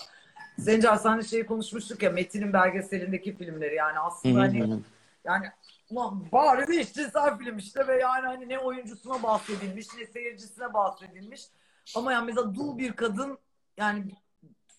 Sencer 0.59 0.95
sen 0.95 1.19
de 1.19 1.23
şeyi 1.23 1.45
konuşmuştuk 1.45 2.03
ya 2.03 2.09
Metin'in 2.09 2.53
belgeselindeki 2.53 3.37
filmleri 3.37 3.75
yani 3.75 3.99
aslında 3.99 4.39
hani 4.39 4.79
yani 5.23 5.45
ulan 5.89 6.31
bari 6.31 6.67
de 6.67 6.79
eşcinsel 6.79 7.37
film 7.37 7.57
işte 7.57 7.87
ve 7.87 7.99
yani 7.99 8.27
hani 8.27 8.49
ne 8.49 8.59
oyuncusuna 8.59 9.23
bahsedilmiş 9.23 9.87
ne 9.97 10.05
seyircisine 10.05 10.73
bahsedilmiş. 10.73 11.41
Ama 11.95 12.13
yani 12.13 12.25
mesela 12.25 12.55
dul 12.55 12.77
bir 12.77 12.93
kadın 12.93 13.37
yani 13.77 14.03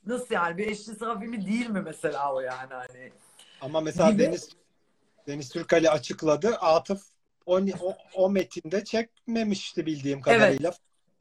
nasıl 0.06 0.34
yani 0.34 0.58
bir 0.58 0.66
eşcinsel 0.66 1.20
filmi 1.20 1.46
değil 1.46 1.70
mi 1.70 1.80
mesela 1.80 2.34
o 2.34 2.40
yani 2.40 2.74
hani. 2.74 3.12
Ama 3.60 3.80
mesela. 3.80 4.18
Deniz 4.18 4.48
Deniz 5.26 5.48
Türkali 5.48 5.90
açıkladı. 5.90 6.56
Atıf 6.56 7.15
o, 7.46 7.60
o, 7.80 7.96
o 8.14 8.30
metinde 8.30 8.84
çekmemişti 8.84 9.86
bildiğim 9.86 10.20
kadarıyla. 10.20 10.72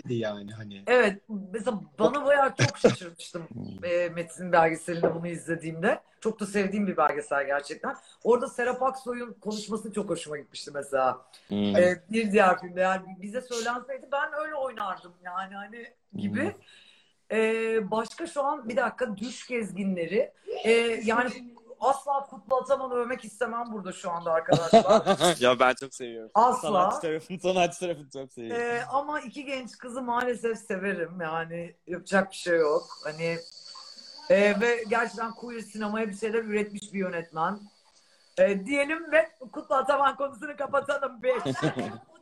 Yani 0.09 0.51
hani. 0.51 0.84
Evet 0.88 1.21
mesela 1.53 1.82
bana 1.99 2.26
bayağı 2.26 2.53
çok 2.55 2.78
şaşırmıştım 2.78 3.47
e, 3.84 4.09
Metin'in 4.09 4.51
belgeselinde 4.51 5.15
bunu 5.15 5.28
izlediğimde. 5.28 6.01
Çok 6.21 6.39
da 6.39 6.45
sevdiğim 6.45 6.88
bir 6.88 6.97
belgesel 6.97 7.45
gerçekten. 7.45 7.95
Orada 8.23 8.47
Serap 8.47 8.84
Aksoy'un 8.84 9.34
konuşması 9.34 9.93
çok 9.93 10.09
hoşuma 10.09 10.38
gitmişti 10.38 10.71
mesela. 10.73 11.26
Hı. 11.49 11.55
E, 11.55 12.03
bir 12.11 12.32
diğer 12.32 12.61
filmde 12.61 12.82
yani 12.82 13.03
bize 13.21 13.41
söylenseydi 13.41 14.07
ben 14.11 14.34
öyle 14.45 14.55
oynardım 14.55 15.13
yani 15.23 15.55
hani 15.55 15.93
gibi. 16.15 16.55
E, 17.32 17.38
başka 17.91 18.28
şu 18.28 18.43
an 18.43 18.69
bir 18.69 18.78
dakika 18.78 19.17
Düş 19.17 19.47
Gezginleri. 19.47 20.32
E, 20.63 20.71
yani 21.05 21.30
asla 21.80 22.26
Kutlu 22.30 22.55
Ataman'ı 22.55 22.93
övmek 22.93 23.26
istemem 23.26 23.65
burada 23.71 23.91
şu 23.91 24.11
anda 24.11 24.32
arkadaşlar. 24.34 25.38
ya 25.41 25.59
ben 25.59 25.73
çok 25.73 25.93
seviyorum. 25.93 26.32
Asla. 26.34 26.67
Sanatçı 26.67 26.99
tarafını, 27.01 27.39
sanatçı 27.39 27.80
tarafını 27.80 28.09
çok 28.09 28.34
seviyorum. 28.34 28.61
Ee, 28.61 28.84
ama 28.91 29.21
iki 29.21 29.45
genç 29.45 29.78
kızı 29.78 30.01
maalesef 30.01 30.57
severim. 30.59 31.21
Yani 31.21 31.76
yapacak 31.88 32.32
bir 32.32 32.36
şey 32.36 32.57
yok. 32.57 32.88
Hani 33.03 33.38
e, 34.30 34.61
ve 34.61 34.84
gerçekten 34.89 35.32
queer 35.32 35.59
sinemaya 35.59 36.07
bir 36.07 36.17
şeyler 36.17 36.43
üretmiş 36.43 36.93
bir 36.93 36.99
yönetmen. 36.99 37.59
E, 38.38 38.65
diyelim 38.65 39.11
ve 39.11 39.30
Kutlu 39.51 39.76
Ataman 39.76 40.15
konusunu 40.15 40.57
kapatalım. 40.57 41.21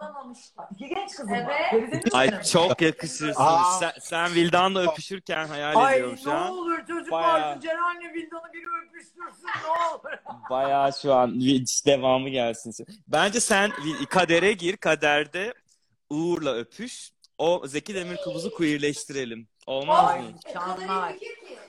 Alamamıştım. 0.00 0.64
iki 0.74 0.88
genç 0.88 1.10
kızım 1.10 1.34
Evet. 1.34 1.46
var. 1.48 1.70
Gerizekalı 1.72 2.18
Ay 2.20 2.42
çok 2.42 2.82
yakışırsınız. 2.82 3.36
Aa. 3.38 3.78
Sen, 3.80 3.92
sen 4.00 4.34
Vildan'la 4.34 4.92
öpüşürken 4.92 5.46
hayal 5.46 5.76
Ay 5.76 5.94
ediyorum 5.96 6.18
şu 6.24 6.30
ne 6.30 6.34
an. 6.34 6.52
olur 6.52 6.78
çocuklar 6.88 7.22
Bayağı. 7.22 7.54
şu 7.54 7.60
Ceren'le 7.60 8.14
Vildan'ı 8.14 8.52
biri 8.52 8.66
öpüştürsün 8.86 9.46
ne 9.64 9.70
olur. 9.94 10.18
Bayağı 10.50 10.92
şu 11.02 11.14
an 11.14 11.34
hiç 11.34 11.86
devamı 11.86 12.28
gelsin. 12.28 12.86
Bence 13.08 13.40
sen 13.40 13.70
kadere 14.10 14.52
gir. 14.52 14.76
Kaderde 14.76 15.54
Uğur'la 16.10 16.54
öpüş. 16.54 17.10
O 17.38 17.62
Zeki 17.66 17.94
Demirkubuz'u 17.94 18.54
queerleştirelim. 18.54 19.48
Olmaz 19.66 20.10
Ay 20.10 20.20
mı? 20.22 20.26
mükemmel. 20.46 21.18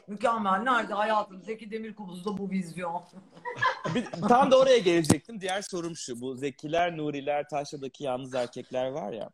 Mükemmel. 0.09 0.59
Nerede 0.63 0.93
hayatım? 0.93 1.41
Zeki 1.41 1.71
Demirkubuz'da 1.71 2.37
bu 2.37 2.49
vizyon. 2.49 3.01
Bir- 3.95 4.05
tam 4.11 4.51
da 4.51 4.59
oraya 4.59 4.77
gelecektim. 4.77 5.41
Diğer 5.41 5.61
sorum 5.61 5.95
şu. 5.95 6.21
Bu 6.21 6.35
Zekiler, 6.35 6.97
Nuriler, 6.97 7.49
Taşra'daki 7.49 8.03
yalnız 8.03 8.33
erkekler 8.33 8.87
var 8.87 9.13
ya. 9.13 9.29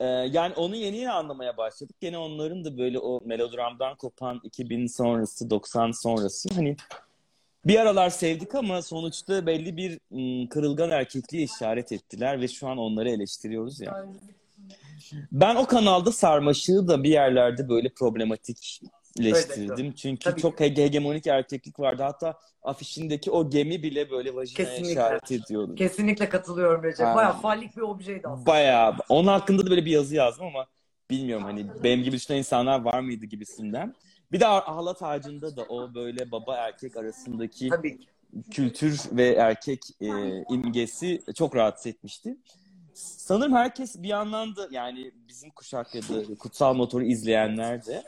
Ee, 0.00 0.04
yani 0.06 0.54
onu 0.54 0.76
yeni 0.76 0.96
yeni 0.96 1.10
anlamaya 1.10 1.56
başladık. 1.56 1.96
Gene 2.00 2.18
onların 2.18 2.64
da 2.64 2.78
böyle 2.78 2.98
o 2.98 3.20
melodramdan 3.24 3.96
kopan 3.96 4.40
2000 4.44 4.86
sonrası, 4.86 5.50
90 5.50 5.90
sonrası. 5.90 6.48
Hani 6.54 6.76
bir 7.66 7.78
aralar 7.78 8.10
sevdik 8.10 8.54
ama 8.54 8.82
sonuçta 8.82 9.46
belli 9.46 9.76
bir 9.76 9.98
ım, 10.12 10.48
kırılgan 10.48 10.90
erkekliğe 10.90 11.44
işaret 11.44 11.92
ettiler 11.92 12.40
ve 12.40 12.48
şu 12.48 12.68
an 12.68 12.78
onları 12.78 13.10
eleştiriyoruz 13.10 13.80
ya. 13.80 14.06
Ben 15.32 15.56
o 15.56 15.66
kanalda 15.66 16.12
sarmaşığı 16.12 16.88
da 16.88 17.02
bir 17.02 17.10
yerlerde 17.10 17.68
böyle 17.68 17.88
problematikleştirdim. 19.16 19.92
Çünkü 19.92 20.24
Tabii. 20.24 20.40
çok 20.40 20.60
hege- 20.60 20.82
hegemonik 20.82 21.26
erkeklik 21.26 21.80
vardı. 21.80 22.02
Hatta 22.02 22.38
afişindeki 22.62 23.30
o 23.30 23.50
gemi 23.50 23.82
bile 23.82 24.10
böyle 24.10 24.34
vajinaya 24.34 24.68
Kesinlikle. 24.68 24.92
işaret 24.92 25.32
ediyordu. 25.32 25.74
Kesinlikle 25.74 26.28
katılıyorum 26.28 26.82
Recep. 26.82 27.00
Aynen. 27.00 27.16
Bayağı 27.16 27.40
fallik 27.40 27.76
bir 27.76 27.82
objeydi 27.82 28.28
aslında. 28.28 28.46
Bayağı. 28.46 28.96
Onun 29.08 29.28
hakkında 29.28 29.66
da 29.66 29.70
böyle 29.70 29.84
bir 29.84 29.90
yazı 29.90 30.14
yazdım 30.14 30.46
ama 30.46 30.66
bilmiyorum 31.10 31.44
hani 31.44 31.66
benim 31.84 32.04
gibi 32.04 32.16
düşünen 32.16 32.38
insanlar 32.38 32.80
var 32.80 33.00
mıydı 33.00 33.26
gibisinden. 33.26 33.94
Bir 34.32 34.40
de 34.40 34.46
Ah- 34.46 34.68
Ahlat 34.68 35.02
Ağacı'nda 35.02 35.56
da 35.56 35.62
o 35.62 35.94
böyle 35.94 36.30
baba 36.30 36.56
erkek 36.56 36.96
arasındaki 36.96 37.68
Tabii 37.68 37.98
kültür 38.50 39.00
ve 39.12 39.28
erkek 39.28 39.80
e, 40.00 40.08
imgesi 40.50 41.22
çok 41.34 41.56
rahatsız 41.56 41.86
etmişti. 41.86 42.36
Sanırım 42.94 43.54
herkes 43.54 44.02
bir 44.02 44.08
yandan 44.08 44.56
da 44.56 44.68
yani 44.70 45.12
bizim 45.28 45.50
kuşak 45.50 45.94
ya 45.94 46.02
da 46.02 46.34
kutsal 46.38 46.74
motoru 46.74 47.04
izleyenler 47.04 47.86
de 47.86 48.02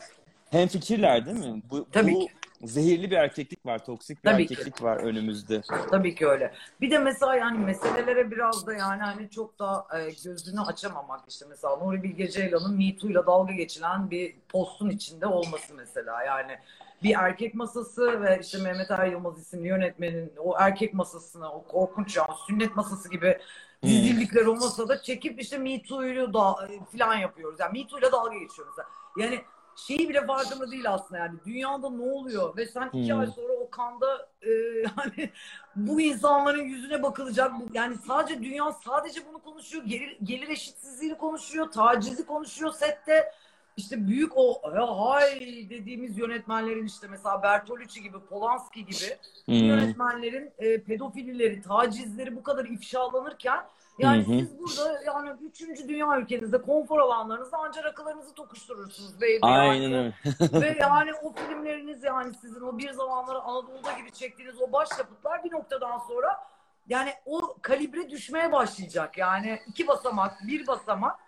hem 0.52 0.68
fikirler 0.68 1.26
değil 1.26 1.38
mi? 1.38 1.62
Bu, 1.70 1.86
Tabii 1.92 2.14
bu 2.14 2.26
ki. 2.26 2.32
zehirli 2.62 3.10
bir 3.10 3.16
erkeklik 3.16 3.66
var, 3.66 3.84
toksik 3.84 4.24
bir 4.24 4.30
Tabii 4.30 4.46
ki. 4.46 4.54
erkeklik 4.54 4.82
var 4.82 4.96
önümüzde. 4.96 5.62
Tabii 5.90 6.14
ki 6.14 6.26
öyle. 6.26 6.54
Bir 6.80 6.90
de 6.90 6.98
mesela 6.98 7.34
yani 7.36 7.58
meselelere 7.58 8.30
biraz 8.30 8.66
da 8.66 8.74
yani 8.74 9.02
hani 9.02 9.30
çok 9.30 9.58
da 9.58 9.86
e, 9.98 10.10
gözünü 10.24 10.60
açamamak 10.60 11.20
işte 11.28 11.46
mesela 11.48 11.76
Nuri 11.76 12.02
Bilge 12.02 12.28
Ceylan'ın 12.30 12.76
Me 12.76 12.96
Too'yla 12.96 13.26
dalga 13.26 13.52
geçilen 13.52 14.10
bir 14.10 14.34
postun 14.48 14.90
içinde 14.90 15.26
olması 15.26 15.74
mesela 15.74 16.22
yani 16.22 16.58
bir 17.02 17.14
erkek 17.14 17.54
masası 17.54 18.22
ve 18.22 18.38
işte 18.42 18.58
Mehmet 18.58 18.90
Er 18.90 19.06
Yılmaz 19.06 19.38
isimli 19.40 19.68
yönetmenin 19.68 20.32
o 20.38 20.54
erkek 20.58 20.94
masasını 20.94 21.52
o 21.52 21.64
korkunç 21.64 22.16
yani 22.16 22.28
sünnet 22.46 22.76
masası 22.76 23.10
gibi 23.10 23.38
dizildikleri 23.82 24.48
o 24.48 24.54
masada 24.54 25.02
çekip 25.02 25.40
işte 25.40 25.58
Me 25.58 25.82
Too'yu 25.82 26.34
da 26.34 26.68
falan 26.98 27.16
yapıyoruz. 27.16 27.60
Yani 27.60 27.78
Me 27.78 27.86
Too'yla 27.86 28.12
dalga 28.12 28.38
geçiyoruz. 28.38 28.74
Yani 29.16 29.40
şeyi 29.76 30.08
bile 30.08 30.26
farkında 30.26 30.70
değil 30.70 30.90
aslında 30.92 31.18
yani. 31.20 31.38
Dünyada 31.46 31.90
ne 31.90 32.02
oluyor? 32.02 32.56
Ve 32.56 32.66
sen 32.66 32.88
iki 32.92 33.12
Hmm. 33.12 33.20
ay 33.20 33.26
sonra 33.26 33.52
o 33.52 33.70
kanda 33.70 34.28
e, 34.42 34.50
yani 34.50 35.30
bu 35.76 36.00
insanların 36.00 36.62
yüzüne 36.62 37.02
bakılacak 37.02 37.52
bu- 37.60 37.66
yani 37.74 37.96
sadece 38.06 38.42
dünya 38.42 38.72
sadece 38.72 39.20
bunu 39.28 39.38
konuşuyor. 39.38 39.84
Gelir, 39.84 40.18
gelir 40.22 40.48
eşitsizliğini 40.48 41.18
konuşuyor 41.18 41.70
tacizi 41.70 42.26
konuşuyor 42.26 42.72
sette. 42.72 43.32
İşte 43.76 44.06
büyük 44.08 44.32
o 44.36 44.62
ya 44.76 44.98
hay 45.00 45.40
dediğimiz 45.70 46.18
yönetmenlerin 46.18 46.86
işte 46.86 47.06
mesela 47.10 47.42
Bertolucci 47.42 48.02
gibi, 48.02 48.20
Polanski 48.20 48.84
gibi. 48.86 49.16
Hı. 49.46 49.52
yönetmenlerin 49.52 50.52
e, 50.58 50.82
pedofilileri, 50.82 51.62
tacizleri 51.62 52.36
bu 52.36 52.42
kadar 52.42 52.64
ifşalanırken 52.64 53.60
yani 53.98 54.26
Hı 54.26 54.32
hı. 54.32 54.38
siz 54.38 54.58
burada 54.58 55.02
yani 55.06 55.30
üçüncü 55.42 55.88
dünya 55.88 56.18
ülkenizde 56.18 56.62
konfor 56.62 56.98
alanlarınızda 56.98 57.58
ancak 57.58 57.84
rakılarınızı 57.84 58.34
tokuşturursunuz 58.34 59.16
baby. 59.16 59.38
Aynen 59.42 59.88
Yani. 59.88 59.96
öyle. 59.96 60.12
Ve 60.60 60.76
yani 60.80 61.10
o 61.14 61.32
filmleriniz 61.32 62.04
yani 62.04 62.34
sizin 62.34 62.60
o 62.60 62.78
bir 62.78 62.90
zamanları 62.90 63.40
Anadolu'da 63.40 63.92
gibi 63.92 64.12
çektiğiniz 64.12 64.62
o 64.62 64.72
başyapıtlar 64.72 65.44
bir 65.44 65.52
noktadan 65.52 65.98
sonra 65.98 66.40
yani 66.88 67.12
o 67.26 67.56
kalibre 67.62 68.10
düşmeye 68.10 68.52
başlayacak. 68.52 69.18
Yani 69.18 69.60
iki 69.66 69.86
basamak, 69.86 70.38
bir 70.46 70.66
basamak 70.66 71.18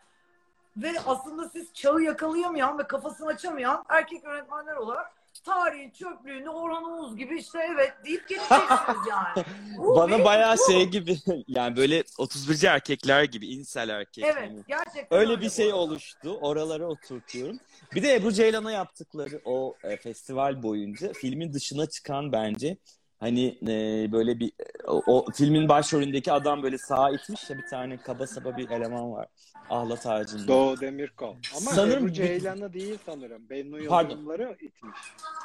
ve 0.76 0.92
aslında 1.06 1.48
siz 1.48 1.72
çağı 1.74 2.00
yakalayamayan 2.00 2.78
ve 2.78 2.82
kafasını 2.82 3.28
açamayan 3.28 3.84
erkek 3.88 4.24
yönetmenler 4.24 4.76
olarak 4.76 5.12
tarihin 5.44 5.90
çöplüğünde 5.90 6.50
Orhan 6.50 6.84
Oğuz 6.84 7.16
gibi 7.16 7.38
işte 7.38 7.58
evet 7.74 7.92
deyip 8.04 8.28
geçeceksiniz 8.28 9.06
yani. 9.10 9.46
Bu 9.78 9.96
Bana 9.96 10.10
benim- 10.12 10.24
bayağı 10.24 10.56
bu. 10.56 10.72
şey 10.72 10.86
gibi 10.86 11.16
yani 11.48 11.76
böyle 11.76 12.00
31'ci 12.00 12.66
erkekler 12.66 13.24
gibi 13.24 13.46
insel 13.46 13.88
erkek. 13.88 14.24
Evet 14.24 14.36
hani. 14.36 14.62
gerçekten 14.68 15.18
Öyle 15.18 15.40
bir 15.40 15.46
bu 15.46 15.50
şey 15.50 15.66
arada. 15.66 15.76
oluştu. 15.76 16.38
Oralara 16.40 16.86
oturtuyorum. 16.86 17.58
Bir 17.94 18.02
de 18.02 18.14
Ebru 18.14 18.32
Ceylan'a 18.32 18.72
yaptıkları 18.72 19.40
o 19.44 19.74
e, 19.84 19.96
festival 19.96 20.62
boyunca 20.62 21.12
filmin 21.12 21.52
dışına 21.52 21.86
çıkan 21.86 22.32
bence 22.32 22.76
hani 23.24 23.58
e, 23.62 24.12
böyle 24.12 24.40
bir 24.40 24.52
o, 24.86 25.02
o 25.06 25.32
filmin 25.32 25.68
başrolündeki 25.68 26.32
adam 26.32 26.62
böyle 26.62 26.78
sağa 26.78 27.10
itmiş 27.10 27.50
ya 27.50 27.58
bir 27.58 27.66
tane 27.70 27.96
kaba 27.96 28.26
saba 28.26 28.56
bir 28.56 28.70
eleman 28.70 29.12
var. 29.12 29.26
Ahlat 29.70 30.06
ağacında. 30.06 30.48
Doğu 30.48 30.80
Demirkol. 30.80 31.34
Ama 31.56 31.70
Sanırım 31.70 32.04
Ebru 32.04 32.12
Ceylan'ı 32.12 32.72
değil 32.72 32.98
sanırım. 33.06 33.50
Bennu. 33.50 33.78
Yıldırımları 33.78 34.56
itmiş. 34.60 34.98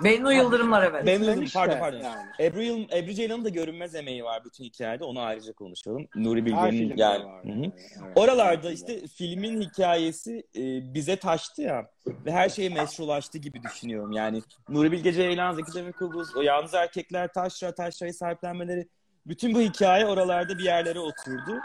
Bennu 0.04 0.34
Yıldırımlar 0.34 0.84
evet. 0.84 1.06
Benim 1.06 1.22
İtmemiş 1.22 1.54
pardon 1.54 1.80
pardon. 1.80 2.00
Yani. 2.00 2.30
Ebru, 2.40 2.62
Yıl- 2.62 2.98
Ebru 2.98 3.14
Ceylan'ın 3.14 3.46
da 3.46 3.50
görünmez 3.50 3.96
emeği 3.96 4.24
var 4.24 4.42
bütün 4.46 4.64
hikayede. 4.64 5.04
Onu 5.04 5.20
ayrıca 5.20 5.54
konuşalım. 5.54 6.08
Nuri 6.16 6.46
Bilge'nin 6.46 6.98
yani. 6.98 7.24
Hı 7.24 7.52
hı. 7.52 7.72
evet. 8.06 8.18
Oralarda 8.18 8.72
işte 8.72 9.08
filmin 9.08 9.62
hikayesi 9.62 10.44
e, 10.56 10.94
bize 10.94 11.16
taştı 11.16 11.62
ya 11.62 11.90
ve 12.08 12.32
her 12.32 12.50
şey 12.50 12.70
meşrulaştı 12.70 13.38
gibi 13.38 13.64
düşünüyorum. 13.64 14.12
Yani 14.12 14.42
Nuri 14.70 14.92
Bilge 14.92 15.14
Ceylan, 15.14 15.54
Zeki 15.54 15.74
Demirkubuz, 15.74 16.36
o 16.36 16.42
yalnız 16.42 16.74
erkekler, 16.74 17.34
taşra, 17.34 17.76
taşrayı 17.76 18.14
sahiplenmeleri 18.14 18.88
bütün 19.26 19.54
bu 19.54 19.62
hikaye 19.62 20.06
oralarda 20.06 20.58
bir 20.58 20.64
yerlere 20.64 21.00
oturdu. 21.00 21.60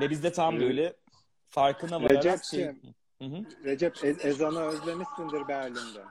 Ve 0.00 0.10
biz 0.10 0.22
de 0.22 0.32
tam 0.32 0.60
böyle 0.60 0.96
farkına 1.48 2.02
vararak 2.02 2.22
şey... 2.22 2.60
Recep'ciğim. 2.60 2.94
Hı 3.22 3.24
hı. 3.24 3.64
Recep 3.64 4.04
Ez- 4.04 4.24
ezanı 4.24 4.60
özlemişsindir 4.60 5.48
Berlin'de. 5.48 6.04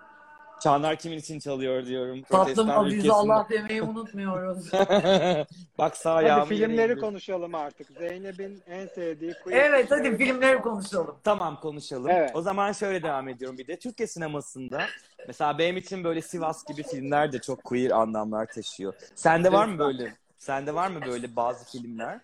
Çanlar 0.64 0.96
kimin 0.96 1.18
için 1.18 1.40
çalıyor 1.40 1.86
diyorum. 1.86 2.22
Tatlım. 2.22 2.70
Allah 2.70 3.48
demeyi 3.50 3.82
unutmuyoruz. 3.82 4.72
Bak 5.78 5.98
sağ 5.98 6.16
Hadi 6.16 6.50
filmleri 6.50 6.82
yere 6.82 6.92
indir. 6.94 7.02
konuşalım 7.02 7.56
artık. 7.56 7.88
Zeynep'in 7.98 8.64
en 8.68 8.88
sevdiği 8.88 9.34
queer 9.44 9.70
evet 9.70 9.92
hadi 9.92 10.04
filmleri 10.04 10.18
filmleri 10.18 10.62
konuşalım. 10.62 11.16
Tamam 11.24 11.60
konuşalım. 11.60 12.10
Evet. 12.10 12.32
O 12.34 12.42
zaman 12.42 12.72
şöyle 12.72 13.04
devam 13.04 13.30
ediyorum 13.30 13.58
bir 13.58 13.68
de. 13.68 13.80
Türkiye 13.80 14.08
sinemasında 14.08 14.86
mesela 15.28 15.58
benim 15.58 15.78
için 15.78 16.04
böyle 16.04 16.22
Sivas 16.22 16.66
gibi 16.66 16.84
filmler 16.84 17.32
de 17.32 17.40
çok 17.40 17.64
queer 17.64 17.92
anlamlar 17.92 18.46
taşıyor. 18.46 18.94
Sende 19.16 19.52
var 19.52 19.66
mı 19.66 19.80
böyle? 19.80 20.14
Sende 20.38 20.76
var 20.76 20.88
mı 20.88 21.00
böyle 21.08 21.36
bazı 21.36 21.66
filmler? 21.66 22.20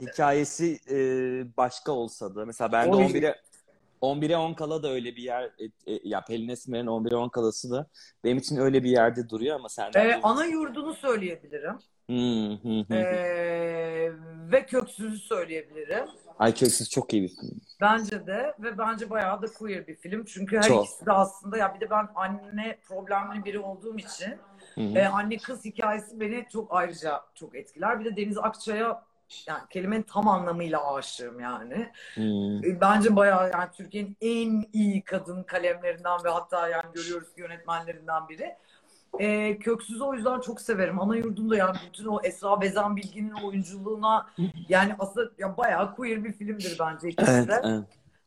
Hikayesi 0.00 0.80
e, 0.90 0.96
başka 1.56 1.92
olsa 1.92 2.34
da. 2.34 2.44
Mesela 2.44 2.72
ben 2.72 2.92
de 2.92 2.96
Oy. 2.96 3.04
11'e 3.04 3.34
11'e 4.02 4.36
10 4.36 4.54
kala 4.54 4.82
da 4.82 4.90
öyle 4.90 5.16
bir 5.16 5.22
yer 5.22 5.42
e, 5.42 5.92
e, 5.92 6.00
ya 6.04 6.24
Pelin 6.24 6.48
Esmer'in 6.48 6.86
11'e 6.86 7.16
10 7.16 7.28
kalası 7.28 7.70
da 7.70 7.86
benim 8.24 8.38
için 8.38 8.56
öyle 8.56 8.84
bir 8.84 8.90
yerde 8.90 9.28
duruyor 9.28 9.56
ama 9.56 9.68
senden 9.68 10.10
Ee, 10.10 10.20
ana 10.22 10.44
yurdunu 10.44 10.94
söyleyebilirim. 10.94 11.78
Ee, 12.90 14.12
ve 14.52 14.66
Köksüz'ü 14.66 15.18
söyleyebilirim. 15.18 16.04
Ay 16.38 16.54
Köksüz 16.54 16.90
çok 16.90 17.12
iyi 17.12 17.22
bir 17.22 17.28
film. 17.28 17.60
Bence 17.80 18.26
de 18.26 18.54
ve 18.58 18.78
bence 18.78 19.10
bayağı 19.10 19.42
da 19.42 19.46
queer 19.46 19.86
bir 19.86 19.96
film. 19.96 20.24
Çünkü 20.24 20.56
her 20.56 20.62
Çok. 20.62 20.84
ikisi 20.84 21.06
de 21.06 21.12
aslında 21.12 21.56
ya 21.56 21.74
bir 21.74 21.80
de 21.80 21.90
ben 21.90 22.08
anne 22.14 22.78
problemli 22.88 23.44
biri 23.44 23.58
olduğum 23.58 23.98
için 23.98 24.34
e, 24.76 25.06
anne 25.06 25.36
kız 25.36 25.64
hikayesi 25.64 26.20
beni 26.20 26.46
çok 26.52 26.66
ayrıca 26.70 27.20
çok 27.34 27.54
etkiler. 27.56 28.00
Bir 28.00 28.04
de 28.04 28.16
Deniz 28.16 28.38
Akçay'a 28.38 29.04
yani 29.48 29.60
kelimenin 29.70 30.02
tam 30.02 30.28
anlamıyla 30.28 30.94
aşığım 30.94 31.40
yani. 31.40 31.90
Hı. 32.14 32.20
E, 32.66 32.80
Bence 32.80 33.16
bayağı 33.16 33.50
yani 33.50 33.68
Türkiye'nin 33.76 34.16
en 34.20 34.64
iyi 34.72 35.02
kadın 35.04 35.42
kalemlerinden 35.42 36.24
ve 36.24 36.28
hatta 36.28 36.68
yani 36.68 36.92
görüyoruz 36.94 37.28
yönetmenlerinden 37.36 38.28
biri. 38.28 38.56
E, 39.18 39.58
Köksüz'ü 39.58 40.02
o 40.04 40.14
yüzden 40.14 40.40
çok 40.40 40.60
severim. 40.60 41.00
Ana 41.00 41.16
yurdumda 41.16 41.56
yani 41.56 41.76
bütün 41.88 42.06
o 42.06 42.20
Esra 42.22 42.60
Bezan 42.60 42.96
Bilgin'in 42.96 43.32
oyunculuğuna 43.32 44.26
yani 44.68 44.96
aslında 44.98 45.30
ya 45.38 45.56
bayağı 45.56 45.94
queer 45.94 46.24
bir 46.24 46.32
filmdir 46.32 46.76
bence 46.80 47.08
ikisi 47.08 47.30
Evet, 47.32 47.48
de. 47.48 47.60
evet. 47.64 47.84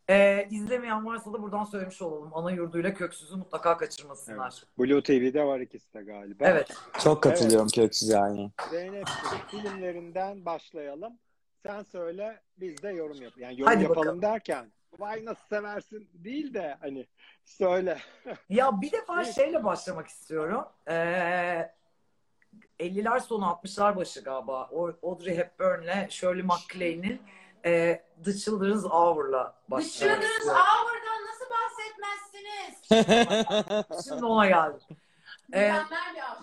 E, 0.10 0.48
izlemeyen 0.52 1.06
varsa 1.06 1.34
da 1.34 1.42
buradan 1.42 1.64
söylemiş 1.64 2.02
olalım. 2.02 2.32
Ana 2.34 2.52
yurduyla 2.52 2.94
Köksüz'ü 2.94 3.36
mutlaka 3.36 3.78
kaçırmasınlar. 3.78 4.64
Blue 4.80 5.04
TV'de 5.04 5.44
var 5.44 5.60
ikisi 5.60 5.94
de 5.94 6.02
galiba. 6.02 6.46
Evet. 6.48 6.74
Çok 7.04 7.24
katılıyorum 7.24 7.68
Köksüz 7.68 8.10
yani. 8.10 8.52
Zeynep'ciğim 8.70 9.48
filmlerinden 9.48 10.46
başlayalım. 10.46 11.14
Sen 11.66 11.84
söyle 11.84 12.42
biz 12.58 12.84
de 12.84 12.90
yorum 12.90 13.22
yap. 13.22 13.34
Yani 13.38 13.60
yorum 13.60 13.74
Hadi 13.74 13.84
yapalım 13.84 14.00
bakalım. 14.02 14.22
derken 14.22 14.72
vay 15.00 15.26
nasıl 15.26 15.48
seversin 15.50 16.10
değil 16.14 16.54
de 16.54 16.78
hani 16.82 17.06
söyle. 17.46 17.98
Ya 18.50 18.82
bir 18.82 18.92
defa 18.92 19.24
Evet. 19.24 19.36
şeyle 19.36 19.64
başlamak 19.64 20.08
istiyorum. 20.08 20.66
Ee, 20.88 21.72
50'ler 22.80 23.20
sonu 23.20 23.46
60'lar 23.46 23.96
başı 23.96 24.22
galiba. 24.24 24.70
Audrey 25.04 25.38
Hepburn'le 25.38 26.10
Shirley 26.10 26.44
MacLaine'in 26.44 27.22
e, 27.66 28.02
The 28.26 28.34
Children's 28.34 28.84
Hour'la 28.84 29.44
The 29.66 29.72
başlamak 29.72 30.22
Children's. 30.22 30.48
Hour'dan 30.48 31.22
nasıl 31.28 31.46
bahsetmezsiniz? 31.56 32.76
Şimdi 34.08 34.26
ona 34.26 34.48
geldim. 34.48 34.98
Ee, 35.54 35.74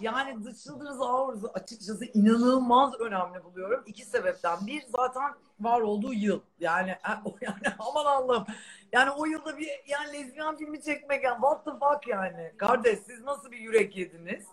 yani 0.01 0.45
The 0.45 0.55
Children's 0.55 0.99
Hour'ı 0.99 1.49
açıkçası 1.55 2.05
inanılmaz 2.05 3.01
önemli 3.01 3.45
buluyorum. 3.45 3.83
İki 3.87 4.05
sebepten. 4.05 4.66
Bir 4.66 4.83
zaten 4.99 5.35
var 5.61 5.81
olduğu 5.81 6.14
yıl. 6.14 6.41
Yani, 6.61 6.91
e, 6.91 7.11
yani 7.41 7.75
aman 7.79 8.05
Allah'ım. 8.05 8.47
Yani 8.93 9.11
o 9.11 9.25
yılda 9.25 9.59
bir 9.59 9.68
yani 9.87 10.12
lezbiyen 10.12 10.57
filmi 10.57 10.83
çekmek 10.83 11.25
yani 11.25 11.41
what 11.41 11.64
the 11.64 11.70
fuck 11.70 12.09
yani. 12.09 12.53
Kardeş 12.57 12.99
siz 12.99 13.23
nasıl 13.23 13.51
bir 13.51 13.59
yürek 13.59 13.97
yediniz? 13.97 14.47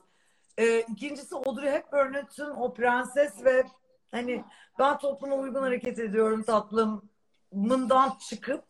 Ee, 0.58 0.80
ikincisi 0.80 1.36
Audrey 1.36 1.72
Hepburn'un 1.72 2.26
tüm 2.26 2.58
o 2.58 2.74
prenses 2.74 3.44
ve 3.46 3.64
hani 4.12 4.44
ben 4.80 4.98
topluma 4.98 5.36
uygun 5.36 5.62
hareket 5.62 6.00
ediyorum 6.00 6.44
tatlımından 6.44 8.18
çıkıp 8.30 8.64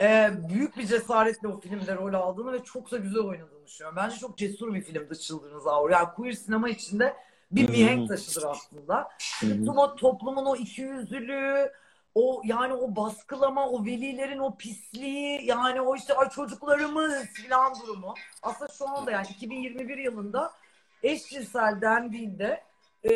e, 0.00 0.30
büyük 0.48 0.76
bir 0.76 0.86
cesaretle 0.86 1.48
o 1.48 1.60
filmde 1.60 1.96
rol 1.96 2.14
aldığını 2.14 2.52
ve 2.52 2.64
çok 2.64 2.90
da 2.90 2.96
güzel 2.96 3.22
oynadığını 3.22 3.66
düşünüyorum. 3.66 3.96
Bence 3.96 4.16
çok 4.16 4.38
cesur 4.38 4.74
bir 4.74 4.82
filmdi 4.82 5.18
Children's 5.18 5.64
Hour. 5.64 5.90
Yani 5.90 6.08
queer 6.16 6.32
sinema 6.32 6.68
içinde 6.68 7.16
bir 7.50 7.68
mihenk 7.68 8.08
taşıdır 8.08 8.46
aslında. 8.46 9.08
Tüm 9.40 9.78
o 9.78 9.96
toplumun 9.96 10.46
o 10.46 10.56
ikiyüzlülüğü, 10.56 11.72
o 12.14 12.42
yani 12.44 12.74
o 12.74 12.96
baskılama, 12.96 13.68
o 13.68 13.84
velilerin 13.84 14.38
o 14.38 14.56
pisliği, 14.56 15.46
yani 15.46 15.80
o 15.80 15.96
işte 15.96 16.14
ay 16.14 16.28
çocuklarımız 16.28 17.14
falan 17.48 17.74
durumu. 17.82 18.14
Aslında 18.42 18.72
şu 18.72 18.88
anda 18.88 19.10
yani 19.10 19.26
2021 19.30 19.98
yılında 19.98 20.52
eşcinsel 21.02 21.80
dendiğinde 21.80 22.64
e, 23.10 23.12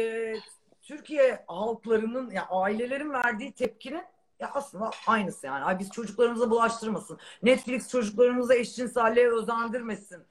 Türkiye 0.85 1.45
halklarının, 1.47 2.31
yani 2.31 2.47
ailelerin 2.51 3.13
verdiği 3.13 3.53
tepkinin 3.53 4.03
ya 4.41 4.51
aslında 4.55 4.91
aynısı 5.07 5.47
yani. 5.47 5.65
Ay 5.65 5.79
biz 5.79 5.91
çocuklarımıza 5.91 6.51
bulaştırmasın. 6.51 7.19
Netflix 7.43 7.89
çocuklarımıza 7.89 8.55
eşcinselliğe 8.55 9.29
özendirmesin. 9.33 10.23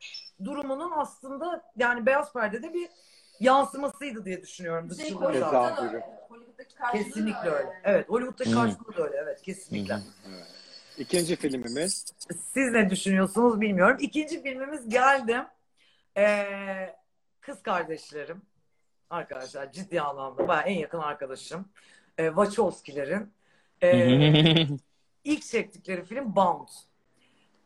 Durumunun 0.44 0.92
aslında 0.96 1.72
yani 1.78 2.06
beyaz 2.06 2.34
perdede 2.34 2.74
bir 2.74 2.90
yansımasıydı 3.40 4.26
diye 4.26 4.42
düşünüyorum. 4.42 4.90
The 4.90 4.96
Şey, 4.96 5.16
Kesinlikle 6.92 7.50
öyle. 7.50 7.56
öyle. 7.56 7.82
Evet. 7.84 8.10
Hollywood'daki 8.10 8.52
Hı. 8.52 8.56
karşılığı 8.56 8.98
da 8.98 9.04
öyle. 9.04 9.18
Evet. 9.18 9.42
Kesinlikle. 9.42 9.98
Evet. 10.30 10.48
İkinci 10.98 11.36
filmimiz 11.36 12.06
Siz 12.54 12.72
ne 12.72 12.90
düşünüyorsunuz 12.90 13.62
bilmiyorum. 13.62 13.98
İkinci 14.00 14.44
filmimiz 14.44 14.90
geldi. 14.90 15.44
Ee, 16.18 16.96
kız 17.42 17.64
kardeşlerim. 17.64 18.42
Arkadaşlar 19.14 19.72
ciddi 19.72 20.02
anlamda 20.02 20.48
bayağı 20.48 20.64
en 20.64 20.80
yakın 20.80 21.00
arkadaşım. 21.00 21.66
Ee, 22.18 22.28
Wachowski'lerin 22.28 23.34
ee, 23.84 24.68
ilk 25.24 25.44
çektikleri 25.44 26.04
film 26.04 26.36
Bound. 26.36 26.68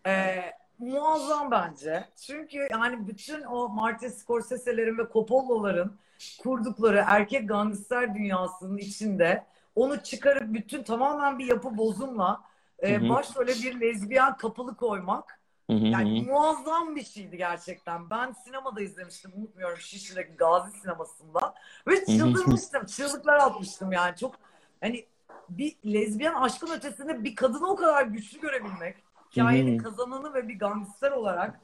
Ee, 0.07 0.53
muazzam 0.79 1.51
bence. 1.51 2.05
Çünkü 2.25 2.67
yani 2.71 3.07
bütün 3.07 3.43
o 3.43 3.69
Martin 3.69 4.09
Scorsese'lerin 4.09 4.97
ve 4.97 5.03
Coppola'ların 5.13 5.97
kurdukları 6.39 7.03
erkek 7.07 7.49
gangster 7.49 8.15
dünyasının 8.15 8.77
içinde 8.77 9.45
onu 9.75 10.03
çıkarıp 10.03 10.53
bütün 10.53 10.83
tamamen 10.83 11.39
bir 11.39 11.45
yapı 11.45 11.77
bozumla 11.77 12.43
e, 12.83 13.09
başrole 13.09 13.51
bir 13.51 13.81
lezbiyen 13.81 14.37
kapılı 14.37 14.75
koymak 14.75 15.39
Yani 15.69 16.21
muazzam 16.21 16.95
bir 16.95 17.05
şeydi 17.05 17.37
gerçekten. 17.37 18.09
Ben 18.09 18.31
sinemada 18.31 18.81
izlemiştim 18.81 19.31
unutmuyorum 19.35 19.77
Şişli'deki 19.77 20.33
Gazi 20.33 20.79
sinemasında. 20.79 21.53
Ve 21.87 22.05
çıldırmıştım. 22.05 22.85
çığlıklar 22.85 23.37
atmıştım 23.37 23.91
yani. 23.91 24.15
Çok 24.17 24.35
hani 24.81 25.05
bir 25.49 25.75
lezbiyen 25.85 26.33
aşkın 26.33 26.71
ötesinde 26.71 27.23
bir 27.23 27.35
kadını 27.35 27.67
o 27.67 27.75
kadar 27.75 28.03
güçlü 28.03 28.39
görebilmek. 28.41 28.97
Hikayenin 29.31 29.77
kazananı 29.77 30.33
ve 30.33 30.47
bir 30.47 30.59
gangster 30.59 31.11
olarak 31.11 31.59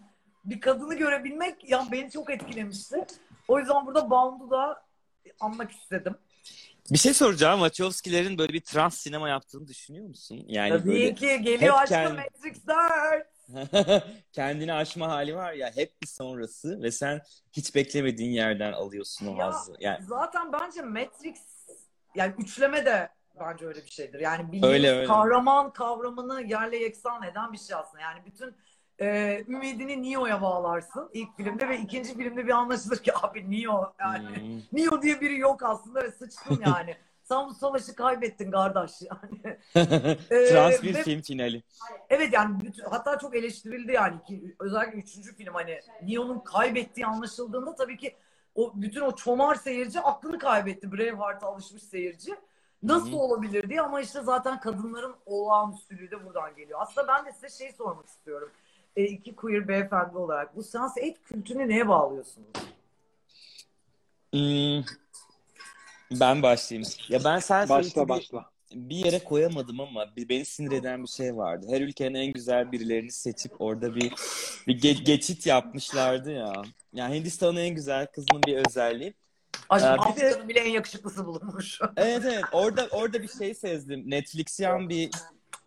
bir 0.45 0.61
kadını 0.61 0.95
görebilmek 0.95 1.69
yani 1.69 1.91
beni 1.91 2.11
çok 2.11 2.29
etkilemişti. 2.29 3.05
O 3.47 3.59
yüzden 3.59 3.85
burada 3.85 4.09
Bound'u 4.09 4.49
da 4.49 4.85
anmak 5.39 5.71
istedim. 5.71 6.15
Bir 6.91 6.97
şey 6.97 7.13
soracağım. 7.13 7.59
Wachowski'lerin 7.59 8.37
böyle 8.37 8.53
bir 8.53 8.61
trans 8.61 8.97
sinema 8.97 9.29
yaptığını 9.29 9.67
düşünüyor 9.67 10.07
musun? 10.07 10.45
Yani 10.47 10.69
Tabii 10.69 10.89
böyle 10.89 11.13
ki 11.15 11.41
geliyor 11.41 11.75
aşkım 11.77 11.97
kendi- 11.97 12.13
Matrix 12.13 12.67
4. 12.67 13.32
kendini 14.31 14.73
aşma 14.73 15.07
hali 15.07 15.35
var 15.35 15.53
ya 15.53 15.71
hep 15.75 16.01
bir 16.01 16.07
sonrası 16.07 16.81
ve 16.81 16.91
sen 16.91 17.21
hiç 17.51 17.75
beklemediğin 17.75 18.31
yerden 18.31 18.73
alıyorsun 18.73 19.27
o 19.27 19.39
Ya, 19.39 19.47
hazzı. 19.47 19.73
Yani 19.79 20.05
Zaten 20.05 20.53
bence 20.53 20.81
Matrix 20.81 21.37
yani 22.15 22.33
üçleme 22.37 22.85
de 22.85 23.09
bence 23.39 23.67
öyle 23.67 23.85
bir 23.85 23.91
şeydir. 23.91 24.19
Yani 24.19 24.51
bildiğimiz 24.51 24.69
Öyle, 24.69 24.91
öyle. 24.91 25.07
kahraman 25.07 25.73
kavramını 25.73 26.41
yerle 26.41 26.77
yeksan 26.77 27.23
eden 27.23 27.53
bir 27.53 27.57
şey 27.57 27.75
aslında. 27.75 28.01
Yani 28.01 28.19
bütün 28.25 28.55
e, 29.01 29.39
ümidini 29.47 30.11
Neo'ya 30.11 30.41
bağlarsın 30.41 31.09
ilk 31.13 31.37
filmde 31.37 31.69
ve 31.69 31.77
ikinci 31.77 32.17
filmde 32.17 32.45
bir 32.45 32.51
anlaşılır 32.51 32.97
ki 32.97 33.17
abi 33.17 33.51
Neo 33.51 33.93
yani 33.99 34.35
hmm. 34.35 34.61
Neo 34.71 35.01
diye 35.01 35.21
biri 35.21 35.37
yok 35.37 35.63
aslında 35.63 36.03
ve 36.03 36.11
sıçtın 36.11 36.61
yani. 36.65 36.97
Sen 37.33 37.49
bu 37.49 37.53
savaşı 37.53 37.95
kaybettin 37.95 38.51
kardeş 38.51 38.91
yani. 39.01 39.57
Ee, 40.31 40.45
trans 40.45 40.83
bir 40.83 40.95
ve- 40.95 41.03
film 41.03 41.21
finali. 41.21 41.63
Evet 42.09 42.33
yani 42.33 42.59
bütün, 42.63 42.83
hatta 42.83 43.19
çok 43.19 43.35
eleştirildi 43.35 43.91
yani 43.91 44.23
ki 44.23 44.55
özellikle 44.59 44.97
üçüncü 44.99 45.35
film 45.35 45.53
hani 45.53 45.79
Neo'nun 46.01 46.39
kaybettiği 46.39 47.05
anlaşıldığında 47.05 47.75
tabii 47.75 47.97
ki 47.97 48.15
o 48.55 48.71
bütün 48.75 49.01
o 49.01 49.15
çomar 49.15 49.55
seyirci 49.55 49.99
aklını 49.99 50.39
kaybetti. 50.39 50.91
Braveheart'a 50.91 51.47
alışmış 51.47 51.83
seyirci. 51.83 52.35
Nasıl 52.83 53.11
Hı 53.11 53.15
hı. 53.15 53.17
olabilir 53.19 53.69
diye 53.69 53.81
ama 53.81 54.01
işte 54.01 54.21
zaten 54.21 54.59
kadınların 54.59 55.15
olağanüstülüğü 55.25 56.11
de 56.11 56.25
buradan 56.25 56.55
geliyor. 56.55 56.79
Aslında 56.81 57.07
ben 57.07 57.25
de 57.25 57.31
size 57.31 57.49
şey 57.49 57.71
sormak 57.71 58.07
istiyorum. 58.07 58.51
E, 58.95 59.03
iki 59.03 59.35
queer 59.35 59.67
beyefendi 59.67 60.17
olarak 60.17 60.55
bu 60.55 60.59
Sense8 60.59 61.15
kültünü 61.23 61.67
neye 61.69 61.87
bağlıyorsunuz? 61.87 62.47
Hmm. 64.33 64.83
Ben 66.19 66.43
başlayayım. 66.43 66.89
Ya 67.09 67.23
ben 67.23 67.39
sen 67.39 67.69
Başla 67.69 68.09
başla. 68.09 68.45
bir 68.73 68.95
yere 68.95 69.23
koyamadım 69.23 69.79
ama 69.79 70.15
bir, 70.15 70.29
beni 70.29 70.45
sinir 70.45 70.71
eden 70.71 71.03
bir 71.03 71.07
şey 71.09 71.35
vardı. 71.37 71.67
Her 71.69 71.81
ülkenin 71.81 72.15
en 72.15 72.33
güzel 72.33 72.71
birilerini 72.71 73.11
seçip 73.11 73.61
orada 73.61 73.95
bir 73.95 74.13
bir 74.67 74.81
ge- 74.81 75.03
geçit 75.03 75.45
yapmışlardı 75.45 76.31
ya. 76.31 76.53
Yani 76.93 77.15
Hindistan'ın 77.15 77.57
en 77.59 77.75
güzel 77.75 78.07
kızının 78.07 78.41
bir 78.47 78.57
özelliği. 78.67 79.13
Aşkım 79.69 79.89
Ee, 79.91 79.93
bir 79.93 79.99
de- 79.99 80.09
Afrika'nın 80.09 80.49
bile 80.49 80.59
en 80.59 80.69
yakışıklısı 80.71 81.25
bulunmuş. 81.25 81.79
Evet 81.97 82.21
evet 82.25 82.43
orada 82.51 82.87
orada 82.91 83.21
bir 83.21 83.27
şey 83.27 83.53
sezdim. 83.53 84.09
Netflix'yan 84.09 84.89
bir 84.89 85.09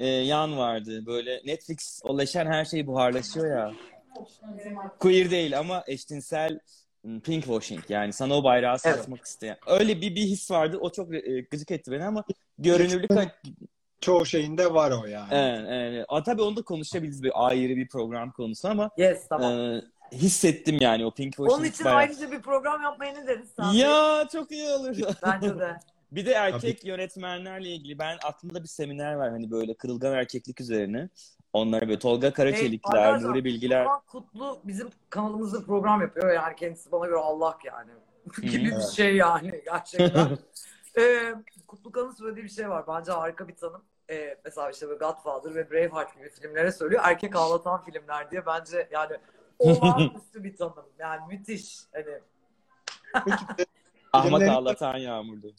e, 0.01 0.07
yan 0.07 0.57
vardı. 0.59 1.07
Böyle 1.07 1.43
Netflix 1.47 2.01
olaşan 2.05 2.47
her 2.47 2.65
şey 2.65 2.87
buharlaşıyor 2.87 3.47
ya. 3.51 3.73
Queer 4.99 5.31
değil 5.31 5.59
ama 5.59 5.85
eşcinsel 5.87 6.59
pinkwashing 7.25 7.81
yani 7.89 8.13
sana 8.13 8.35
o 8.35 8.45
bayrağı 8.45 8.77
Evet. 8.85 8.97
satmak 8.97 9.25
isteyen. 9.25 9.57
Öyle 9.67 10.01
bir 10.01 10.15
bir 10.15 10.23
his 10.23 10.51
vardı. 10.51 10.79
O 10.81 10.91
çok 10.91 11.15
e, 11.15 11.41
gıcık 11.51 11.71
etti 11.71 11.91
beni 11.91 12.05
ama 12.05 12.25
görünürlük 12.59 13.11
Çoğu 14.01 14.27
şeyinde 14.27 14.75
var 14.75 14.91
o 14.91 15.07
yani. 15.07 15.29
Evet, 15.35 15.67
evet. 15.69 16.05
Aa, 16.09 16.23
tabii 16.23 16.43
onu 16.43 16.57
da 16.57 16.63
konuşabiliriz 16.63 17.23
bir 17.23 17.47
ayrı 17.47 17.77
bir 17.77 17.89
program 17.89 18.33
konusu 18.33 18.69
ama 18.69 18.91
Yes 18.97 19.29
tamam. 19.29 19.53
e, 19.53 19.83
hissettim 20.13 20.79
yani 20.81 21.07
o 21.07 21.11
pinkwashing 21.11 21.59
Onun 21.59 21.65
için 21.69 21.85
bayağı- 21.85 21.99
ayrıca 21.99 22.31
bir 22.31 22.43
program 22.43 22.83
yapmaya 22.83 23.13
ne 23.13 23.27
deriz? 23.27 23.49
De? 23.59 23.77
Ya 23.79 24.29
çok 24.33 24.51
iyi 24.53 24.69
olur. 24.69 24.97
Bence 25.23 25.59
de. 25.59 25.77
Bir 26.13 26.27
de 26.27 26.33
erkek 26.33 26.85
yönetmenlerle 26.85 27.69
ilgili 27.71 27.99
ben 27.99 28.17
aklımda 28.25 28.63
bir 28.63 28.69
seminer 28.69 29.15
var 29.15 29.31
hani 29.31 29.51
böyle 29.51 29.75
kırılgan 29.75 30.13
erkeklik 30.15 30.61
üzerine. 30.61 31.09
Onlara 31.57 31.89
böyle 31.89 31.99
Tolga 31.99 32.33
Karaçelikler, 32.33 32.99
arkadaşlar, 32.99 33.31
Nuri 33.31 33.45
Bilgiler. 33.45 33.85
Orhan 33.85 34.03
Kutlu 34.07 34.61
bizim 34.65 34.89
kanalımızda 35.11 35.65
program 35.65 36.01
yapıyor. 36.01 36.33
Yani 36.33 36.57
kendisi 36.57 36.93
bana 36.93 37.07
göre 37.07 37.19
Allah 37.19 37.59
yani. 37.65 37.91
gibi 38.53 38.65
bir 38.65 38.81
şey 38.81 39.17
yani 39.17 39.63
gerçekten. 39.65 40.39
ee, 40.99 41.35
Kutlu 41.67 41.93
Kan'ın 41.93 42.13
söylediği 42.13 42.45
bir 42.45 42.51
şey 42.51 42.69
var. 42.69 42.85
Bence 42.89 43.13
harika 43.13 43.49
bir 43.49 43.57
tanım. 43.57 43.83
Ee, 44.11 44.39
mesela 44.45 44.71
işte 44.71 44.89
böyle 44.89 44.99
Godfather 44.99 45.55
ve 45.55 45.71
Braveheart 45.71 46.17
gibi 46.17 46.31
filmlere 46.31 46.73
söylüyor. 46.73 47.03
Erkek 47.05 47.37
ağlatan 47.37 47.85
filmler 47.85 48.31
diye 48.31 48.47
bence 48.47 48.89
yani 48.93 49.17
olağanüstü 49.59 50.45
bir 50.45 50.57
tanım. 50.57 50.87
Yani 50.99 51.21
müthiş. 51.29 51.79
Hani 51.93 52.21
Filmlerin- 54.13 54.51
ağlatan 54.51 54.97
Yağmur'du. 54.97 55.55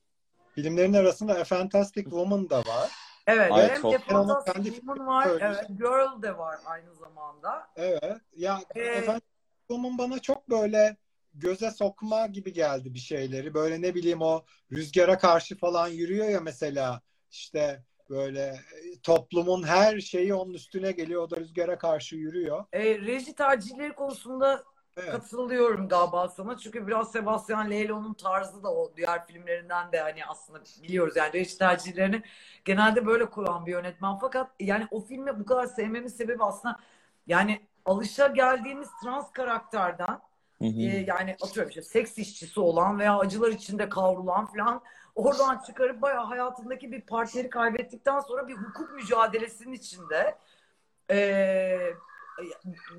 filmlerin 0.56 0.94
arasında 0.94 1.34
A 1.34 1.44
Fantastic 1.44 2.04
Woman 2.04 2.50
da 2.50 2.60
var. 2.60 2.92
Evet 3.28 3.52
Ay, 3.52 3.70
hem 3.70 3.82
çok- 3.82 3.94
onu 4.12 4.28
Fantastic 4.28 4.54
kendi 4.54 4.72
Woman 4.76 5.08
var. 5.08 5.24
söyleyeyim. 5.24 5.56
Evet, 5.58 5.68
Girl 5.78 6.22
de 6.22 6.38
var 6.38 6.60
aynı 6.66 6.96
zamanda. 6.96 7.68
Evet. 7.76 8.22
Ya 8.36 8.60
Ee, 8.76 9.02
Fantastic 9.02 9.28
Woman 9.68 9.98
bana 9.98 10.20
çok 10.20 10.50
böyle 10.50 10.98
göze 11.34 11.72
sokma 11.72 12.28
gibi 12.28 12.54
geldi 12.54 12.94
bir 12.94 13.00
şeyleri. 13.00 13.54
Böyle 13.54 13.82
ne 13.82 13.96
bileyim 13.96 14.22
o 14.22 14.46
rüzgara 14.72 15.18
karşı 15.18 15.58
falan 15.58 15.88
yürüyor 15.88 16.30
ya 16.30 16.40
mesela 16.42 17.02
işte 17.32 17.84
böyle 18.10 18.42
e, 18.42 19.00
toplumun 19.04 19.64
her 19.64 20.00
şeyi 20.00 20.34
onun 20.34 20.54
üstüne 20.54 20.92
geliyor. 20.92 21.22
O 21.22 21.30
da 21.30 21.36
rüzgara 21.38 21.78
karşı 21.78 22.16
yürüyor. 22.16 22.66
E, 22.74 23.00
reji 23.00 23.36
tercihleri 23.36 23.94
konusunda 23.96 24.64
Evet. 24.98 25.12
katılıyorum 25.12 25.90
galiba 25.90 26.28
sana. 26.30 26.58
Çünkü 26.58 26.88
biraz 26.88 27.12
Sebastian 27.12 27.72
Lelo'nun 27.72 28.14
tarzı 28.14 28.64
da 28.64 28.74
o 28.74 28.92
diğer 28.98 29.28
filmlerinden 29.28 29.92
de 29.92 30.00
hani 30.00 30.26
aslında 30.26 30.60
biliyoruz 30.84 31.16
yani 31.16 31.34
reji 31.34 31.58
tercihlerini 31.58 32.24
genelde 32.66 33.06
böyle 33.06 33.30
kuran 33.30 33.66
bir 33.66 33.72
yönetmen. 33.72 34.18
Fakat 34.18 34.52
yani 34.60 34.88
o 34.92 35.02
filmi 35.02 35.40
bu 35.40 35.46
kadar 35.46 35.66
sevmemin 35.66 36.08
sebebi 36.08 36.44
aslında 36.44 36.80
yani 37.28 37.62
alışa 37.86 38.28
geldiğimiz 38.28 38.90
trans 39.04 39.32
karakterden 39.32 40.20
Hı 40.62 40.66
hı. 40.66 40.82
e, 40.82 41.06
yani 41.08 41.36
atıyorum 41.42 41.70
işte 41.70 41.82
seks 41.82 42.18
işçisi 42.18 42.60
olan 42.60 43.00
veya 43.00 43.18
acılar 43.18 43.52
içinde 43.52 43.90
kavrulan 43.90 44.46
falan 44.46 44.82
oradan 45.16 45.62
çıkarıp 45.68 46.02
bayağı 46.02 46.26
hayatındaki 46.26 46.92
bir 46.92 47.02
partneri 47.02 47.50
kaybettikten 47.50 48.20
sonra 48.20 48.48
bir 48.48 48.56
hukuk 48.56 48.94
mücadelesinin 48.94 49.74
içinde 49.74 50.36
e, 51.12 51.80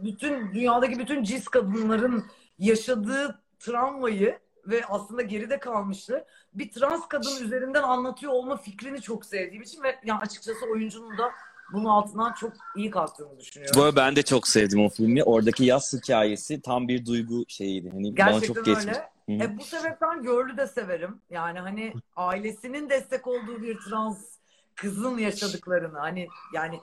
bütün 0.03 0.55
dünyadaki 0.55 0.99
bütün 0.99 1.23
cis 1.23 1.49
kadınların 1.49 2.25
yaşadığı 2.59 3.43
travmayı 3.59 4.39
ve 4.67 4.83
aslında 4.89 5.23
geride 5.23 5.59
kalmıştı. 5.59 6.25
Bir 6.55 6.71
trans 6.71 7.09
kadın 7.09 7.45
üzerinden 7.45 7.83
anlatıyor 7.83 8.33
olma 8.33 8.57
fikrini 8.57 9.03
çok 9.03 9.25
sevdiğim 9.25 9.63
için 9.63 9.83
ve 9.83 9.99
yani 10.05 10.21
açıkçası 10.21 10.67
oyuncunun 10.73 11.19
da 11.19 11.31
bunun 11.73 11.85
altından 11.85 12.33
çok 12.33 12.53
iyi 12.77 12.91
kalktığını 12.91 13.39
düşünüyorum. 13.41 13.81
Bu 13.81 13.85
arada 13.85 13.97
ben 13.97 14.17
de 14.17 14.23
çok 14.23 14.49
sevdim 14.49 14.85
o 14.85 14.89
filmi. 14.89 15.23
Oradaki 15.23 15.65
yaz 15.65 15.95
hikayesi 15.95 16.63
tam 16.63 16.89
bir 16.89 17.07
duygu 17.07 17.45
şeyiydi. 17.49 17.91
Hani 17.91 18.17
bana 18.17 18.31
Gerçekten 18.31 18.55
çok 18.55 18.65
geçmiş. 18.65 18.87
öyle. 18.87 19.09
Hı 19.29 19.33
hı. 19.33 19.53
E, 19.53 19.59
bu 19.59 19.65
sebepten 19.65 20.23
Girl'ü 20.23 20.57
de 20.57 20.67
severim. 20.67 21.21
Yani 21.31 21.59
hani 21.59 21.93
ailesinin 22.17 22.91
destek 22.91 23.27
olduğu 23.27 23.63
bir 23.63 23.79
trans 23.79 24.19
kızın 24.75 25.19
yaşadıklarını 25.19 25.99
hani 25.99 26.29
yani 26.55 26.81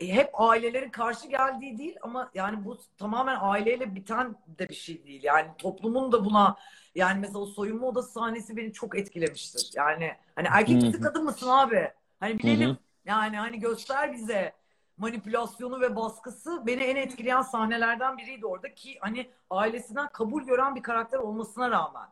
hep 0.00 0.30
ailelerin 0.34 0.90
karşı 0.90 1.28
geldiği 1.28 1.78
değil 1.78 1.96
ama 2.02 2.30
yani 2.34 2.64
bu 2.64 2.78
tamamen 2.98 3.36
aileyle 3.40 3.94
biten 3.94 4.36
de 4.58 4.68
bir 4.68 4.74
şey 4.74 5.04
değil. 5.04 5.24
Yani 5.24 5.48
toplumun 5.58 6.12
da 6.12 6.24
buna 6.24 6.56
yani 6.94 7.20
mesela 7.20 7.38
o 7.38 7.46
soyunma 7.46 7.86
odası 7.86 8.12
sahnesi 8.12 8.56
beni 8.56 8.72
çok 8.72 8.98
etkilemiştir. 8.98 9.70
Yani 9.76 10.12
hani 10.36 10.48
erkek 10.50 10.82
misin 10.82 11.00
kadın 11.02 11.24
mısın 11.24 11.48
abi? 11.48 11.92
Hani 12.20 12.38
bilelim 12.38 12.68
Hı 12.68 12.72
hı. 12.72 12.78
yani 13.04 13.36
hani 13.36 13.60
göster 13.60 14.12
bize 14.12 14.52
manipülasyonu 14.96 15.80
ve 15.80 15.96
baskısı 15.96 16.66
beni 16.66 16.82
en 16.82 16.96
etkileyen 16.96 17.42
sahnelerden 17.42 18.18
biriydi 18.18 18.46
orada 18.46 18.74
ki 18.74 18.98
hani 19.00 19.30
ailesinden 19.50 20.08
kabul 20.08 20.42
gören 20.42 20.74
bir 20.76 20.82
karakter 20.82 21.18
olmasına 21.18 21.70
rağmen 21.70 22.08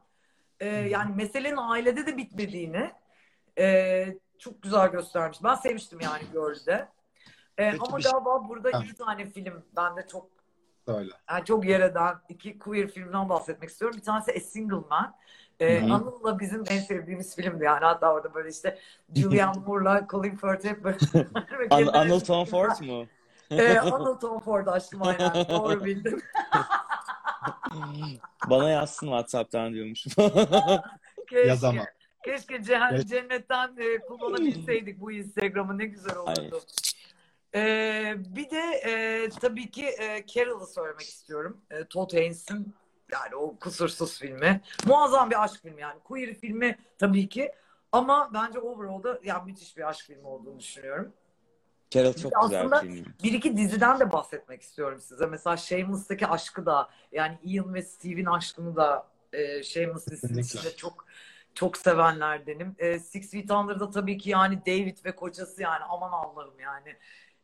Ee, 0.60 0.66
yani 0.68 1.14
meselenin 1.14 1.56
ailede 1.56 2.06
de 2.06 2.16
bitmediğini 2.16 2.92
e, 3.58 4.06
çok 4.38 4.62
güzel 4.62 4.88
göstermiş. 4.90 5.38
Ben 5.44 5.54
sevmiştim 5.54 6.00
yani 6.00 6.22
Girl'de. 6.32 6.88
Peki 7.56 7.78
ama 7.88 7.96
bir 7.98 8.02
şey- 8.02 8.12
galiba 8.12 8.48
burada 8.48 8.70
Ha. 8.72 8.82
iki 8.84 8.94
tane 8.94 9.26
film 9.30 9.62
bende 9.76 10.06
çok 10.12 10.26
Söyle. 10.86 11.10
yani 11.30 11.44
çok 11.44 11.66
yer 11.66 11.80
eden 11.80 12.14
iki 12.28 12.58
queer 12.58 12.88
filmden 12.88 13.28
bahsetmek 13.28 13.70
istiyorum. 13.70 13.96
Bir 13.98 14.04
tanesi 14.04 14.32
A 14.32 14.40
Single 14.40 14.76
Man. 14.90 15.14
Ee, 15.60 15.80
Hı 15.80 15.86
hı. 15.86 15.92
Anıl'la 15.94 16.38
bizim 16.38 16.64
en 16.68 16.78
sevdiğimiz 16.80 17.36
filmdi 17.36 17.64
yani. 17.64 17.84
Hatta 17.84 18.12
orada 18.12 18.34
böyle 18.34 18.48
işte 18.48 18.78
Julianne 19.16 19.60
Moore'la 19.66 20.06
Colin 20.10 20.36
Firth 20.36 20.64
hep 20.64 20.84
böyle. 20.84 20.98
An- 21.70 21.86
Anıl 22.00 22.20
Tom 22.20 22.44
Ford 22.44 22.80
mu? 22.80 23.06
Ee, 23.50 23.78
Anıl 23.78 24.20
Tom 24.20 24.40
Ford 24.40 24.66
aşkım 24.66 25.02
aynen. 25.02 25.34
Doğru 25.48 25.84
bildin. 25.84 26.22
Bana 28.50 28.70
yazsın 28.70 29.06
WhatsApp'tan 29.06 29.72
diyormuş. 29.72 30.04
Keşke. 30.04 31.48
Yazamam. 31.48 31.84
Keşke 32.24 32.62
cehennem, 32.62 32.94
Evet. 32.94 33.08
cennetten 33.08 33.76
e, 33.78 33.98
kullanabilseydik 33.98 35.00
bu 35.00 35.12
Instagram'ı 35.12 35.78
ne 35.78 35.84
güzel 35.86 36.16
olurdu. 36.16 36.60
Ee, 37.54 38.14
bir 38.16 38.50
de 38.50 38.60
e, 38.86 39.28
tabii 39.40 39.70
ki 39.70 39.86
e, 39.86 40.26
Carol'ı 40.26 40.66
söylemek 40.66 41.00
istiyorum. 41.08 41.60
E, 41.70 41.84
Todd 41.84 42.12
Haynes'in 42.12 42.74
yani 43.12 43.36
o 43.36 43.56
kusursuz 43.58 44.18
filmi. 44.18 44.60
Muazzam 44.86 45.30
bir 45.30 45.44
aşk 45.44 45.62
filmi 45.62 45.80
yani. 45.80 46.00
Queer 46.00 46.34
filmi 46.34 46.78
tabii 46.98 47.28
ki. 47.28 47.52
Ama 47.92 48.30
bence 48.34 48.58
overall'da 48.58 49.20
yani 49.24 49.44
müthiş 49.46 49.76
bir 49.76 49.88
aşk 49.88 50.06
filmi 50.06 50.26
olduğunu 50.26 50.58
düşünüyorum. 50.60 51.12
Carol 51.90 52.12
çok 52.12 52.32
güzel 52.42 52.60
Aslında- 52.60 52.82
bir 52.82 52.88
film. 52.90 53.14
Bir 53.24 53.32
iki 53.32 53.56
diziden 53.56 54.00
de 54.00 54.12
bahsetmek 54.12 54.62
istiyorum 54.62 55.00
size. 55.00 55.26
Mesela 55.26 55.56
Shameless'taki 55.56 56.26
aşkı 56.26 56.66
da 56.66 56.88
yani 57.12 57.38
Ian 57.44 57.74
ve 57.74 57.82
Steve'in 57.82 58.26
aşkını 58.26 58.76
da 58.76 59.06
e, 59.32 59.62
Shameless 59.62 60.06
dizisinin 60.06 60.42
içinde 60.42 60.76
çok 60.76 61.06
çok 61.54 61.76
sevenlerdenim. 61.76 62.76
E, 62.78 62.98
Six 62.98 63.30
Feet 63.30 63.50
Under'da 63.50 63.90
tabii 63.90 64.18
ki 64.18 64.30
yani 64.30 64.60
David 64.66 65.04
ve 65.04 65.16
kocası 65.16 65.62
yani 65.62 65.84
aman 65.88 66.12
Allah'ım 66.12 66.60
yani. 66.60 66.96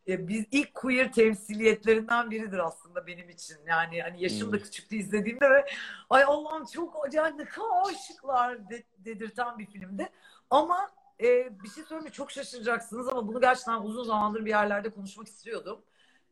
E, 0.09 0.29
biz 0.29 0.45
ilk 0.51 0.75
queer 0.75 1.13
temsiliyetlerinden 1.13 2.31
biridir 2.31 2.59
aslında 2.59 3.07
benim 3.07 3.29
için. 3.31 3.57
Yani 3.67 4.03
hani 4.03 4.23
yaşım 4.23 4.53
da 4.53 4.57
Hmm. 4.57 4.63
küçüktü 4.63 4.97
izlediğimde 4.97 5.51
ve 5.51 5.67
ay 6.11 6.23
Allah'ım 6.27 6.65
çok 6.75 7.07
acayip 7.07 7.37
ne 7.37 7.45
kadar 7.45 7.91
aşıklar 7.91 8.71
de- 8.71 8.85
dedirten 8.99 9.59
bir 9.59 9.67
filmdi. 9.67 10.09
Ama 10.51 10.91
e, 11.21 11.27
bir 11.63 11.69
şey 11.69 11.85
söyleyeyim? 11.85 12.13
Çok 12.13 12.31
şaşıracaksınız 12.31 13.09
ama 13.09 13.29
bunu 13.29 13.41
gerçekten 13.41 13.81
uzun 13.83 14.05
zamandır 14.05 14.45
bir 14.45 14.51
yerlerde 14.51 14.91
konuşmak 14.91 15.27
istiyordum. 15.29 15.83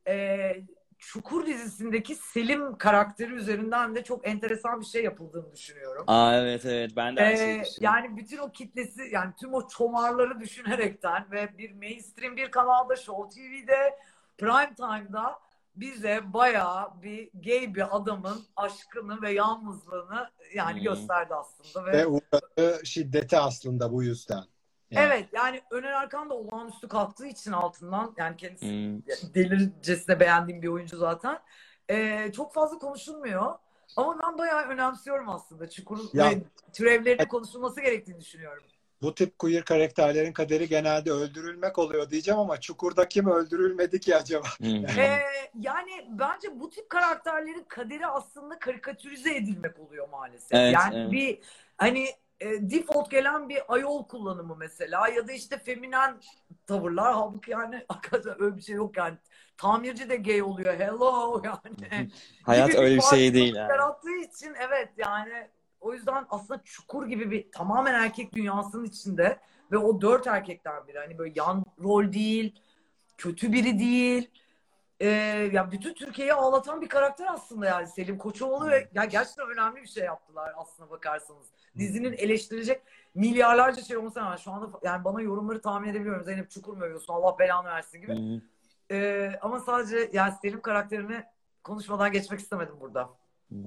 E, 0.09 0.39
Çukur 1.13 1.47
dizisindeki 1.47 2.15
Selim 2.15 2.79
karakteri 2.79 3.33
üzerinden 3.33 3.95
de 3.95 4.05
çok 4.05 4.29
enteresan 4.29 4.81
bir 4.81 4.87
şey 4.87 5.05
yapıldığını 5.05 5.53
düşünüyorum. 5.53 6.05
Aa 6.07 6.37
evet 6.37 6.65
evet 6.65 6.91
ben 6.97 7.17
de 7.17 7.23
aynı 7.23 7.37
şeyi 7.39 7.59
Ee, 7.59 7.65
düşünüyorum. 7.65 7.99
yani 8.05 8.17
bütün 8.17 8.39
o 8.39 8.53
kitlesi 8.53 9.03
yani 9.13 9.33
tüm 9.41 9.55
o 9.55 9.69
çomarları 9.69 10.41
düşünerekten 10.41 11.27
ve 11.31 11.59
bir 11.59 11.73
mainstream 11.75 12.37
bir 12.37 12.51
kanalda 12.51 12.97
Show 12.97 13.29
TV'de 13.41 13.99
prime 14.39 14.75
time'da 14.75 15.39
bize 15.77 16.21
bayağı 16.27 17.03
bir 17.03 17.31
gay 17.35 17.75
bir 17.75 17.97
adamın 17.97 18.39
aşkını 18.57 19.23
ve 19.23 19.33
yalnızlığını 19.33 20.31
yani 20.55 20.77
Hmm. 20.77 20.83
gösterdi 20.85 21.35
aslında 21.35 21.87
ve, 21.87 21.93
Ve 21.93 22.07
uğradığı 22.07 22.87
şiddeti 22.87 23.39
aslında 23.39 23.93
bu 23.93 24.03
yüzden. 24.03 24.45
Yani 24.91 25.07
evet 25.07 25.29
yani 25.33 25.63
Öner 25.71 25.93
Arkan 25.93 26.31
da 26.31 26.35
olağanüstü 26.35 26.89
kalktığı 26.89 27.27
için 27.27 27.53
altından 27.53 28.15
yani 28.17 28.37
kendisi 28.37 28.67
Hmm. 28.67 29.35
delircesine 29.35 30.21
beğendiğim 30.21 30.63
bir 30.63 30.69
oyuncu 30.69 30.97
zaten. 30.97 31.39
Ee, 31.91 32.33
çok 32.37 32.55
fazla 32.55 32.79
konuşulmuyor. 32.79 33.55
Ama 33.97 34.19
ben 34.23 34.39
bayağı 34.39 34.63
önemsiyorum 34.69 35.29
aslında. 35.29 35.71
Çukur'un 35.71 36.11
Ya- 36.13 36.31
ve 36.31 36.39
türevlerinin 36.73 37.25
konuşulması 37.29 37.81
gerektiğini 37.81 38.21
düşünüyorum. 38.21 38.63
bu 39.03 39.15
tip 39.15 39.39
queer 39.39 39.65
karakterlerin 39.65 40.33
kaderi 40.33 40.69
genelde 40.69 41.11
öldürülmek 41.11 41.79
oluyor 41.79 42.11
diyeceğim 42.11 42.41
ama 42.41 42.61
Çukur'da 42.61 43.09
kim 43.09 43.27
öldürülmedi 43.31 44.01
ki 44.01 44.17
acaba? 44.17 44.47
Ee, 44.99 45.19
yani 45.61 46.07
bence 46.09 46.61
bu 46.61 46.71
tip 46.71 46.91
karakterlerin 46.91 47.65
kaderi 47.69 48.07
aslında 48.07 48.59
karikatürize 48.59 49.35
edilmek 49.35 49.79
oluyor 49.81 50.09
maalesef. 50.09 50.53
Evet, 50.53 50.75
yani 50.75 50.97
evet. 50.97 51.13
bir 51.13 51.39
hani 51.77 52.07
e, 52.41 52.71
default 52.71 53.11
gelen 53.11 53.49
bir 53.49 53.59
ayol 53.69 54.05
kullanımı 54.05 54.57
mesela 54.57 55.09
ya 55.09 55.29
da 55.29 55.33
işte 55.33 55.59
feminen 55.59 56.17
tavırlar. 56.67 57.15
Halbuki 57.15 57.51
yani 57.51 57.85
arkadaşlar 57.89 58.41
öyle 58.41 58.57
bir 58.57 58.63
şey 58.63 58.75
yok 58.75 58.97
yani. 58.97 59.17
Tamirci 59.57 60.09
de 60.09 60.17
gay 60.17 60.43
oluyor. 60.43 60.79
Hello 60.79 61.43
yani. 61.45 62.11
Hayat 62.43 62.71
gibi 62.71 62.79
öyle 62.79 62.97
bir 62.97 63.03
şey 63.03 63.35
değil 63.35 63.55
yani. 63.55 63.71
Yarattığı 63.71 64.17
için 64.17 64.55
evet 64.69 64.89
yani 64.97 65.49
o 65.81 65.93
yüzden 65.93 66.27
aslında 66.31 66.63
çukur 66.65 67.07
gibi 67.07 67.31
bir 67.31 67.53
tamamen 67.53 67.95
erkek 67.95 68.35
dünyasının 68.35 68.85
içinde 68.85 69.39
ve 69.73 69.79
o 69.79 70.01
dört 70.01 70.27
erkekten 70.27 70.89
biri 70.89 70.99
hani 70.99 71.19
böyle 71.19 71.33
yan 71.37 71.65
rol 71.83 72.13
değil, 72.13 72.61
kötü 73.19 73.53
biri 73.53 73.79
değil. 73.79 74.31
Ee, 75.01 75.09
ya 75.53 75.73
bütün 75.73 75.95
Türkiye'yi 75.95 76.35
ağlatan 76.35 76.81
bir 76.81 76.89
karakter 76.89 77.27
aslında 77.31 77.67
yani 77.67 77.87
Selim 77.87 78.19
Koçovalı 78.19 78.71
ve 78.71 78.89
ya 78.95 79.05
gerçekten 79.05 79.49
önemli 79.49 79.83
bir 79.83 79.89
şey 79.89 80.05
yaptılar 80.05 80.53
aslına 80.57 80.91
bakarsanız. 80.91 81.47
Dizinin 81.79 82.13
eleştirilecek 82.13 82.83
milyarlarca 83.15 83.83
şey 83.83 83.97
olmasına 83.97 84.25
rağmen 84.25 84.37
şu 84.37 84.51
anda 84.51 84.79
yani 84.85 85.05
bana 85.05 85.21
yorumları 85.21 85.61
tahmin 85.61 85.89
edebiliyorum. 85.89 86.25
Zeynep 86.25 86.51
Çukur 86.51 86.77
mu 86.77 86.85
övüyorsun 86.85 87.13
Allah 87.13 87.39
belanı 87.39 87.69
versin 87.69 88.01
gibi. 88.01 88.13
Hı. 88.13 88.41
Ee, 88.91 89.39
ama 89.43 89.61
sadece 89.61 90.11
yani 90.13 90.33
Selim 90.43 90.61
karakterini 90.61 91.25
konuşmadan 91.65 92.13
geçmek 92.13 92.41
istemedim 92.41 92.75
burada. 92.81 93.11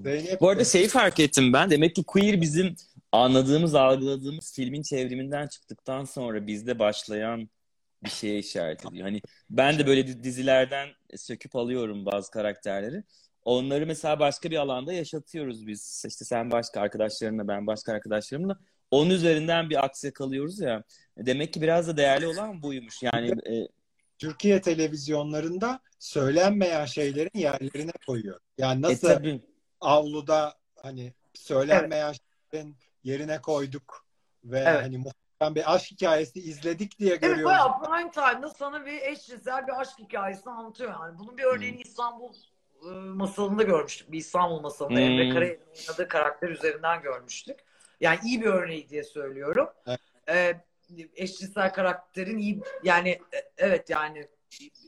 Zeynep 0.04 0.42
Bu 0.42 0.50
arada 0.50 0.64
şeyi 0.64 0.88
fark 0.88 1.20
ettim 1.20 1.54
ben. 1.54 1.70
Demek 1.70 1.96
ki 1.96 2.04
queer 2.04 2.42
bizim 2.42 2.76
anladığımız, 3.12 3.76
algıladığımız 3.76 4.54
filmin 4.56 4.82
çevriminden 4.82 5.48
çıktıktan 5.48 6.06
sonra 6.06 6.48
bizde 6.48 6.80
başlayan 6.80 7.50
bir 8.04 8.10
şeye 8.10 8.40
işaret 8.40 8.86
ediyor. 8.86 9.04
Hani 9.08 9.22
ben 9.50 9.80
de 9.80 9.88
böyle 9.88 10.08
di- 10.08 10.24
dizilerden 10.24 10.90
söküp 11.16 11.56
alıyorum 11.56 12.06
bazı 12.06 12.32
karakterleri. 12.32 13.04
Onları 13.46 13.86
mesela 13.86 14.20
başka 14.20 14.52
bir 14.52 14.58
alanda 14.58 14.94
yaşatıyoruz 14.94 15.68
biz. 15.68 16.04
İşte 16.08 16.26
sen 16.26 16.52
başka 16.52 16.82
arkadaşlarınla, 16.82 17.48
ben 17.48 17.68
başka 17.68 17.94
arkadaşlarımla. 17.94 18.58
Onun 18.92 19.10
üzerinden 19.10 19.70
bir 19.70 19.86
akse 19.86 20.12
kalıyoruz 20.14 20.60
ya. 20.60 20.84
Demek 21.18 21.54
ki 21.54 21.62
biraz 21.62 21.88
da 21.88 21.98
değerli 21.98 22.28
olan 22.28 22.64
buymuş. 22.64 23.04
Yani 23.04 23.28
e, 23.30 23.68
Türkiye 24.18 24.62
televizyonlarında 24.62 25.80
söylenmeyen 26.00 26.86
şeylerin 26.86 27.40
yerlerine 27.40 27.92
koyuyor. 28.08 28.40
Yani 28.58 28.80
e, 28.80 28.82
nasıl 28.82 29.08
tabii. 29.08 29.42
avluda 29.82 30.54
hani 30.76 31.14
söylenmeyen 31.34 32.14
şeylerin 32.52 32.76
yerine 33.04 33.42
koyduk 33.42 34.06
ve 34.44 34.60
Evet. 34.60 34.84
hani 34.84 35.04
muhtemelen 35.42 35.56
bir 35.56 35.76
aşk 35.76 35.92
hikayesi 35.92 36.40
izledik 36.40 37.00
diye 37.00 37.10
Evet 37.10 37.22
görüyoruz. 37.22 37.46
bayağı 37.46 37.80
prime 37.84 38.12
time'da 38.12 38.50
sana 38.50 38.86
bir 38.86 39.02
eşcinsel 39.02 39.68
bir 39.68 39.82
aşk 39.82 40.00
hikayesini 40.00 40.54
anlatıyor 40.54 40.92
yani. 40.92 41.20
Bunun 41.20 41.38
bir 41.38 41.44
örneğini 41.44 41.82
İstanbul 41.82 42.34
e, 42.84 42.88
masalında 42.94 43.64
görmüştük. 43.64 44.12
Bir 44.12 44.18
İstanbul 44.18 44.60
masalında 44.62 45.00
Hmm. 45.00 45.06
Emre 45.06 45.30
Karayel'in 45.34 45.62
oynadığı 45.90 46.08
karakter 46.08 46.50
üzerinden 46.50 47.02
görmüştük. 47.02 47.60
Yani 48.02 48.20
iyi 48.24 48.42
bir 48.42 48.46
örneği 48.48 48.90
diye 48.90 49.04
söylüyorum. 49.04 49.70
Evet. 49.88 50.00
Ee, 50.30 50.62
eşcinsel 51.16 51.74
karakterin 51.74 52.38
iyi 52.38 52.62
yani 52.84 53.10
e, 53.10 53.52
evet 53.58 53.90
yani 53.90 54.28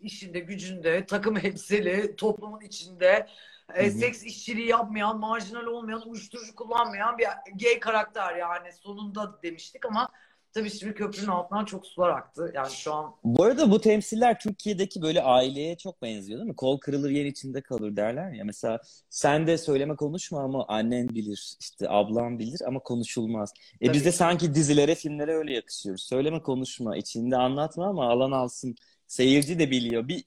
işinde 0.01 0.39
gücünde 0.39 1.05
takım 1.05 1.37
elbiseli 1.43 2.15
toplumun 2.15 2.61
içinde 2.61 3.27
e, 3.73 3.91
seks 3.91 4.23
işçiliği 4.23 4.67
yapmayan 4.67 5.19
marjinal 5.19 5.65
olmayan 5.65 6.09
uyuşturucu 6.09 6.55
kullanmayan 6.55 7.17
bir 7.17 7.27
gay 7.61 7.79
karakter 7.79 8.35
yani 8.35 8.71
sonunda 8.73 9.39
demiştik 9.43 9.85
ama 9.85 10.09
tabii 10.53 10.69
şimdi 10.69 10.93
köprünün 10.93 11.27
altından 11.27 11.65
çok 11.65 11.87
sular 11.87 12.09
aktı 12.09 12.51
yani 12.55 12.71
şu 12.71 12.93
an 12.93 13.15
Bu 13.23 13.43
arada 13.43 13.71
bu 13.71 13.81
temsiller 13.81 14.39
Türkiye'deki 14.39 15.01
böyle 15.01 15.21
aileye 15.21 15.77
çok 15.77 16.01
benziyor 16.01 16.39
değil 16.39 16.49
mi? 16.49 16.55
Kol 16.55 16.79
kırılır 16.79 17.09
yer 17.09 17.25
içinde 17.25 17.61
kalır 17.61 17.95
derler 17.95 18.31
ya. 18.31 18.45
Mesela 18.45 18.79
sen 19.09 19.47
de 19.47 19.57
söyleme 19.57 19.95
konuşma 19.95 20.43
ama 20.43 20.65
annen 20.67 21.09
bilir, 21.09 21.55
işte 21.59 21.89
ablam 21.89 22.39
bilir 22.39 22.59
ama 22.67 22.79
konuşulmaz. 22.79 23.53
E 23.81 23.85
Tabii 23.85 23.95
biz 23.97 24.05
de 24.05 24.11
ki. 24.11 24.17
sanki 24.17 24.55
dizilere, 24.55 24.95
filmlere 24.95 25.35
öyle 25.35 25.53
yakışıyoruz. 25.53 26.03
Söyleme 26.03 26.41
konuşma, 26.41 26.97
içinde 26.97 27.37
anlatma 27.37 27.87
ama 27.87 28.09
alan 28.09 28.31
alsın. 28.31 28.75
Seyirci 29.07 29.59
de 29.59 29.71
biliyor. 29.71 30.07
Bir 30.07 30.23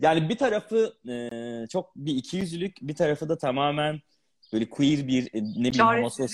yani 0.00 0.28
bir 0.28 0.38
tarafı 0.38 0.94
e, 1.08 1.66
çok 1.68 1.96
bir 1.96 2.16
ikiyüzlülük, 2.16 2.76
bir 2.82 2.94
tarafı 2.94 3.28
da 3.28 3.38
tamamen 3.38 4.00
böyle 4.52 4.70
queer 4.70 5.08
bir 5.08 5.26
e, 5.34 5.42
ne 5.42 5.70
bileyim 5.72 5.86
homosos. 5.86 6.32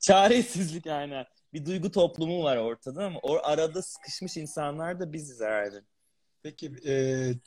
Çaresizlik 0.00 0.86
aynen. 0.86 1.26
Bir 1.52 1.66
duygu 1.66 1.90
toplumu 1.90 2.44
var 2.44 2.56
ortada 2.56 3.04
ama 3.04 3.18
o 3.22 3.38
arada 3.42 3.82
sıkışmış 3.82 4.36
insanlar 4.36 5.00
da 5.00 5.12
biziz 5.12 5.40
herhalde. 5.40 5.82
Peki 6.42 6.72
e, 6.86 6.94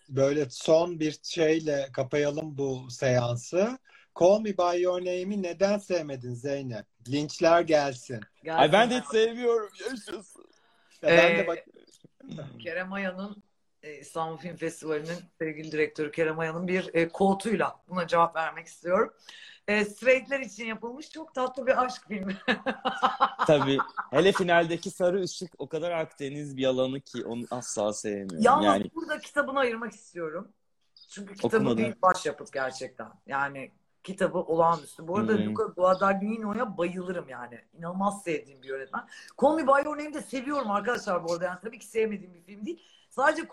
böyle 0.09 0.49
son 0.49 0.99
bir 0.99 1.19
şeyle 1.23 1.89
kapayalım 1.93 2.57
bu 2.57 2.91
seansı. 2.91 3.77
Call 4.19 4.39
Me 4.39 4.57
By 4.57 4.81
Your 4.81 4.99
Name'i 4.99 5.43
neden 5.43 5.77
sevmedin 5.77 6.33
Zeynep? 6.33 6.85
Linçler 7.09 7.61
gelsin. 7.61 8.19
Ay 8.49 8.71
ben 8.71 8.89
de 8.89 8.99
hiç 8.99 9.05
sevmiyorum. 9.05 9.69
Yaşasın. 9.79 10.45
Ya 11.01 11.09
ben 11.09 11.35
Ee, 11.35 11.37
de 11.37 11.47
bak 11.47 11.65
Kerem 12.59 12.93
Aya'nın 12.93 13.43
e, 13.83 13.93
İstanbul 13.95 14.37
Film 14.37 14.55
Festivali'nin 14.55 15.17
sevgili 15.39 15.71
direktörü 15.71 16.11
Kerem 16.11 16.39
Aya'nın 16.39 16.67
bir 16.67 16.89
e, 16.93 17.09
quote'uyla 17.09 17.75
buna 17.89 18.07
cevap 18.07 18.35
vermek 18.35 18.67
istiyorum. 18.67 19.13
E, 19.67 19.85
straightler 19.85 20.39
için 20.39 20.65
yapılmış 20.65 21.09
çok 21.09 21.33
tatlı 21.33 21.67
bir 21.67 21.83
aşk 21.83 22.01
filmi. 22.07 22.37
Tabii. 23.47 23.77
Hele 24.09 24.31
finaldeki 24.31 24.91
sarı 24.91 25.21
ışık 25.21 25.51
o 25.57 25.67
kadar 25.69 25.91
Akdeniz 25.91 26.57
bir 26.57 26.65
alanı 26.65 27.01
ki 27.01 27.25
onu 27.25 27.43
asla 27.51 27.93
sevmiyorum. 27.93 28.41
Yalnız 28.41 28.65
yani 28.65 28.91
burada 28.95 29.19
kitabını 29.19 29.59
ayırmak 29.59 29.93
istiyorum. 29.93 30.51
Çünkü 31.09 31.33
kitabı 31.35 31.57
Okumadım. 31.57 31.77
bir 31.77 32.01
başyapıt 32.01 32.53
gerçekten. 32.53 33.07
Yani 33.27 33.71
kitabı 34.03 34.37
olağanüstü. 34.37 35.07
Bu 35.07 35.17
arada 35.17 35.33
Hmm. 35.33 35.45
Luca 35.45 35.63
Guadagnino'ya 35.63 36.77
bayılırım 36.77 37.29
yani. 37.29 37.61
İnanılmaz 37.77 38.23
sevdiğim 38.23 38.61
bir 38.61 38.67
yönetmen. 38.67 39.07
Call 39.41 39.55
Me 39.55 39.67
By 39.67 39.85
Your 39.85 39.97
Name'i 39.97 40.13
de 40.13 40.21
seviyorum 40.21 40.71
arkadaşlar 40.71 41.23
bu 41.23 41.33
arada. 41.33 41.45
Yani 41.45 41.59
tabii 41.63 41.79
ki 41.79 41.85
sevmediğim 41.85 42.33
bir 42.33 42.41
film 42.41 42.65
değil. 42.65 42.83
Sadece 43.11 43.47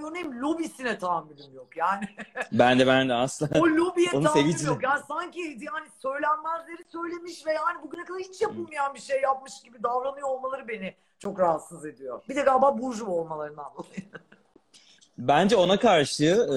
Your 0.00 0.14
Name 0.14 0.40
lobisine 0.40 0.98
tahammülüm 0.98 1.54
yok. 1.54 1.76
Yani 1.76 2.04
ben 2.52 2.78
de 2.78 2.86
ben 2.86 3.08
de 3.08 3.14
asla. 3.14 3.48
o 3.60 3.66
lobiye 3.66 4.10
Onu 4.14 4.24
tahammülüm 4.24 4.50
seveceğim. 4.50 4.74
yok. 4.74 4.82
Yani 4.82 5.00
sanki 5.08 5.40
yani 5.40 5.88
söylenmezleri 5.98 6.84
söylemiş 6.92 7.46
ve 7.46 7.52
yani 7.52 7.82
bugüne 7.82 8.04
kadar 8.04 8.20
hiç 8.20 8.40
yapılmayan 8.42 8.94
bir 8.94 9.00
şey 9.00 9.20
yapmış 9.20 9.62
gibi 9.62 9.82
davranıyor 9.82 10.28
olmaları 10.28 10.68
beni 10.68 10.94
çok 11.18 11.40
rahatsız 11.40 11.86
ediyor. 11.86 12.22
Bir 12.28 12.36
de 12.36 12.42
galiba 12.42 12.78
burjuva 12.78 13.10
olmalarından 13.10 13.72
dolayı. 13.74 14.10
Bence 15.20 15.56
ona 15.56 15.78
karşı 15.78 16.24
e, 16.24 16.56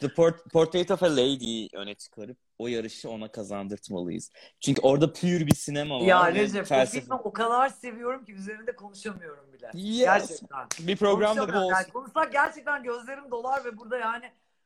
The 0.00 0.06
Port- 0.14 0.48
Portrait 0.52 0.90
of 0.90 1.02
a 1.02 1.10
Lady 1.16 1.68
öne 1.74 1.94
çıkarıp 1.94 2.36
o 2.58 2.66
yarışı 2.68 3.10
ona 3.10 3.28
kazandırtmalıyız. 3.28 4.30
Çünkü 4.60 4.80
orada 4.80 5.12
pür 5.12 5.46
bir 5.46 5.54
sinema 5.54 6.00
var. 6.00 6.04
Ya 6.04 6.34
Recep 6.34 6.62
o 6.62 6.68
felsefe- 6.74 7.00
filmi 7.00 7.14
o 7.14 7.32
kadar 7.32 7.68
seviyorum 7.68 8.24
ki 8.24 8.32
üzerinde 8.32 8.76
konuşamıyorum 8.76 9.52
bile. 9.52 9.70
Yes. 9.74 9.98
Gerçekten. 10.04 10.66
Bir 10.80 10.96
program 10.96 11.36
da 11.36 11.54
bu 11.54 11.58
olsun. 11.58 11.74
Yani 11.74 11.88
konuşsak 11.92 12.32
gerçekten 12.32 12.82
gözlerim 12.82 13.30
dolar 13.30 13.64
ve 13.64 13.78
burada 13.78 13.98
yani 13.98 14.24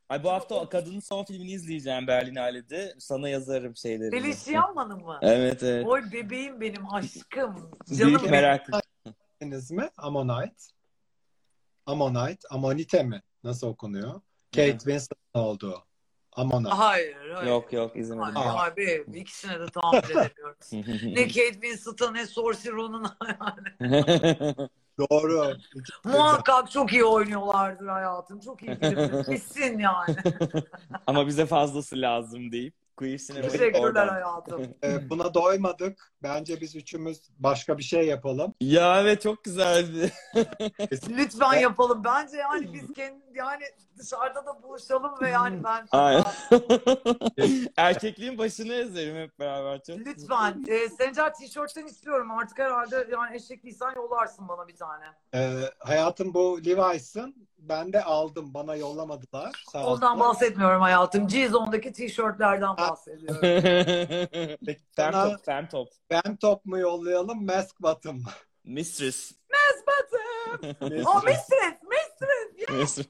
Ay 0.08 0.24
bu 0.24 0.30
hafta 0.30 0.54
o 0.54 0.68
kadının 0.68 1.00
son 1.00 1.24
filmini 1.24 1.52
izleyeceğim 1.52 2.06
Berlinale'de. 2.06 2.94
Sana 2.98 3.28
yazarım 3.28 3.76
şeyleri. 3.76 4.10
Felicia 4.10 4.52
Yanman'ın 4.52 5.02
mı? 5.02 5.18
Evet 5.22 5.62
evet. 5.62 5.86
Oy 5.86 6.02
bebeğim 6.12 6.60
benim 6.60 6.94
aşkım. 6.94 7.70
Büyük 7.88 8.00
Canım 8.00 8.14
benim. 8.18 8.30
merak. 8.30 8.68
Mi? 9.70 9.90
Ammonite. 11.86 12.48
Ammonite. 12.50 13.02
Mi? 13.02 13.22
Nasıl 13.44 13.66
okunuyor? 13.66 14.20
Kate 14.54 14.78
Winslet 14.78 15.18
oldu. 15.34 15.84
Ammonite. 16.32 16.70
Hayır, 16.70 17.16
hayır. 17.34 17.48
Yok 17.50 17.72
yok 17.72 17.96
izlemedim. 17.96 18.34
Hayır, 18.34 18.50
Aa. 18.50 18.64
abi 18.64 19.04
ikisine 19.14 19.60
de 19.60 19.66
tahammül 19.66 19.98
edemiyorum. 20.10 21.14
ne 21.16 21.22
Kate 21.28 21.52
Winslet'a 21.52 22.10
ne 22.10 22.26
Saoirse 22.26 22.70
Ronan'a 22.70 23.16
yani. 23.40 24.54
Doğru. 24.98 25.56
Muhakkak 26.04 26.70
çok 26.70 26.92
iyi 26.92 27.04
oynuyorlardır 27.04 27.86
hayatım. 27.86 28.40
Çok 28.40 28.62
iyi 28.62 28.78
filmdir. 28.78 29.24
Kesin 29.24 29.78
yani. 29.78 30.16
Ama 31.06 31.26
bize 31.26 31.46
fazlası 31.46 31.96
lazım 31.96 32.52
deyip 32.52 32.74
queer 32.96 33.18
sinemayı 33.18 33.52
Teşekkürler 33.52 33.82
oradan. 33.84 34.08
hayatım. 34.08 34.62
Ee, 34.84 35.10
buna 35.10 35.34
doymadık. 35.34 36.12
Bence 36.22 36.60
biz 36.60 36.76
üçümüz 36.76 37.30
başka 37.38 37.78
bir 37.78 37.82
şey 37.82 38.06
yapalım. 38.06 38.54
Ya 38.60 39.00
evet 39.00 39.22
çok 39.22 39.44
güzeldi. 39.44 40.12
Lütfen 41.08 41.54
yapalım. 41.60 42.02
Bence 42.04 42.36
yani 42.36 42.72
biz 42.74 42.92
kendi 42.92 43.22
yani 43.34 43.64
dışarıda 43.98 44.46
da 44.46 44.62
buluşalım 44.62 45.12
ve 45.22 45.28
yani 45.28 45.64
ben 45.64 45.86
Aynen. 45.92 46.24
Erkekliğin 47.76 48.38
başını 48.38 48.74
ezerim 48.74 49.16
hep 49.16 49.38
beraber. 49.38 49.82
Çok 49.82 49.98
lütfen 49.98 50.64
e, 50.68 50.88
Sencer 50.88 51.34
tişörtten 51.34 51.86
istiyorum 51.86 52.30
artık 52.30 52.58
herhalde 52.58 53.08
yani 53.12 53.36
eşekliysen 53.36 53.92
yollarsın 53.96 54.48
bana 54.48 54.68
bir 54.68 54.76
tane. 54.76 55.04
Ee, 55.34 55.60
hayatım 55.78 56.34
bu 56.34 56.60
Levi's'ın. 56.66 57.34
Ben 57.68 57.92
de 57.92 58.02
aldım. 58.04 58.54
Bana 58.54 58.76
yollamadılar. 58.76 59.64
Sağ 59.72 59.78
Ondan 59.86 60.10
olsunlar. 60.10 60.28
bahsetmiyorum 60.28 60.80
hayatım. 60.82 61.28
G-Zone'daki 61.28 61.92
tişörtlerden 61.92 62.76
bahsediyorum. 62.76 63.40
Peki 64.66 64.80
Fem 64.96 65.12
sana 65.12 65.30
top, 65.36 65.44
fem 65.44 65.68
top. 65.68 65.88
Fem 66.08 66.36
top 66.36 66.64
mu 66.64 66.78
yollayalım? 66.78 67.46
Mask 67.46 67.82
bottom 67.82 68.16
mı? 68.16 68.28
Mistress. 68.64 69.32
Esbatım. 69.74 71.04
Oh 71.06 71.24
mistress, 71.24 71.74
mistress. 71.90 72.70
Mistress. 72.70 73.08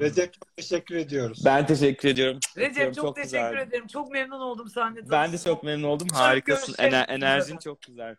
Recep 0.00 0.32
çok 0.32 0.56
teşekkür 0.56 0.94
ediyoruz. 0.96 1.42
ben 1.44 1.66
teşekkür 1.66 2.08
ediyorum. 2.08 2.40
Recep 2.56 2.94
çok, 2.94 3.04
Çok 3.04 3.16
teşekkür 3.16 3.48
güzeldi. 3.50 3.68
ederim. 3.68 3.86
Çok 3.86 4.10
memnun 4.10 4.40
oldum 4.40 4.68
seninle. 4.68 5.10
Ben 5.10 5.32
de 5.32 5.38
çok 5.38 5.62
memnun 5.62 5.88
oldum. 5.88 6.08
Çok 6.08 6.18
Harikasın. 6.18 6.66
görüşmek 6.66 6.92
Ener- 6.92 7.02
üzere. 7.04 7.14
enerjin 7.16 7.56
çok 7.58 7.82
güzel. 7.82 8.16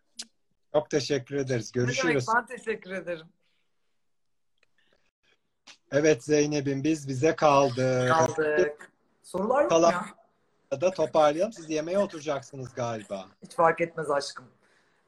Çok 0.73 0.89
teşekkür 0.89 1.35
ederiz. 1.35 1.71
Ne 1.75 1.81
demek, 1.81 1.95
Görüşürüz. 1.95 2.25
ben 2.35 2.45
teşekkür 2.45 2.91
ederim. 2.91 3.27
Evet 5.93 6.23
Zeynep'im 6.23 6.83
biz 6.83 7.07
bize 7.07 7.35
kaldı. 7.35 8.07
Kaldık. 8.07 8.91
Sorular 9.23 9.69
Kalan- 9.69 9.91
ya? 10.71 10.81
da 10.81 10.91
toparlayalım. 10.91 11.53
Siz 11.53 11.69
yemeğe 11.69 11.99
oturacaksınız 11.99 12.73
galiba. 12.73 13.25
Hiç 13.43 13.55
fark 13.55 13.81
etmez 13.81 14.11
aşkım. 14.11 14.45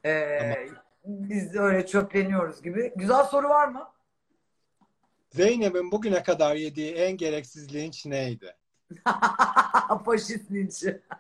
Ee, 0.06 0.68
Biz 1.06 1.54
de 1.54 1.60
öyle 1.60 1.86
çöpleniyoruz 1.86 2.62
gibi. 2.62 2.94
Güzel 2.96 3.24
soru 3.24 3.50
var 3.50 3.68
mı? 3.68 3.88
Zeynep'in 5.30 5.92
bugüne 5.92 6.24
kadar 6.24 6.56
yediği 6.56 6.94
en 6.94 7.18
gereksiz 7.18 7.74
linç 7.74 8.06
neydi? 8.06 8.56
Faşist 10.06 10.52
linçi. 10.52 11.02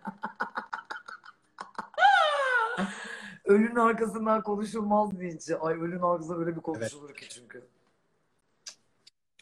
Ölünün 3.45 3.75
arkasından 3.75 4.43
konuşulmaz 4.43 5.19
linçi. 5.19 5.57
Ay 5.57 5.73
ölünün 5.73 6.01
arkasında 6.01 6.37
öyle 6.37 6.55
bir 6.55 6.61
konuşulur 6.61 7.13
ki 7.13 7.29
çünkü. 7.29 7.67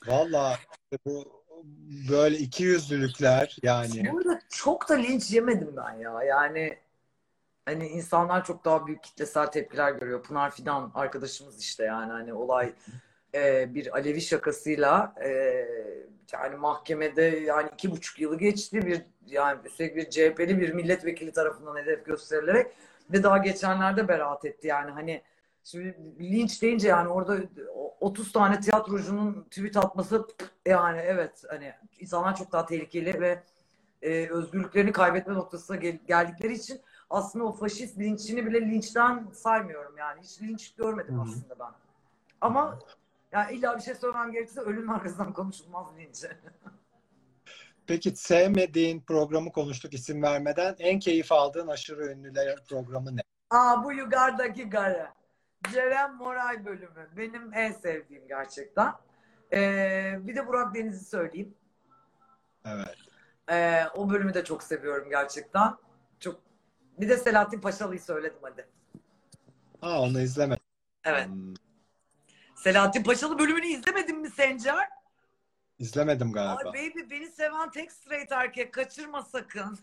Vallahi 0.07 0.59
bu 1.05 1.43
böyle 2.09 2.37
iki 2.37 2.63
yüzlülükler 2.63 3.57
yani. 3.63 4.11
Burada 4.11 4.39
çok 4.49 4.89
da 4.89 4.93
linç 4.93 5.31
yemedim 5.31 5.73
ben 5.77 5.93
ya. 5.93 6.23
Yani 6.23 6.77
hani 7.65 7.87
insanlar 7.87 8.45
çok 8.45 8.65
daha 8.65 8.87
büyük 8.87 9.03
kitlesel 9.03 9.47
tepkiler 9.47 9.91
görüyor. 9.91 10.23
Pınar 10.23 10.51
Fidan 10.51 10.91
arkadaşımız 10.95 11.59
işte 11.61 11.83
yani 11.83 12.11
hani 12.11 12.33
olay 12.33 12.73
e, 13.35 13.73
bir 13.75 13.95
Alevi 13.95 14.21
şakasıyla 14.21 15.15
e, 15.23 15.29
yani 16.33 16.55
mahkemede 16.55 17.21
yani 17.21 17.69
iki 17.73 17.91
buçuk 17.91 18.19
yılı 18.19 18.37
geçti 18.37 18.85
bir 18.85 19.01
yani 19.25 19.59
üstelik 19.65 19.95
bir 19.95 20.09
CHP'li 20.09 20.59
bir 20.59 20.73
milletvekili 20.73 21.31
tarafından 21.31 21.77
hedef 21.77 22.05
gösterilerek 22.05 22.67
ve 23.11 23.23
daha 23.23 23.37
geçenlerde 23.37 24.07
beraat 24.07 24.45
etti 24.45 24.67
yani 24.67 24.91
hani 24.91 25.21
şimdi 25.63 25.97
linç 26.19 26.61
deyince 26.61 26.87
yani 26.87 27.09
orada 27.09 27.39
30 27.99 28.31
tane 28.31 28.59
tiyatrocunun 28.59 29.43
tweet 29.43 29.77
atması 29.77 30.27
yani 30.65 30.99
evet 30.99 31.43
hani 31.49 31.73
insanlar 31.99 32.35
çok 32.35 32.51
daha 32.51 32.65
tehlikeli 32.65 33.21
ve 33.21 33.43
e, 34.01 34.29
özgürlüklerini 34.29 34.91
kaybetme 34.91 35.33
noktasına 35.33 35.75
gel- 35.75 35.99
geldikleri 36.07 36.53
için 36.53 36.81
aslında 37.09 37.45
o 37.45 37.51
faşist 37.51 37.99
linçini 37.99 38.45
bile 38.45 38.61
linçten 38.61 39.27
saymıyorum 39.33 39.97
yani. 39.97 40.21
Hiç 40.21 40.41
linç 40.41 40.75
görmedim 40.75 41.15
Hı 41.15 41.19
hı. 41.19 41.23
aslında 41.23 41.59
ben. 41.59 41.71
Ama 42.41 42.79
yani 43.31 43.55
illa 43.55 43.77
bir 43.77 43.81
şey 43.81 43.95
söylemem 43.95 44.31
gerekirse 44.31 44.61
ölünün 44.61 44.87
arkasından 44.87 45.33
konuşulmaz 45.33 45.87
linci. 45.97 46.27
Peki 47.87 48.15
sevmediğin 48.15 49.01
programı 49.01 49.51
konuştuk 49.51 49.93
isim 49.93 50.23
vermeden. 50.23 50.75
En 50.79 50.99
keyif 50.99 51.31
aldığın 51.31 51.67
aşırı 51.67 52.05
ünlüler 52.11 52.63
programı 52.69 53.15
ne? 53.15 53.21
Aa 53.49 53.83
bu 53.83 53.93
Yugar'daki 53.93 54.69
Gara. 54.69 55.13
Ceren 55.71 56.15
Moray 56.15 56.65
bölümü. 56.65 57.09
Benim 57.17 57.53
en 57.53 57.71
sevdiğim 57.71 58.27
gerçekten. 58.27 58.93
Ee, 59.53 60.15
bir 60.19 60.35
de 60.35 60.47
Burak 60.47 60.75
Deniz'i 60.75 61.05
söyleyeyim. 61.05 61.55
Evet. 62.65 62.97
Ee, 63.49 63.83
o 63.95 64.09
bölümü 64.09 64.33
de 64.33 64.43
çok 64.43 64.63
seviyorum 64.63 65.09
gerçekten. 65.09 65.73
Çok 66.19 66.39
bir 66.99 67.09
de 67.09 67.17
Selahattin 67.17 67.61
Paşalı'yı 67.61 68.01
söyledim 68.01 68.39
hadi. 68.41 68.67
Ha 69.81 70.01
onu 70.01 70.19
izlemedim. 70.21 70.63
Evet. 71.03 71.27
Hmm, 71.27 71.53
Selahattin 72.55 73.03
Paşalı 73.03 73.39
bölümünü 73.39 73.65
izlemedin 73.65 74.19
mi 74.19 74.29
Sencer? 74.29 74.89
İzlemedim 75.79 76.27
Ay 76.27 76.33
galiba. 76.33 76.69
baby 76.73 77.09
beni 77.11 77.27
seven 77.27 77.71
tek 77.71 77.91
straight 77.91 78.31
erkek 78.31 78.73
kaçırma 78.73 79.21
sakın. 79.21 79.79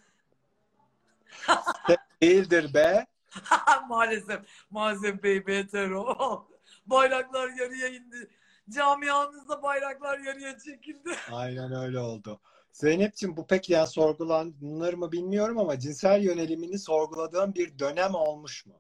Değildir 2.22 2.74
be. 2.74 3.06
maalesef. 3.88 4.40
Maalesef 4.70 5.22
baby 5.22 5.52
hetero. 5.52 6.46
bayraklar 6.86 7.48
yarıya 7.48 7.88
indi. 7.88 8.30
Camianızda 8.70 9.62
bayraklar 9.62 10.18
yarıya 10.18 10.58
çekildi. 10.58 11.10
Aynen 11.32 11.72
öyle 11.72 11.98
oldu. 11.98 12.40
Zeynep'ciğim 12.72 13.36
bu 13.36 13.46
pek 13.46 13.70
yani 13.70 13.86
sorgulanır 13.86 14.94
mı 14.94 15.12
bilmiyorum 15.12 15.58
ama 15.58 15.78
cinsel 15.78 16.22
yönelimini 16.22 16.78
sorguladığın 16.78 17.54
bir 17.54 17.78
dönem 17.78 18.14
olmuş 18.14 18.66
mu? 18.66 18.74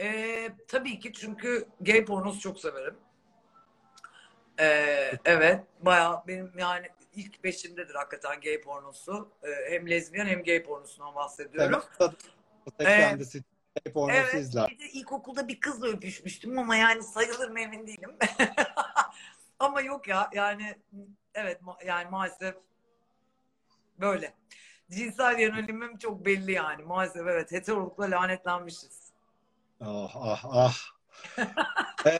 Ee, 0.00 0.50
tabii 0.68 0.98
ki 0.98 1.12
çünkü 1.12 1.68
gay 1.80 2.04
pornosu 2.04 2.40
çok 2.40 2.60
severim. 2.60 2.96
Ee, 4.60 5.12
evet. 5.24 5.64
Bayağı 5.80 6.26
benim 6.26 6.52
yani 6.58 6.86
ilk 7.14 7.44
beşimdedir 7.44 7.94
hakikaten 7.94 8.40
gay 8.40 8.60
pornosu. 8.60 9.28
Ee, 9.42 9.70
hem 9.70 9.90
lezbiyen 9.90 10.26
hem 10.26 10.42
gay 10.42 10.62
pornosundan 10.62 11.14
bahsediyorum. 11.14 11.82
And 12.78 13.18
the 13.18 13.24
City 13.24 13.90
pornosu 13.94 14.18
Evet, 14.18 14.34
izler. 14.34 14.70
bir 14.70 14.78
de 14.78 14.88
ilkokulda 14.90 15.48
bir 15.48 15.60
kızla 15.60 15.88
öpüşmüştüm 15.88 16.58
ama 16.58 16.76
yani 16.76 17.02
sayılır 17.02 17.50
mı 17.50 17.60
emin 17.60 17.86
değilim. 17.86 18.16
ama 19.58 19.80
yok 19.80 20.08
ya 20.08 20.30
yani 20.32 20.74
evet 21.34 21.60
ma- 21.62 21.86
yani 21.86 22.10
maalesef 22.10 22.54
böyle. 24.00 24.34
Cinsel 24.90 25.38
yönelimim 25.38 25.98
çok 25.98 26.24
belli 26.26 26.52
yani 26.52 26.82
maalesef 26.82 27.26
evet 27.26 27.52
heterolukla 27.52 28.10
lanetlenmişiz. 28.10 29.10
Ah 29.80 30.16
ah 30.16 30.44
ah. 30.44 30.76
E, 32.06 32.18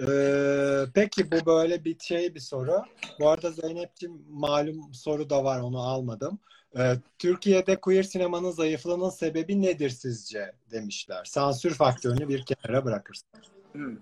eee, 0.00 0.84
peki 0.94 1.32
bu 1.32 1.46
böyle 1.46 1.84
bir 1.84 1.98
şey 1.98 2.34
bir 2.34 2.40
soru. 2.40 2.82
Bu 3.20 3.28
arada 3.28 3.50
Zeynep'ciğim 3.50 4.22
malum 4.30 4.94
soru 4.94 5.30
da 5.30 5.44
var 5.44 5.60
onu 5.60 5.80
almadım. 5.82 6.38
Eee, 6.76 6.96
Türkiye'de 7.18 7.80
queer 7.80 8.02
sinemanın 8.02 8.50
zayıflığının 8.50 9.10
sebebi 9.10 9.62
nedir 9.62 9.90
sizce 9.90 10.52
demişler. 10.70 11.24
Sansür 11.24 11.74
faktörünü 11.74 12.28
bir 12.28 12.44
kenara 12.44 12.84
bırakırsın. 12.84 13.28
Hmm. 13.72 13.96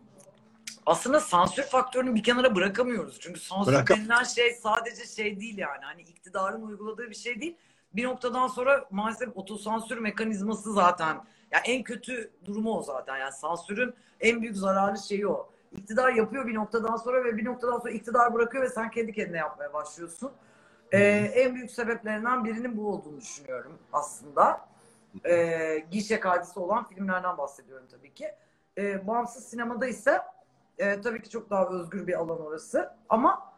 Aslında 0.87 1.21
sansür 1.21 1.63
faktörünü 1.63 2.15
bir 2.15 2.23
kenara 2.23 2.55
bırakamıyoruz. 2.55 3.17
Çünkü 3.21 3.41
sansür 3.41 3.73
Bırakam- 3.73 3.99
denilen 3.99 4.25
şey 4.25 4.55
sadece 4.55 5.05
şey 5.07 5.41
değil 5.41 5.59
yani. 5.59 5.81
Hani 5.85 6.03
iktidarın 6.03 6.63
uyguladığı 6.63 7.11
bir 7.11 7.15
şey 7.15 7.41
değil. 7.41 7.57
Bir 7.93 8.05
noktadan 8.05 8.47
sonra 8.49 8.87
maalesef 8.91 9.29
otosansür 9.37 9.99
mekanizması 9.99 10.73
zaten. 10.73 11.17
Yani 11.53 11.63
en 11.67 11.83
kötü 11.83 12.31
durumu 12.45 12.79
o 12.79 12.83
zaten. 12.83 13.17
Yani 13.17 13.33
sansürün 13.33 13.95
en 14.21 14.43
büyük 14.43 14.57
zararlı 14.57 14.99
şeyi 14.99 15.27
o. 15.29 15.53
iktidar 15.77 16.13
yapıyor 16.13 16.47
bir 16.47 16.55
noktadan 16.55 16.97
sonra 16.97 17.25
ve 17.25 17.37
bir 17.37 17.45
noktadan 17.45 17.79
sonra 17.79 17.91
iktidar 17.91 18.35
bırakıyor 18.35 18.65
ve 18.65 18.69
sen 18.69 18.91
kendi 18.91 19.13
kendine 19.13 19.37
yapmaya 19.37 19.73
başlıyorsun. 19.73 20.33
Ee, 20.93 20.99
en 21.35 21.55
büyük 21.55 21.71
sebeplerinden 21.71 22.45
birinin 22.45 22.77
bu 22.77 22.93
olduğunu 22.93 23.21
düşünüyorum 23.21 23.79
aslında. 23.93 24.69
Ee, 25.27 25.87
gişe 25.91 26.21
kaydesi 26.21 26.61
olan 26.61 26.85
filmlerden 26.85 27.39
bahsediyorum 27.39 27.87
tabii 27.91 28.15
ki. 28.15 28.35
Ee, 28.79 29.07
bağımsız 29.07 29.45
sinemada 29.45 29.87
ise 29.87 30.23
e, 30.79 31.01
tabii 31.01 31.23
ki 31.23 31.31
çok 31.31 31.51
daha 31.51 31.69
özgür 31.69 32.07
bir 32.07 32.15
alan 32.15 32.47
orası. 32.47 32.93
Ama 33.09 33.53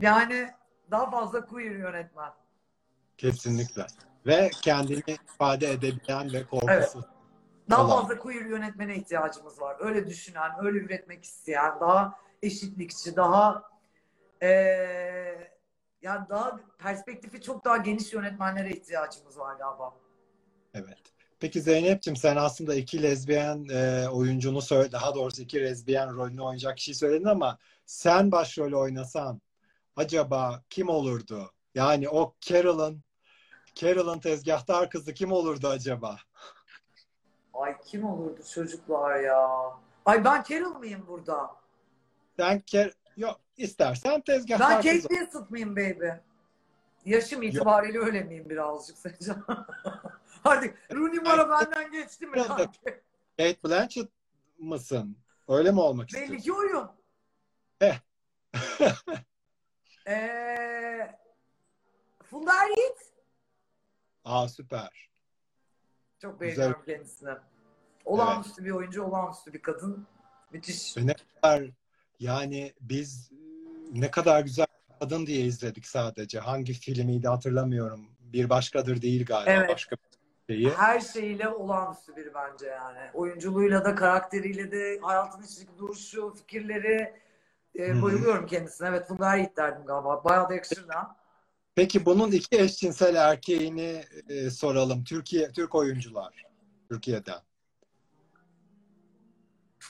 yani 0.00 0.48
daha 0.90 1.10
fazla 1.10 1.46
queer 1.46 1.70
yönetmen. 1.70 2.32
Kesinlikle. 3.18 3.86
Ve 4.26 4.50
kendini 4.62 5.02
ifade 5.34 5.70
edebilen 5.70 6.32
ve 6.32 6.44
korkusuz. 6.44 7.04
Daha 7.70 7.82
Tamam. 7.82 8.00
fazla 8.00 8.18
queer 8.18 8.44
yönetmene 8.44 8.96
ihtiyacımız 8.96 9.60
var. 9.60 9.76
Öyle 9.80 10.06
düşünen, 10.06 10.50
öyle 10.60 10.78
üretmek 10.78 11.24
isteyen, 11.24 11.80
daha 11.80 12.18
eşitlikçi, 12.42 13.16
daha 13.16 13.62
eee 14.42 15.58
yani 16.02 16.28
daha 16.28 16.60
perspektifi 16.78 17.40
çok 17.40 17.64
daha 17.64 17.76
geniş 17.76 18.12
yönetmenlere 18.12 18.70
ihtiyacımız 18.70 19.38
var 19.38 19.56
galiba. 19.56 19.94
Evet. 20.74 20.98
Peki 21.40 21.62
Zeynep'ciğim 21.62 22.16
sen 22.16 22.36
aslında 22.36 22.74
iki 22.74 23.02
lezbiyen 23.02 23.66
e, 23.70 24.08
oyuncunu 24.08 24.62
söyle, 24.62 24.92
daha 24.92 25.14
doğrusu 25.14 25.42
iki 25.42 25.60
lezbiyen 25.60 26.14
rolünü 26.14 26.42
oynayacak 26.42 26.76
kişiyi 26.76 26.94
söyledin 26.94 27.24
ama 27.24 27.58
sen 27.86 28.32
başrolü 28.32 28.76
oynasan 28.76 29.40
acaba 29.96 30.62
kim 30.70 30.88
olurdu? 30.88 31.52
Yani 31.74 32.08
o 32.08 32.34
Carol'ın 32.40 33.02
Carol'ın 33.74 34.20
tezgahtar 34.20 34.90
kızı 34.90 35.14
kim 35.14 35.32
olurdu 35.32 35.68
acaba? 35.68 36.16
Ay 37.54 37.76
kim 37.84 38.04
olurdu 38.04 38.40
çocuklar 38.54 39.20
ya? 39.20 39.48
Ay 40.06 40.24
ben 40.24 40.42
Carol 40.42 40.74
mıyım 40.74 41.04
burada? 41.08 41.50
Sen 42.36 42.60
Ker 42.60 42.92
yok 43.16 43.40
istersen 43.56 44.20
tezgahtar 44.20 44.70
Ben. 44.70 44.76
Kate 44.76 45.00
Winslet 45.00 45.50
mıyım 45.50 45.76
baby? 45.76 46.08
Yaşım 47.04 47.42
itibariyle 47.42 47.98
öyle 47.98 48.22
miyim 48.22 48.48
birazcık 48.50 48.98
sence? 48.98 49.32
Hadi 50.42 50.74
Rooney 50.92 51.18
Mara 51.20 51.50
benden 51.50 51.92
geçti 51.92 52.26
mi? 52.26 52.42
Kate 53.38 53.62
Blanchett 53.64 54.08
mısın? 54.58 55.16
Öyle 55.48 55.70
mi 55.70 55.80
olmak 55.80 56.08
Belli 56.14 56.22
istiyorsun? 56.22 56.44
ki 56.44 56.52
oyun. 56.52 56.90
Eh. 57.80 57.98
Eee 60.06 61.18
Funda 62.24 62.52
Yiğit. 62.64 63.12
Aa 64.24 64.48
süper. 64.48 65.08
Çok 66.18 66.40
beğeniyorum 66.40 66.82
kendisini. 66.86 67.30
Olağanüstü 68.04 68.64
bir 68.64 68.70
oyuncu, 68.70 69.02
olağanüstü 69.02 69.52
bir 69.52 69.62
kadın. 69.62 70.06
Müthiş. 70.52 70.96
Ve 70.96 71.06
ne 71.06 71.14
kadar 71.14 71.64
yani 72.20 72.72
biz 72.80 73.30
ne 73.92 74.10
kadar 74.10 74.40
güzel 74.40 74.66
bir 74.88 74.98
kadın 75.00 75.26
diye 75.26 75.40
izledik 75.40 75.86
sadece. 75.86 76.38
Hangi 76.38 76.72
filmiydi 76.72 77.28
hatırlamıyorum. 77.28 78.08
Bir 78.20 78.50
başkadır 78.50 79.02
değil 79.02 79.26
galiba. 79.26 79.50
Evet. 79.50 79.68
Başka 79.68 79.96
bir 79.96 80.54
şeyi. 80.54 80.70
Her 80.70 81.00
şeyiyle 81.00 81.48
olağanüstü 81.48 82.16
biri 82.16 82.34
bence 82.34 82.66
yani. 82.66 83.10
Oyunculuğuyla 83.14 83.84
da, 83.84 83.94
karakteriyle 83.94 84.72
de, 84.72 84.98
hayatın 85.02 85.42
içindeki 85.42 85.78
duruşu, 85.78 86.34
fikirleri. 86.34 87.14
E, 87.78 88.02
bayılıyorum 88.02 88.46
kendisine. 88.46 88.88
Evet 88.88 89.08
Funda 89.08 89.34
Yiğit 89.34 89.56
derdim 89.56 89.86
galiba. 89.86 90.24
Bayağı 90.24 90.48
da 90.48 90.54
yakışır 90.54 90.88
da. 90.88 91.16
Peki 91.78 92.06
bunun 92.06 92.30
iki 92.30 92.60
eşcinsel 92.60 93.14
erkeğini 93.14 94.04
e, 94.28 94.50
soralım. 94.50 95.04
Türkiye 95.04 95.52
Türk 95.52 95.74
oyuncular 95.74 96.44
Türkiye'den. 96.90 97.40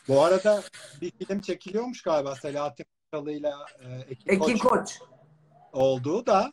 Bu 0.08 0.22
arada 0.22 0.62
bir 1.00 1.10
film 1.10 1.40
çekiliyormuş 1.40 2.02
galiba 2.02 2.34
Selahattin 2.34 2.86
Kalı'yla 3.12 3.66
e, 3.80 4.12
Ekin, 4.12 4.30
Ekin 4.30 4.58
Koç 4.58 4.62
Koç. 4.62 4.98
olduğu 5.72 6.26
da 6.26 6.52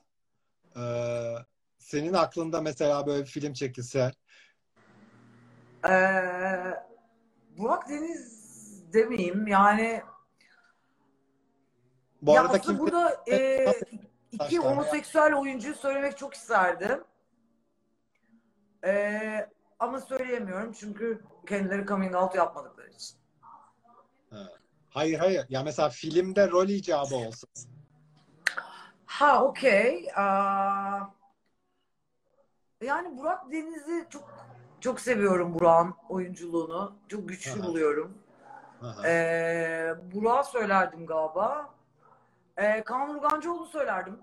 e, 0.76 0.84
senin 1.78 2.14
aklında 2.14 2.62
mesela 2.62 3.08
böyle 3.08 3.24
bir 3.24 3.30
film 3.30 3.54
çekilse 3.54 4.12
Ee, 5.90 6.74
Burak 7.58 7.90
Deniz 7.90 8.94
demeyeyim 8.94 9.48
yani 9.48 10.02
bu 12.22 12.34
ya 12.34 12.42
arada 12.42 12.54
aslında 12.54 12.78
kim 12.78 12.80
burada 12.80 13.24
e, 13.32 13.66
iki 14.36 14.58
homoseksüel 14.60 15.34
oyuncuyu 15.34 15.76
söylemek 15.76 16.18
çok 16.18 16.34
isterdim. 16.34 17.04
E, 18.86 19.50
ama 19.80 20.02
söyleyemiyorum 20.02 20.74
çünkü 20.74 21.24
kendileri 21.48 21.86
coming 21.86 22.16
out 22.16 22.36
yapmadıkları 22.36 22.90
için. 22.90 23.18
Hayır 24.90 25.20
hayır. 25.20 25.46
Ya 25.50 25.64
mesela 25.64 25.90
filmde 25.90 26.50
rol 26.50 26.68
icabı 26.68 27.16
olsun. 27.16 27.50
Ha 29.06 29.44
okey. 29.44 30.12
Aa, 30.16 31.00
Yani 32.82 33.18
Burak 33.18 33.52
Deniz'i 33.52 34.08
çok 34.10 34.36
çok 34.82 35.02
seviyorum 35.02 35.54
Burak'ın 35.54 35.96
oyunculuğunu. 36.10 36.96
Çok 37.08 37.30
güçlü 37.30 37.62
Aha. 37.62 37.68
buluyorum. 37.68 38.18
Aha. 38.82 39.08
Ee, 39.08 39.96
Burak'ı 40.14 40.50
söylerdim 40.50 41.06
galiba. 41.06 41.75
Ee, 42.58 42.84
Kaan 42.84 43.10
Urgancıoğlu 43.10 43.66
söylerdim. 43.66 44.18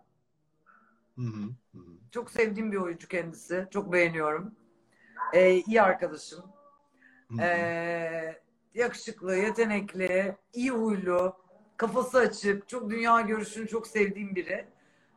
Hı 1.18 1.22
hı, 1.22 1.48
hı. 1.74 1.80
Çok 2.10 2.30
sevdiğim 2.30 2.72
bir 2.72 2.76
oyuncu 2.76 3.08
kendisi. 3.08 3.68
Çok 3.70 3.92
beğeniyorum. 3.92 4.54
Ee, 5.32 5.50
iyi 5.50 5.82
arkadaşım. 5.82 6.44
Hı 7.28 7.34
hı. 7.36 7.42
Ee, 7.42 8.42
yakışıklı, 8.74 9.36
yetenekli, 9.36 10.36
iyi 10.52 10.70
huylu, 10.70 11.36
kafası 11.76 12.18
açık, 12.18 12.68
çok 12.68 12.90
dünya 12.90 13.20
görüşünü 13.20 13.68
çok 13.68 13.86
sevdiğim 13.86 14.34
biri. 14.34 14.66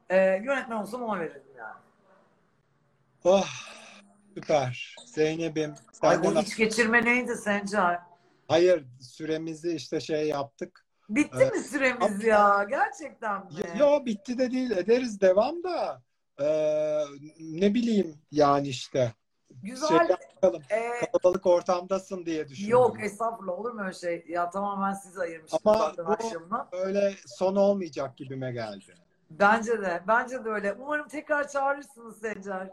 Ee, 0.10 0.42
yönetmen 0.44 0.76
olsam 0.76 1.04
ona 1.04 1.20
verirdim 1.20 1.58
yani. 1.58 1.76
Oh 3.24 3.50
süper. 4.34 4.96
Zeynep'im 5.06 5.76
Ay 6.02 6.24
bu 6.24 6.34
iç 6.34 6.58
geçirme 6.58 7.06
neydi 7.06 7.36
Sencer? 7.36 8.00
hayır 8.48 8.86
süremizi 9.02 9.76
işte 9.76 10.00
şey 10.00 10.28
yaptık. 10.28 10.85
Bitti 11.10 11.30
Evet. 11.38 11.54
mi 11.54 11.60
süremiz 11.60 12.24
ya? 12.24 12.66
Gerçekten 12.70 13.46
mi? 13.46 13.52
Yo, 13.80 13.88
yo, 13.92 14.06
bitti 14.06 14.38
de 14.38 14.52
değil 14.52 14.72
ederiz 14.72 15.22
devam 15.22 15.64
da 15.64 16.02
Ee, 16.42 17.02
ne 17.40 17.74
bileyim 17.74 18.16
yani 18.32 18.68
işte 18.68 19.14
Güzel. 19.64 19.88
şey 19.88 19.98
yapalım. 19.98 20.62
Ee, 20.70 20.92
Kalabalık 21.06 21.46
ortamdasın 21.46 22.26
diye 22.26 22.50
düşündüm. 22.50 22.72
yok 22.72 23.04
estağfurullah 23.04 23.60
olur 23.60 23.72
mu 23.72 23.82
öyle 23.82 23.94
şey? 23.94 24.26
Ya 24.28 24.50
tamamen 24.50 24.94
siz 24.94 25.18
ayırmışsınız 25.18 25.62
Ama 25.66 25.94
bu- 25.98 26.12
akşamına. 26.12 26.70
Öyle 26.72 27.14
son 27.26 27.56
olmayacak 27.56 28.18
gibime 28.18 28.52
geldi. 28.52 28.94
Bence 29.30 29.82
de. 29.82 30.04
Bence 30.08 30.46
de 30.46 30.50
öyle. 30.50 30.74
Umarım 30.74 31.08
tekrar 31.08 31.48
çağırırsınız 31.48 32.20
Sencer. 32.22 32.70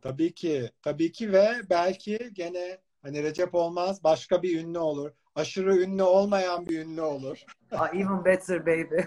Tabii 0.00 0.32
ki, 0.34 0.70
tabii 0.82 1.12
ki 1.12 1.32
ve 1.32 1.50
belki 1.70 2.30
gene 2.32 2.78
hani 3.02 3.22
Recep 3.22 3.54
olmaz 3.54 4.04
başka 4.04 4.42
bir 4.42 4.60
ünlü 4.60 4.78
olur. 4.78 5.10
Aşırı 5.34 5.76
ünlü 5.76 6.02
olmayan 6.02 6.66
bir 6.66 6.80
ünlü 6.80 7.02
olur. 7.02 7.44
Even 7.92 8.24
better 8.24 8.66
baby. 8.66 8.96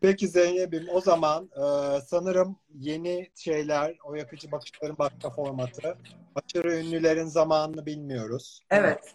Peki 0.00 0.28
Zeynep'im 0.28 0.88
o 0.92 1.00
zaman 1.00 1.50
e, 1.56 2.00
sanırım 2.00 2.56
yeni 2.74 3.30
şeyler, 3.34 3.96
o 4.04 4.14
yakıcı 4.14 4.52
bakışların 4.52 4.98
başka 4.98 5.30
formatı. 5.30 5.98
Aşırı 6.34 6.76
ünlülerin 6.76 7.26
zamanını 7.26 7.86
bilmiyoruz. 7.86 8.60
Evet. 8.70 9.14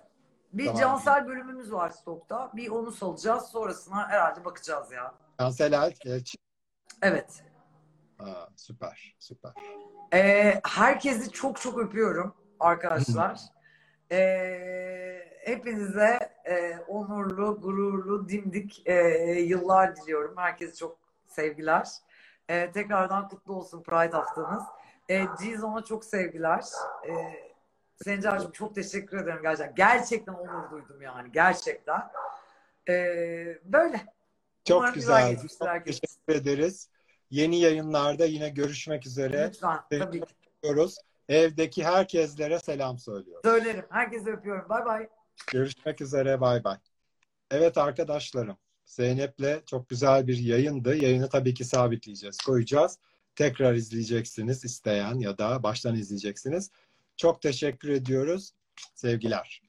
Bir 0.54 0.66
Tamam. 0.66 0.82
Cansel 0.82 1.28
bölümümüz 1.28 1.72
var 1.72 1.90
stokta. 1.90 2.52
Bir 2.56 2.70
onu 2.70 2.92
salacağız. 2.92 3.44
Sonrasına 3.44 4.10
herhalde 4.10 4.46
bakacağız 4.46 4.92
ya. 4.92 5.14
Cansel 5.40 5.74
Elçi. 6.06 6.38
Evet. 7.02 7.44
Ha, 8.18 8.50
süper, 8.56 9.16
süper. 9.20 9.52
Ee, 10.14 10.62
herkesi 10.64 11.32
çok 11.32 11.62
çok 11.62 11.78
öpüyorum 11.78 12.34
arkadaşlar. 12.60 13.40
Ee, 14.12 15.24
hepinize 15.46 16.20
e, 16.46 16.78
onurlu, 16.88 17.62
gururlu, 17.62 18.30
dimdik 18.30 18.82
e, 18.86 18.94
yıllar 19.42 19.96
diliyorum. 19.96 20.38
Herkese 20.38 20.76
çok 20.76 20.98
sevgiler. 21.28 21.88
Ee, 22.50 22.72
tekrardan 22.72 23.30
kutlu 23.30 23.54
olsun 23.56 23.84
Pride 23.84 24.16
haftanız. 24.18 24.64
Ee, 25.10 25.26
Gizon'a 25.42 25.84
çok 25.84 26.06
sevgiler. 26.06 26.64
Ee, 27.08 27.14
Sencer'cim 28.04 28.52
çok 28.52 28.76
teşekkür 28.76 29.18
ederim 29.18 29.40
gerçekten. 29.42 29.76
Gerçekten 29.76 30.34
onur 30.34 30.72
duydum 30.72 31.02
yani. 31.02 31.32
Gerçekten. 31.32 32.12
Ee, 32.90 33.60
böyle. 33.64 34.06
Çok 34.66 34.78
Umarım 34.78 34.94
güzel 34.94 35.32
güzel. 35.32 35.48
Çok 35.60 35.68
herkes. 35.68 36.00
teşekkür 36.00 36.42
ederiz. 36.42 36.90
Yeni 37.30 37.60
yayınlarda 37.60 38.26
yine 38.26 38.50
görüşmek 38.50 39.06
üzere 39.08 39.48
Lütfen. 39.48 39.80
Tabii 39.92 40.20
ki. 40.22 40.28
diyoruz. 40.64 40.98
Evdeki 41.30 41.84
herkeslere 41.84 42.60
selam 42.60 43.00
söylüyoruz. 43.00 43.42
Söylerim. 43.46 43.86
Herkese 43.90 44.32
öpüyorum. 44.32 44.70
Bay 44.70 44.86
bay. 44.86 45.10
Görüşmek 45.52 46.02
üzere. 46.02 46.42
Bay 46.42 46.64
bay. 46.64 46.78
Evet 47.52 47.78
arkadaşlarım. 47.78 48.58
Zeynep'le 48.86 49.66
çok 49.66 49.90
güzel 49.90 50.28
bir 50.28 50.38
yayındı. 50.38 50.96
Yayını 50.96 51.30
tabii 51.30 51.54
ki 51.54 51.66
sabitleyeceğiz, 51.66 52.38
koyacağız. 52.38 53.00
Tekrar 53.36 53.74
izleyeceksiniz 53.74 54.66
isteyen 54.66 55.20
ya 55.20 55.38
da 55.38 55.64
baştan 55.64 55.96
izleyeceksiniz. 55.96 56.72
Çok 57.18 57.42
teşekkür 57.42 57.90
ediyoruz. 57.90 58.54
Sevgiler. 58.96 59.62